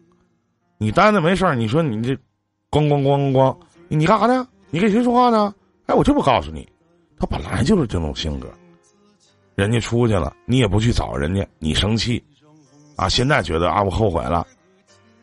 [0.80, 2.16] 你单子没事儿，你说你这，
[2.72, 3.56] 咣咣咣咣咣，
[3.88, 4.48] 你干啥呢？
[4.72, 5.54] 你跟谁说话呢？
[5.86, 6.68] 哎，我就不告诉你，
[7.20, 8.52] 他本来就是这种性格。
[9.54, 12.24] 人家出去了，你也不去找人家，你生气，
[12.96, 14.48] 啊，现在觉得啊，我后悔了，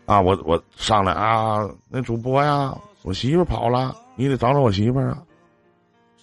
[0.07, 5.23] 啊，我我上来啊，那主播呀，我媳妇跑了，你得找找我媳妇儿啊，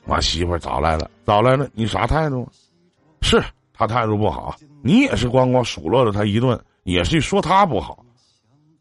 [0.03, 2.45] 我媳妇儿找来了，找来了，你啥态度？
[3.21, 3.41] 是
[3.73, 8.03] 他态度不好，你也是光光数落了他一顿，也是说他不好，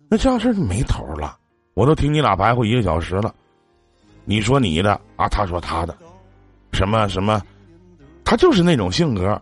[0.08, 1.38] 那这样事就没头了。
[1.74, 3.32] 我都听你俩白活一个小时了，
[4.24, 5.96] 你说你的啊，他说他的，
[6.72, 7.40] 什么什么，
[8.24, 9.40] 他就是那种性格，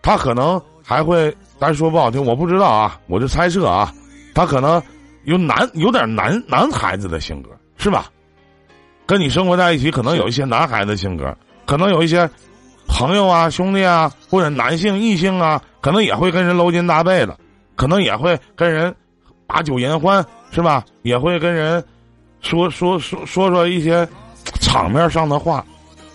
[0.00, 3.92] 他可能还会，咱说不好听，我不知道啊，我就猜测啊，
[4.32, 4.80] 他可能
[5.24, 8.12] 有男有点男男孩子的性格，是吧？
[9.08, 12.28] 跟你生活在一起，可能有一些男孩子性格，可能有一些
[12.86, 17.34] 朋友啊、兄弟啊，或者男性、异性啊，可能也会跟人搂肩搭背的，
[17.74, 18.94] 可能也会跟人
[19.46, 20.84] 把酒言欢，是吧？
[21.00, 21.82] 也会跟人
[22.42, 24.06] 说说说说说一些
[24.60, 25.64] 场面上的话。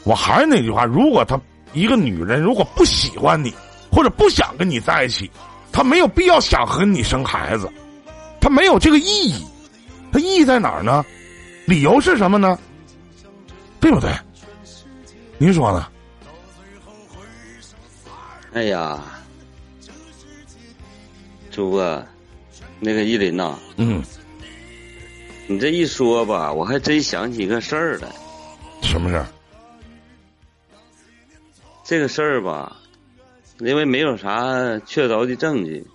[0.03, 1.35] 我还是那句话，如果他
[1.73, 3.51] 一个女人如果不喜欢你，
[3.91, 5.31] 或者不想跟你在一起，
[5.71, 7.67] 她没有必要想和你生孩子，
[8.39, 9.43] 她没有这个意义。
[10.11, 11.03] 它意义在哪儿呢？
[11.65, 12.59] 理由是什么呢？
[13.83, 14.09] 对不对？
[15.37, 15.89] 您说呢？
[18.53, 19.03] 哎呀，
[21.51, 22.05] 主播，
[22.79, 24.01] 那个依林呐，嗯，
[25.47, 28.07] 你这一说吧，我还真想起一个事儿来。
[28.83, 29.27] 什么事儿？
[31.83, 32.77] 这个事儿吧，
[33.59, 35.85] 因为没有啥确凿的证据，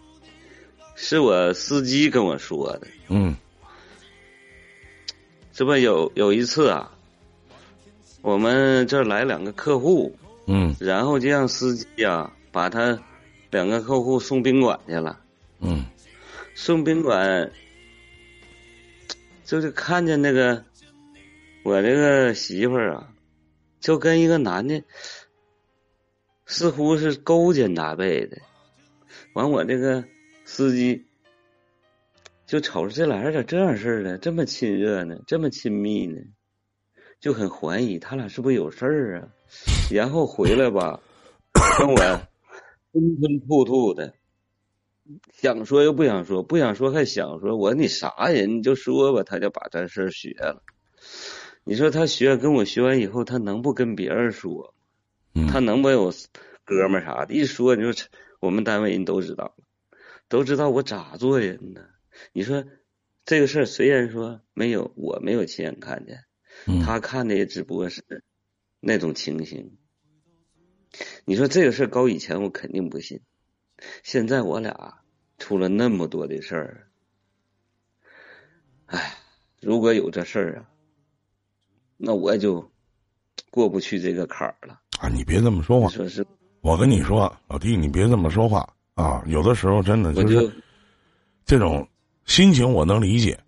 [0.95, 2.87] 是我司机跟我说的。
[3.09, 3.35] 嗯
[5.55, 6.93] 这不有有一次啊，
[8.21, 10.17] 我们这儿来两个客户，
[10.47, 12.99] 嗯然后就让司机啊把他
[13.51, 15.21] 两个客户送宾馆去了。
[15.61, 15.85] 嗯
[16.55, 17.51] 送宾馆，
[19.45, 20.65] 就是看见那个
[21.63, 23.13] 我这个媳妇儿啊，
[23.81, 24.83] 就跟一个男的，
[26.47, 28.39] 似乎是勾肩搭背的。
[29.35, 30.05] 完，我这个
[30.45, 31.07] 司机
[32.47, 36.21] 就瞅着这俩人咋这样式儿的，这么亲热呢，这么亲密呢，
[37.21, 39.29] 就很怀疑他俩是不是有事儿啊。
[39.91, 41.01] 然后回来吧，
[41.79, 41.97] 跟我
[42.93, 44.15] 吞吞吐吐的。
[45.33, 47.57] 想说又不想说，不想说还想说。
[47.57, 50.63] 我说你啥人你就说吧，他就把这事儿学了。
[51.65, 54.75] 你说他学跟我学完以后，他能不跟别人说？
[55.35, 56.13] 嗯，他能不有
[56.65, 57.33] 哥们儿啥的？
[57.35, 57.93] 一说你说
[58.41, 59.55] 我们单位人都知道了，
[60.29, 61.83] 都知道我咋做人呢？
[62.33, 62.65] 你说
[63.25, 66.25] 这个事儿虽然说没有我没有亲眼看见，
[66.69, 68.03] 嗯他看的也只不过是
[68.79, 69.79] 那种情形。
[71.25, 73.21] 你说这个事儿高以前我肯定不信，
[74.03, 75.03] 现在我俩
[75.39, 76.89] 出了那么多的事儿，
[78.87, 79.17] 哎，
[79.61, 80.69] 如果有这事儿啊，
[81.97, 82.71] 那我就
[83.51, 84.81] 过不去这个坎儿了。
[84.99, 85.95] 啊，你别这么说话你。
[85.95, 86.27] 说是，
[86.61, 89.23] 我跟你说，老弟，你别这么说话啊！
[89.27, 90.53] 有的时候真的就是
[91.45, 91.89] 这种
[92.25, 93.39] 心情，我能理解。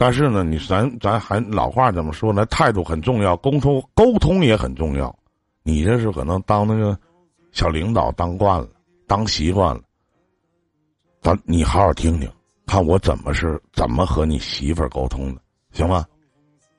[0.00, 2.46] 但是呢，你咱咱还老话怎么说呢？
[2.46, 5.14] 态度很重要，沟通沟通也很重要。
[5.62, 6.98] 你这是可能当那个
[7.52, 8.66] 小领导当惯了，
[9.06, 9.82] 当习惯了。
[11.20, 12.26] 咱你好好听听，
[12.66, 16.06] 看我怎么是怎么和你媳妇儿沟通的，行吗？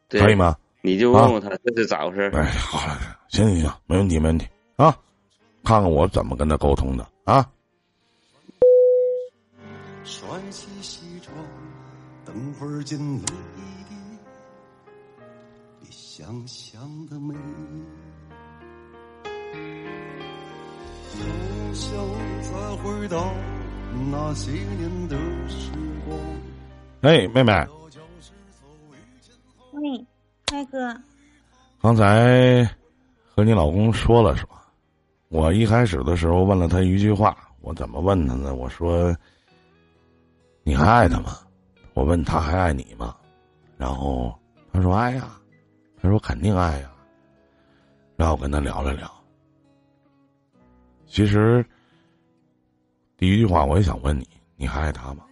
[0.10, 0.58] 可以吗？
[0.82, 2.32] 你就问问他这是咋回事儿？
[2.34, 2.98] 哎，好了，
[3.30, 4.98] 行行行，没问题，没问题啊！
[5.64, 7.48] 看看我怎么跟他沟通的啊！
[12.34, 13.34] 等会儿见你的
[15.82, 17.36] 比想象的美。
[21.12, 21.94] 多想
[22.42, 23.34] 再回到
[24.10, 25.18] 那些年的
[25.50, 25.72] 时
[26.06, 26.18] 光。
[27.02, 27.52] 哎，妹妹，
[29.74, 30.06] 喂，
[30.46, 30.96] 开哥，
[31.82, 32.64] 刚才
[33.26, 34.48] 和你老公说了说，
[35.28, 38.56] 我一开始的时候问了他一句话，我怎么问他呢？
[38.56, 39.14] 我说
[40.64, 41.40] ：“你还爱他吗？”
[41.94, 43.16] 我问他还爱你吗？
[43.78, 44.34] 然后
[44.72, 45.30] 他说爱呀，
[46.02, 46.92] 他说肯定爱呀。
[48.16, 49.12] 然后我跟他聊了聊，
[51.08, 51.66] 其实
[53.18, 55.26] 第一句话我也想问你，你还爱他吗？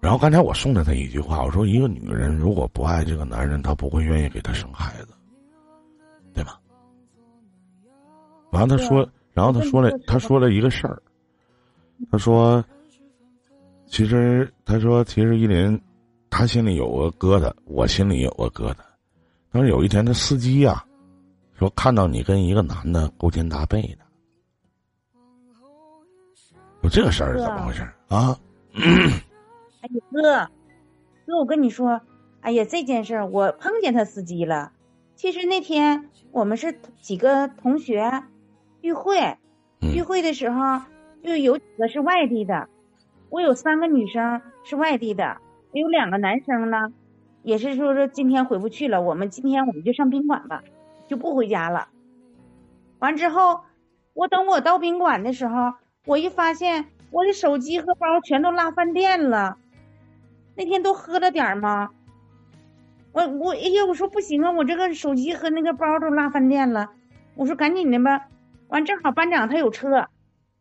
[0.00, 5.14] 然后刚才我送了他一句话，我说一个女人如果不爱这个男人，她不会愿意给他生孩子，
[6.34, 6.60] 对吧？
[8.50, 11.00] 完了，他说，然后他说了，他说了一个事儿，
[12.10, 12.62] 他说，
[13.92, 15.78] 其实他说，其实依林，
[16.30, 18.78] 他心里有个疙瘩，我心里有个疙瘩。
[19.50, 20.82] 但是有一天，他司机呀、
[21.58, 24.06] 说看到你跟一个男的勾肩搭背的，
[26.80, 28.34] 说这个事儿是怎么回事啊？
[28.72, 30.22] 哎呀哥，
[31.26, 32.00] 哥，我跟你说，
[32.40, 34.72] 哎呀，这件事儿我碰见他司机了。
[35.16, 38.22] 其实那天我们是几个同学
[38.80, 39.36] 聚会，
[39.82, 40.80] 聚会的时候
[41.22, 42.70] 就有几个是外地的，
[43.32, 45.38] 我有三个女生是外地的，
[45.72, 46.92] 有两个男生呢
[47.42, 50.62] 也是说说今天回不去了，我们今天我们就上宾馆吧，
[51.08, 51.88] 就不回家了。
[52.98, 53.62] 完之后，
[54.12, 55.72] 我等我到宾馆的时候，
[56.04, 59.56] 我一发现我的手机和包全都落饭店了。
[60.54, 61.88] 那天都喝了点儿嘛，
[63.12, 66.90] 我我哎呀，我说不行啊，我这个手机和那个包都落饭店了。
[67.34, 68.26] 我说赶紧的吧，
[68.68, 70.08] 完正好班长他有车，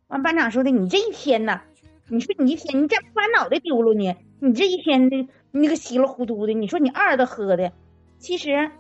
[0.08, 1.64] 完班长说的你这一天呐，
[2.08, 4.16] 你说你一天你咋不把脑袋丢了呢？
[4.40, 7.72] 你这一天的那个稀里糊涂的，你说你二的喝的，
[8.18, 8.72] 其实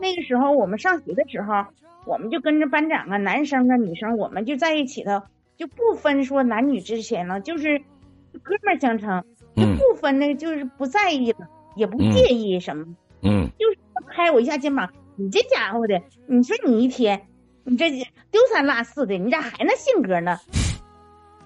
[0.00, 1.66] 那个时候我们上学的时候，
[2.06, 5.24] 我们就跟着班长啊，男生啊女生，我们就在一起的，
[5.56, 7.78] 就不分说男女之前了，就是
[8.42, 9.24] 哥们儿相称，
[9.54, 12.86] 就嗯不分那个就是不在意了，也不介意什么。
[13.22, 13.78] 嗯就是
[14.08, 17.28] 拍我一下肩膀，你这家伙的，你说你一天，
[17.64, 20.38] 你这丢三落四的，你咋还那性格呢？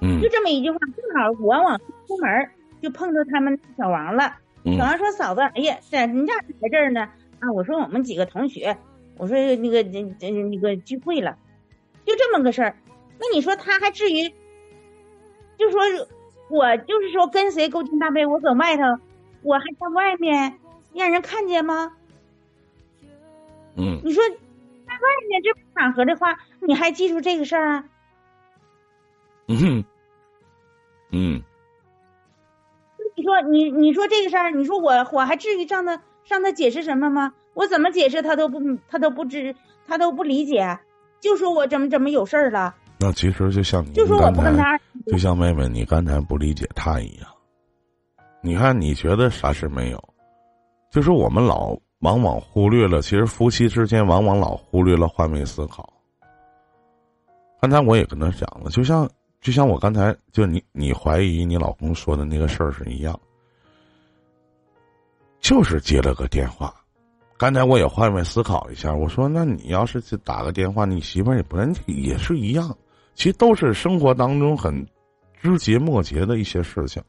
[0.01, 2.51] 嗯就这么一句话，正好我往出门儿
[2.83, 4.37] 就碰着他们小王了。
[4.65, 7.09] 小嗯王说：“嫂子，哎呀，在你咋在这儿呢？
[7.39, 8.77] 啊，我说我们几个同学，
[9.17, 11.39] 我说那个这这那个聚会了，
[12.05, 12.77] 就这么个事儿。
[13.19, 14.29] 那你说他还至于，
[15.57, 15.81] 就说
[16.49, 18.83] 我就是说跟谁勾肩搭背，我搁外头，
[19.43, 20.59] 我还在外面
[20.93, 21.93] 让人看见吗？
[23.77, 25.51] 嗯你说在外面这
[25.81, 27.85] 场合的话，你还记住这个事儿啊？
[29.49, 29.85] 嗯哼
[31.13, 31.43] 嗯
[33.17, 37.33] 你说你你说这个事儿，你说我我还至于让他让他解释什么吗？
[37.55, 39.55] 我怎么解释他都不他都不知
[39.87, 40.79] 他都不理解，
[41.21, 47.29] 就说我怎么怎么有事儿了，那其实就像你就说我，不跟他就像妹妹你刚才不理解他一样。
[48.43, 50.03] 你看，你觉得啥事没有？
[50.91, 55.93] 就是我们老往往忽略了，其实夫妻之间往往老忽略了换位思考。
[57.61, 59.09] 刚才我也跟他讲了，就像
[59.41, 63.19] 就像我刚才就你你怀疑你老公说的那个事儿是一样，
[65.41, 66.75] 就是接了个电话。
[67.39, 72.77] 刚才我也换位思考一下，我说那你要是去打个电话，你媳妇儿也不认，也是一样，
[73.15, 74.85] 其实都是生活当中很
[75.41, 77.03] 枝节末节的一些事情。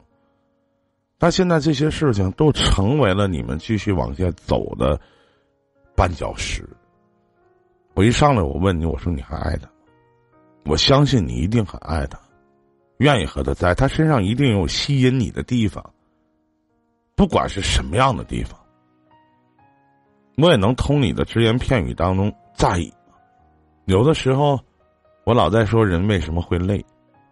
[1.17, 4.99] 但现在这些事情都成为了你们继续往下走的
[5.95, 6.67] 绊脚石。
[7.95, 9.67] 我一上来我问你，我说你还爱他？
[10.67, 12.19] 我相信你一定很爱他，
[12.97, 15.83] 愿意和他在，他身上一定有吸引你的地方，
[17.15, 18.59] 不管是什么样的地方。
[20.37, 22.93] 我也能从你的只言片语当中在意。
[23.85, 24.59] 有的时候，
[25.23, 26.83] 我老在说人为什么会累，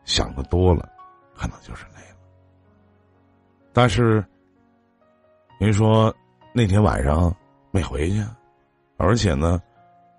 [0.05, 0.89] 想的多了，
[1.35, 2.17] 可能就是累了。
[3.73, 4.25] 但是，
[5.59, 6.15] 您说
[6.53, 7.35] 那天晚上
[7.71, 8.23] 没回去，
[8.97, 9.61] 而且呢，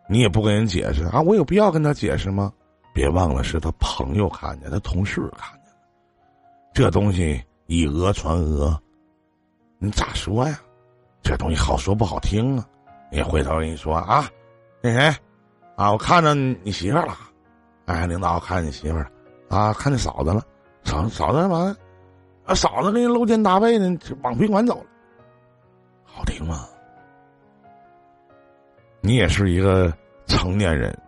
[0.08, 2.52] 你也不跟人解释啊，我有必要跟他解释吗？
[2.96, 5.76] 别忘了是他朋友看见，他同事看见了，
[6.72, 8.74] 这东西以讹传讹，
[9.76, 10.58] 你咋说呀？
[11.22, 12.66] 这东西好说不好听啊！
[13.12, 14.26] 你回头跟你说啊，
[14.80, 15.14] 那谁
[15.76, 17.14] 啊，我看着你媳妇了，
[17.84, 19.10] 哎，领导我看你媳妇了
[19.50, 20.42] 啊，看见嫂子了，
[20.82, 21.76] 嫂嫂子干嘛？
[22.46, 24.86] 啊，嫂子跟你搂肩搭背呢，往宾馆走了，
[26.02, 26.66] 好听吗？
[29.02, 29.92] 你也是一个
[30.26, 30.98] 成年人，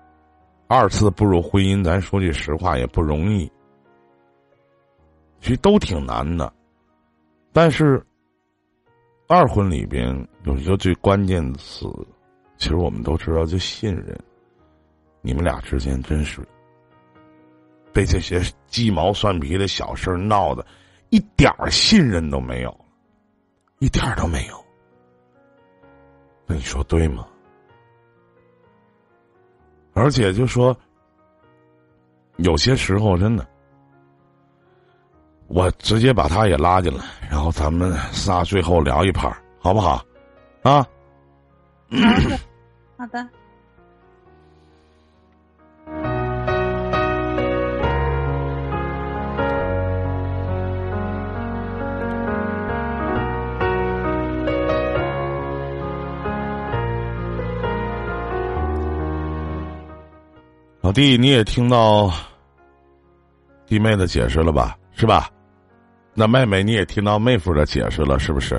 [0.69, 3.51] 二次步入婚姻，咱说句实话也不容易，
[5.40, 6.53] 其实都挺难的，
[7.53, 8.05] 但是。
[9.31, 11.86] 二婚里边有一个最关键的词，
[12.57, 14.19] 其实我们都知道，就信任。
[15.20, 16.40] 你们俩之间真是
[17.93, 20.66] 被这些鸡毛蒜皮的小事闹的，
[21.11, 22.74] 一点信任都没有，
[23.81, 24.65] 一点都没有。
[26.47, 27.28] 那你说对吗？
[29.99, 30.75] 而且就说，
[32.37, 33.47] 有些时候真的。
[35.49, 40.05] 我直接把他也拉进来，然后咱们仨最后聊一盘，好不好？
[40.62, 40.87] 啊，
[42.97, 43.29] 好的。
[60.89, 62.10] 老弟，你也听到
[63.66, 64.74] 弟妹的解释了吧？
[64.93, 65.28] 是吧？
[66.15, 68.59] 那妹妹你也听到妹夫的解释了，是不是？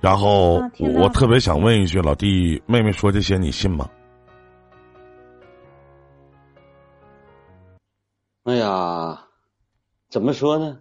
[0.00, 0.62] 然后
[0.96, 3.86] 我特别想问一句，老弟，妹妹说这些你信吗？
[8.44, 9.20] 哎呀，
[10.08, 10.78] 怎么说呢？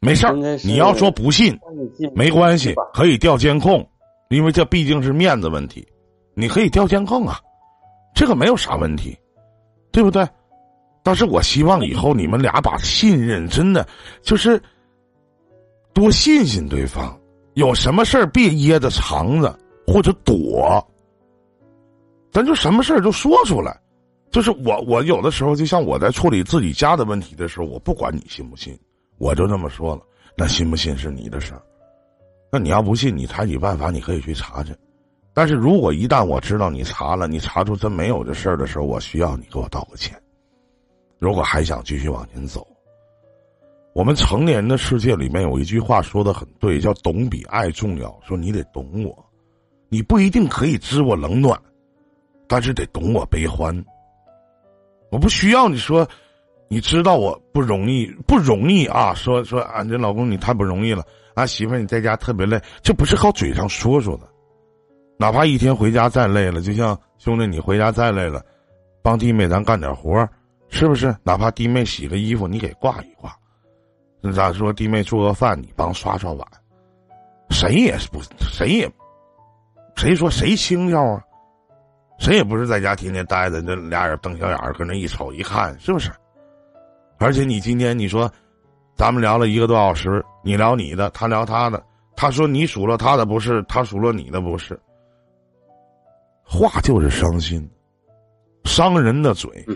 [0.00, 0.32] 没事儿
[0.64, 1.54] 你要说不信
[2.14, 3.86] 没关系，可以调监控，
[4.30, 5.86] 因为这毕竟是面子问题，
[6.32, 7.38] 你可以调监控啊，
[8.14, 9.18] 这个没有啥问题，
[9.90, 10.26] 对不对？
[11.02, 13.86] 但是我希望以后你们俩把信任真的
[14.22, 14.58] 就是
[15.92, 17.14] 多信信对方，
[17.54, 20.82] 有什么事儿别掖着藏着或者躲，
[22.32, 23.78] 咱就什么事儿就说出来。
[24.30, 28.76] 就是我，我有的时候就像我在处理自己家的问题的时候，我不管你信不信，
[29.18, 30.02] 我就这么说了。
[30.36, 31.62] 那信不信是你的事儿。
[32.50, 34.74] 那你要不信，你采取办法，你可以去查去。
[35.34, 40.16] 但是如果一旦我知道你查了，你查出真没有这事儿的时候，我需要你给我道个歉。
[41.18, 42.64] 如果还想继续往前走，
[43.94, 48.16] 我们成年人的世界里面有一句话说的很对，叫“懂比爱重要”。
[48.24, 49.24] 说你得懂我，
[49.88, 51.60] 你不一定可以知我冷暖，
[52.46, 53.84] 但是得懂我悲欢。
[55.10, 56.06] 我不需要你说，
[56.68, 59.14] 你知道我不容易，不容易啊！
[59.14, 61.04] 说说俺这老公你太不容易了
[61.34, 61.46] 啊！
[61.46, 64.28] 媳妇儿你在家特别累，这不是靠嘴上说说的。
[65.16, 68.44] 哪怕一天回家再累了，就像兄弟你回家再累了，
[69.02, 70.28] 帮弟妹咱干点活
[70.68, 71.14] 是不是？
[71.22, 73.34] 哪怕弟妹洗个衣服，你给挂一挂。
[74.20, 74.72] 那咋说？
[74.72, 76.48] 弟妹做个饭，你帮刷刷碗。
[77.50, 78.90] 谁也不，谁也，
[79.94, 81.22] 谁说谁轻巧啊？
[82.18, 86.10] 谁也不是在家天天待着，这俩人瞪小眼儿搁那一瞅一看，是不是？
[87.18, 88.30] 而且你今天你说，
[88.96, 91.80] 咱们聊了一个多小时，你聊你的，他聊他的，
[92.16, 94.78] 他说你数落他的不是，他数落你的不是。
[96.44, 97.68] 话就是伤心，
[98.64, 99.66] 伤人的嘴。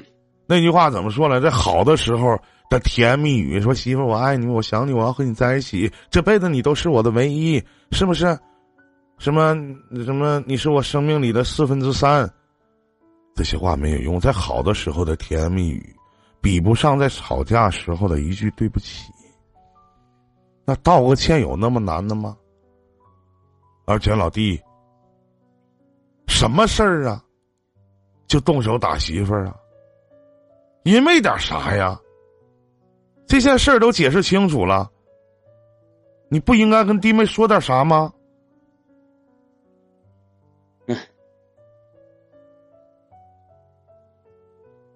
[0.46, 1.40] 那句话怎么说来？
[1.40, 2.38] 在好的时候
[2.70, 7.62] 的甜言蜜语，说媳妇我爱你，我想你，我要和你在一起，这辈子你都是我的唯一，
[7.92, 8.38] 是不是？
[9.18, 9.56] 什么
[10.04, 10.42] 什么？
[10.46, 12.30] 你是我生命里的四分之三。
[13.34, 15.96] 这些话没有用，在好的时候的甜言蜜语，
[16.40, 19.10] 比不上在吵架时候的一句对不起。
[20.64, 22.36] 那道个歉有那么难的吗？
[23.86, 24.60] 而且老弟，
[26.28, 27.24] 什么事儿啊？
[28.28, 29.56] 就动手打媳妇儿啊？
[30.84, 32.00] 因为点啥呀？
[33.26, 34.90] 这些事儿都解释清楚了，
[36.28, 38.12] 你不应该跟弟妹说点啥吗？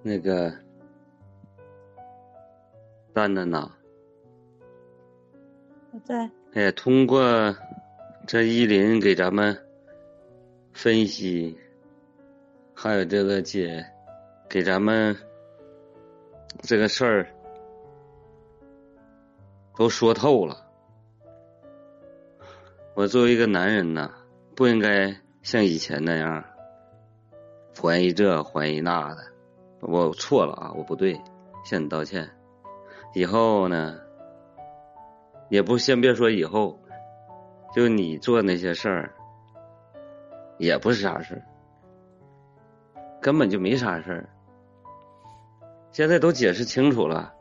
[0.05, 0.53] 那个
[3.13, 3.71] 蛋蛋呐，
[5.93, 6.29] 我在。
[6.55, 7.23] 哎，通过
[8.27, 9.57] 这依林给咱们
[10.73, 11.57] 分析，
[12.75, 13.85] 还有这个姐
[14.49, 15.17] 给咱们
[16.63, 17.27] 这个事儿
[19.77, 20.67] 都说透了。
[22.95, 24.11] 我作为一个男人呐，
[24.55, 26.45] 不应该像以前那样
[27.81, 29.23] 怀疑这怀疑那的。
[29.81, 31.21] 我错了啊，我不对，
[31.65, 32.31] 向你道歉。
[33.15, 33.99] 以后呢，
[35.49, 36.79] 也不先别说以后，
[37.75, 39.15] 就你做那些事儿，
[40.63, 41.43] 也不是啥事儿，
[43.21, 44.29] 根本就没啥事儿。
[45.91, 47.35] 现在都解释清楚了，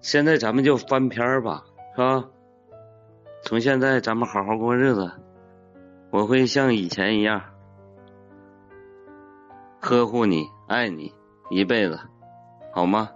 [0.00, 1.62] 现在咱们就翻篇儿吧，
[1.94, 2.26] 是吧？
[3.44, 5.12] 从现在咱们好好过日子，
[6.10, 7.42] 我会像以前一样
[9.78, 10.48] 呵护你。
[10.68, 11.12] 爱你
[11.50, 12.00] 一辈子，
[12.72, 13.10] 好吗？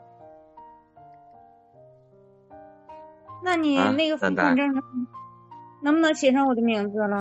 [3.43, 4.85] 那你啊那个丹丹身份证上
[5.83, 7.19] 能不能写上我的名字了？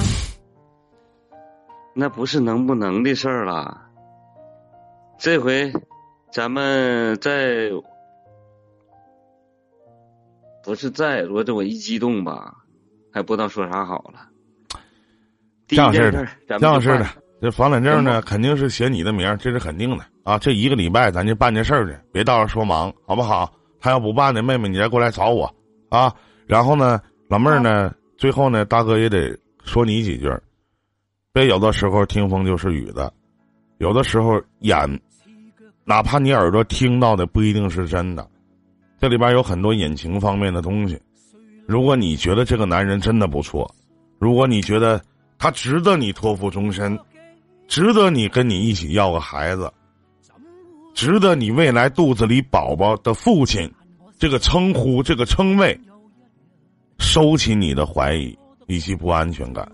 [1.94, 3.82] 那不是能不能的事儿了。
[5.18, 5.72] 这回
[6.32, 7.70] 咱们在
[10.64, 12.54] 不是在，我这我一激动吧，
[13.12, 14.28] 还不知道说啥好了。
[15.68, 17.06] 第一这样式的件事这样式的，
[17.42, 20.38] 这房产证呢，肯定是写你的名儿，这是肯定的啊。
[20.38, 23.54] 这一个礼拜咱就办这事儿去，别到时候说忙，好不好？
[23.80, 25.54] 他要不办呢，妹妹你再过来找我
[25.90, 26.14] 啊。
[26.48, 30.42] 然后呢，老妹儿呢，最后呢，大哥也得说你几句儿，
[31.34, 33.12] 别有的时候听风就是雨的，
[33.80, 34.88] 有的时候眼，
[35.84, 38.30] 哪怕你耳朵听到的不一定是真的，
[39.00, 41.02] 这里边有很多隐情方面的东西。
[41.66, 43.68] 如果你觉得这个男人真的不错，
[44.20, 45.02] 如果你觉得
[45.40, 46.96] 他值得你托付终身，
[47.68, 49.74] 值得你跟你一起要个孩子，
[50.94, 53.68] 值得你未来肚子里宝宝的父亲
[54.20, 55.76] 这个称呼、这个称谓，
[57.00, 58.38] 收起你的怀疑
[58.68, 59.68] 以及不安全感。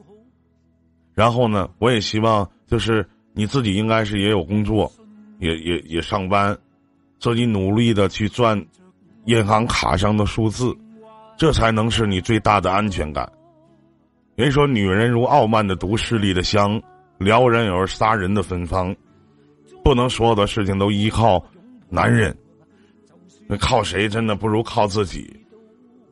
[1.20, 4.90] 然后呢，我也希望就是你自己应该是也有工作，
[5.40, 6.58] 也也也上班，
[7.20, 8.58] 自己努力的去赚
[9.26, 10.74] 银行卡上的数字，
[11.36, 13.30] 这才能是你最大的安全感。
[14.38, 16.82] 人说，女人如傲慢的毒，势力的香，
[17.18, 18.96] 撩人有杀人的芬芳。
[19.84, 21.44] 不能所有的事情都依靠
[21.90, 22.34] 男人，
[23.46, 25.30] 那靠谁真的不如靠自己。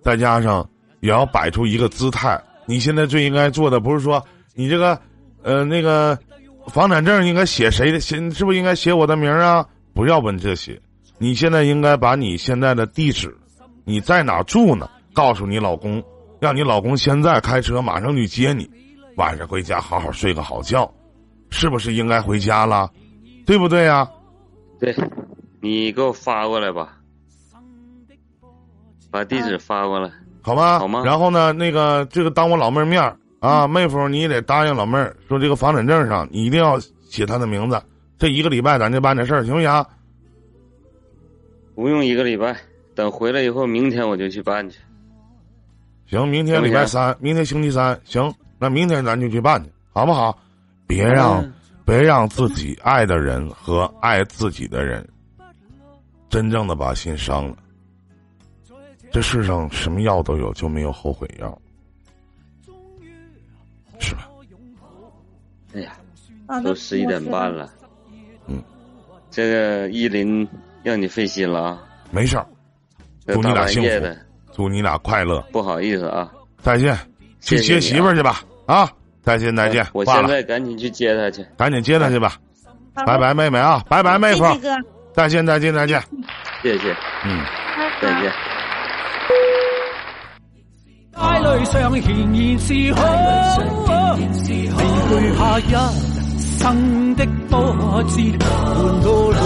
[0.01, 0.69] 再加上
[0.99, 2.37] 也要摆出一个姿态。
[2.65, 4.21] 你现在最应该做的不是说
[4.57, 4.99] 你这个，
[5.43, 6.17] 呃，那个
[6.67, 7.99] 房产证应该写谁的？
[7.99, 9.63] 写是不是应该写我的名儿啊？
[9.93, 10.81] 不要问这些。
[11.19, 13.37] 你现在应该把你现在的地址，
[13.85, 14.89] 你在哪住呢？
[15.13, 16.03] 告诉你老公，
[16.39, 18.67] 让你老公现在开车马上去接你，
[19.15, 20.91] 晚上回家好好睡个好觉，
[21.51, 22.89] 是不是应该回家了？
[23.45, 24.09] 对不对呀、
[24.79, 24.95] 对，
[25.61, 26.97] 你给我发过来吧，
[29.11, 30.11] 把地址发过来。
[30.41, 37.81] 好吗，好吗然后呢，那个这个当我老妹儿面儿啊，妹夫你也得答应老妹儿，说这个房产证上你一定要写她的名字。
[38.17, 39.85] 这一个礼拜咱就办这事儿，行不行？
[41.75, 42.57] 不用一个礼拜，
[42.95, 44.79] 等回来以后，明天我就去办去。
[46.07, 50.37] 行，明天礼拜三，明天星期三，行，那明天咱就去办去，好不好？
[50.87, 51.53] 别让、嗯
[51.85, 55.07] 别让自己爱的人和爱自己的人，
[56.27, 57.55] 真正的把心伤了。
[59.09, 61.57] 这世上什么药都有，就没有后悔药，
[63.99, 64.27] 是吧？
[65.75, 65.91] 哎呀，
[66.47, 67.51] 啊都十一点半。
[67.51, 67.69] 了。
[68.47, 68.63] 嗯，
[69.29, 70.47] 这个依林
[70.83, 71.83] 让你费心了啊！
[72.11, 72.45] 没事儿，
[73.27, 74.17] 祝你俩幸福，
[74.53, 75.41] 祝你俩快乐。
[75.51, 76.31] 不好意思啊。
[76.61, 76.97] 再见，
[77.41, 78.41] 去接媳妇儿去吧。
[78.65, 78.89] 啊，
[79.21, 81.45] 再见再见，我，现在赶紧去接她去。
[81.57, 82.37] 赶紧接她去吧。
[83.05, 84.69] 拜拜，妹妹啊，拜拜，妹夫谢，谢哥，
[85.13, 86.01] 再见再见再见。
[86.63, 86.95] 谢谢，
[87.25, 87.45] 嗯。
[88.01, 88.56] 再见。
[91.17, 92.99] 街里上顯然是好，
[94.17, 94.21] 你
[95.09, 95.61] 懼怕一
[96.59, 97.57] 生的波
[98.03, 98.45] 折換
[99.01, 99.41] 到老，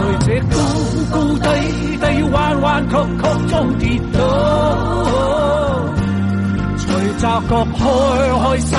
[0.00, 0.52] 在这高
[1.12, 1.46] 高低
[1.98, 3.82] 低、弯弯曲曲中跌
[4.12, 4.18] 倒，
[6.76, 6.82] 隨
[7.20, 7.80] 習覺開
[8.40, 8.70] 開心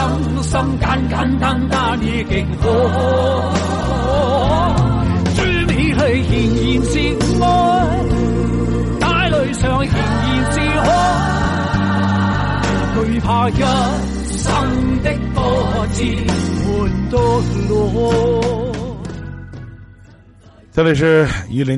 [0.44, 0.52] 心、
[0.82, 2.32] 简简单单已极
[2.62, 2.64] 好。
[5.36, 7.25] 主你去顯然是。
[9.86, 10.88] 裏上顯然是可，
[12.96, 13.62] 懼怕一
[14.38, 14.44] 生
[15.04, 15.42] 的波
[15.94, 16.00] 折
[16.66, 16.66] 換
[17.12, 17.16] 到
[17.70, 17.72] 老。
[20.72, 21.74] 这里是伊林。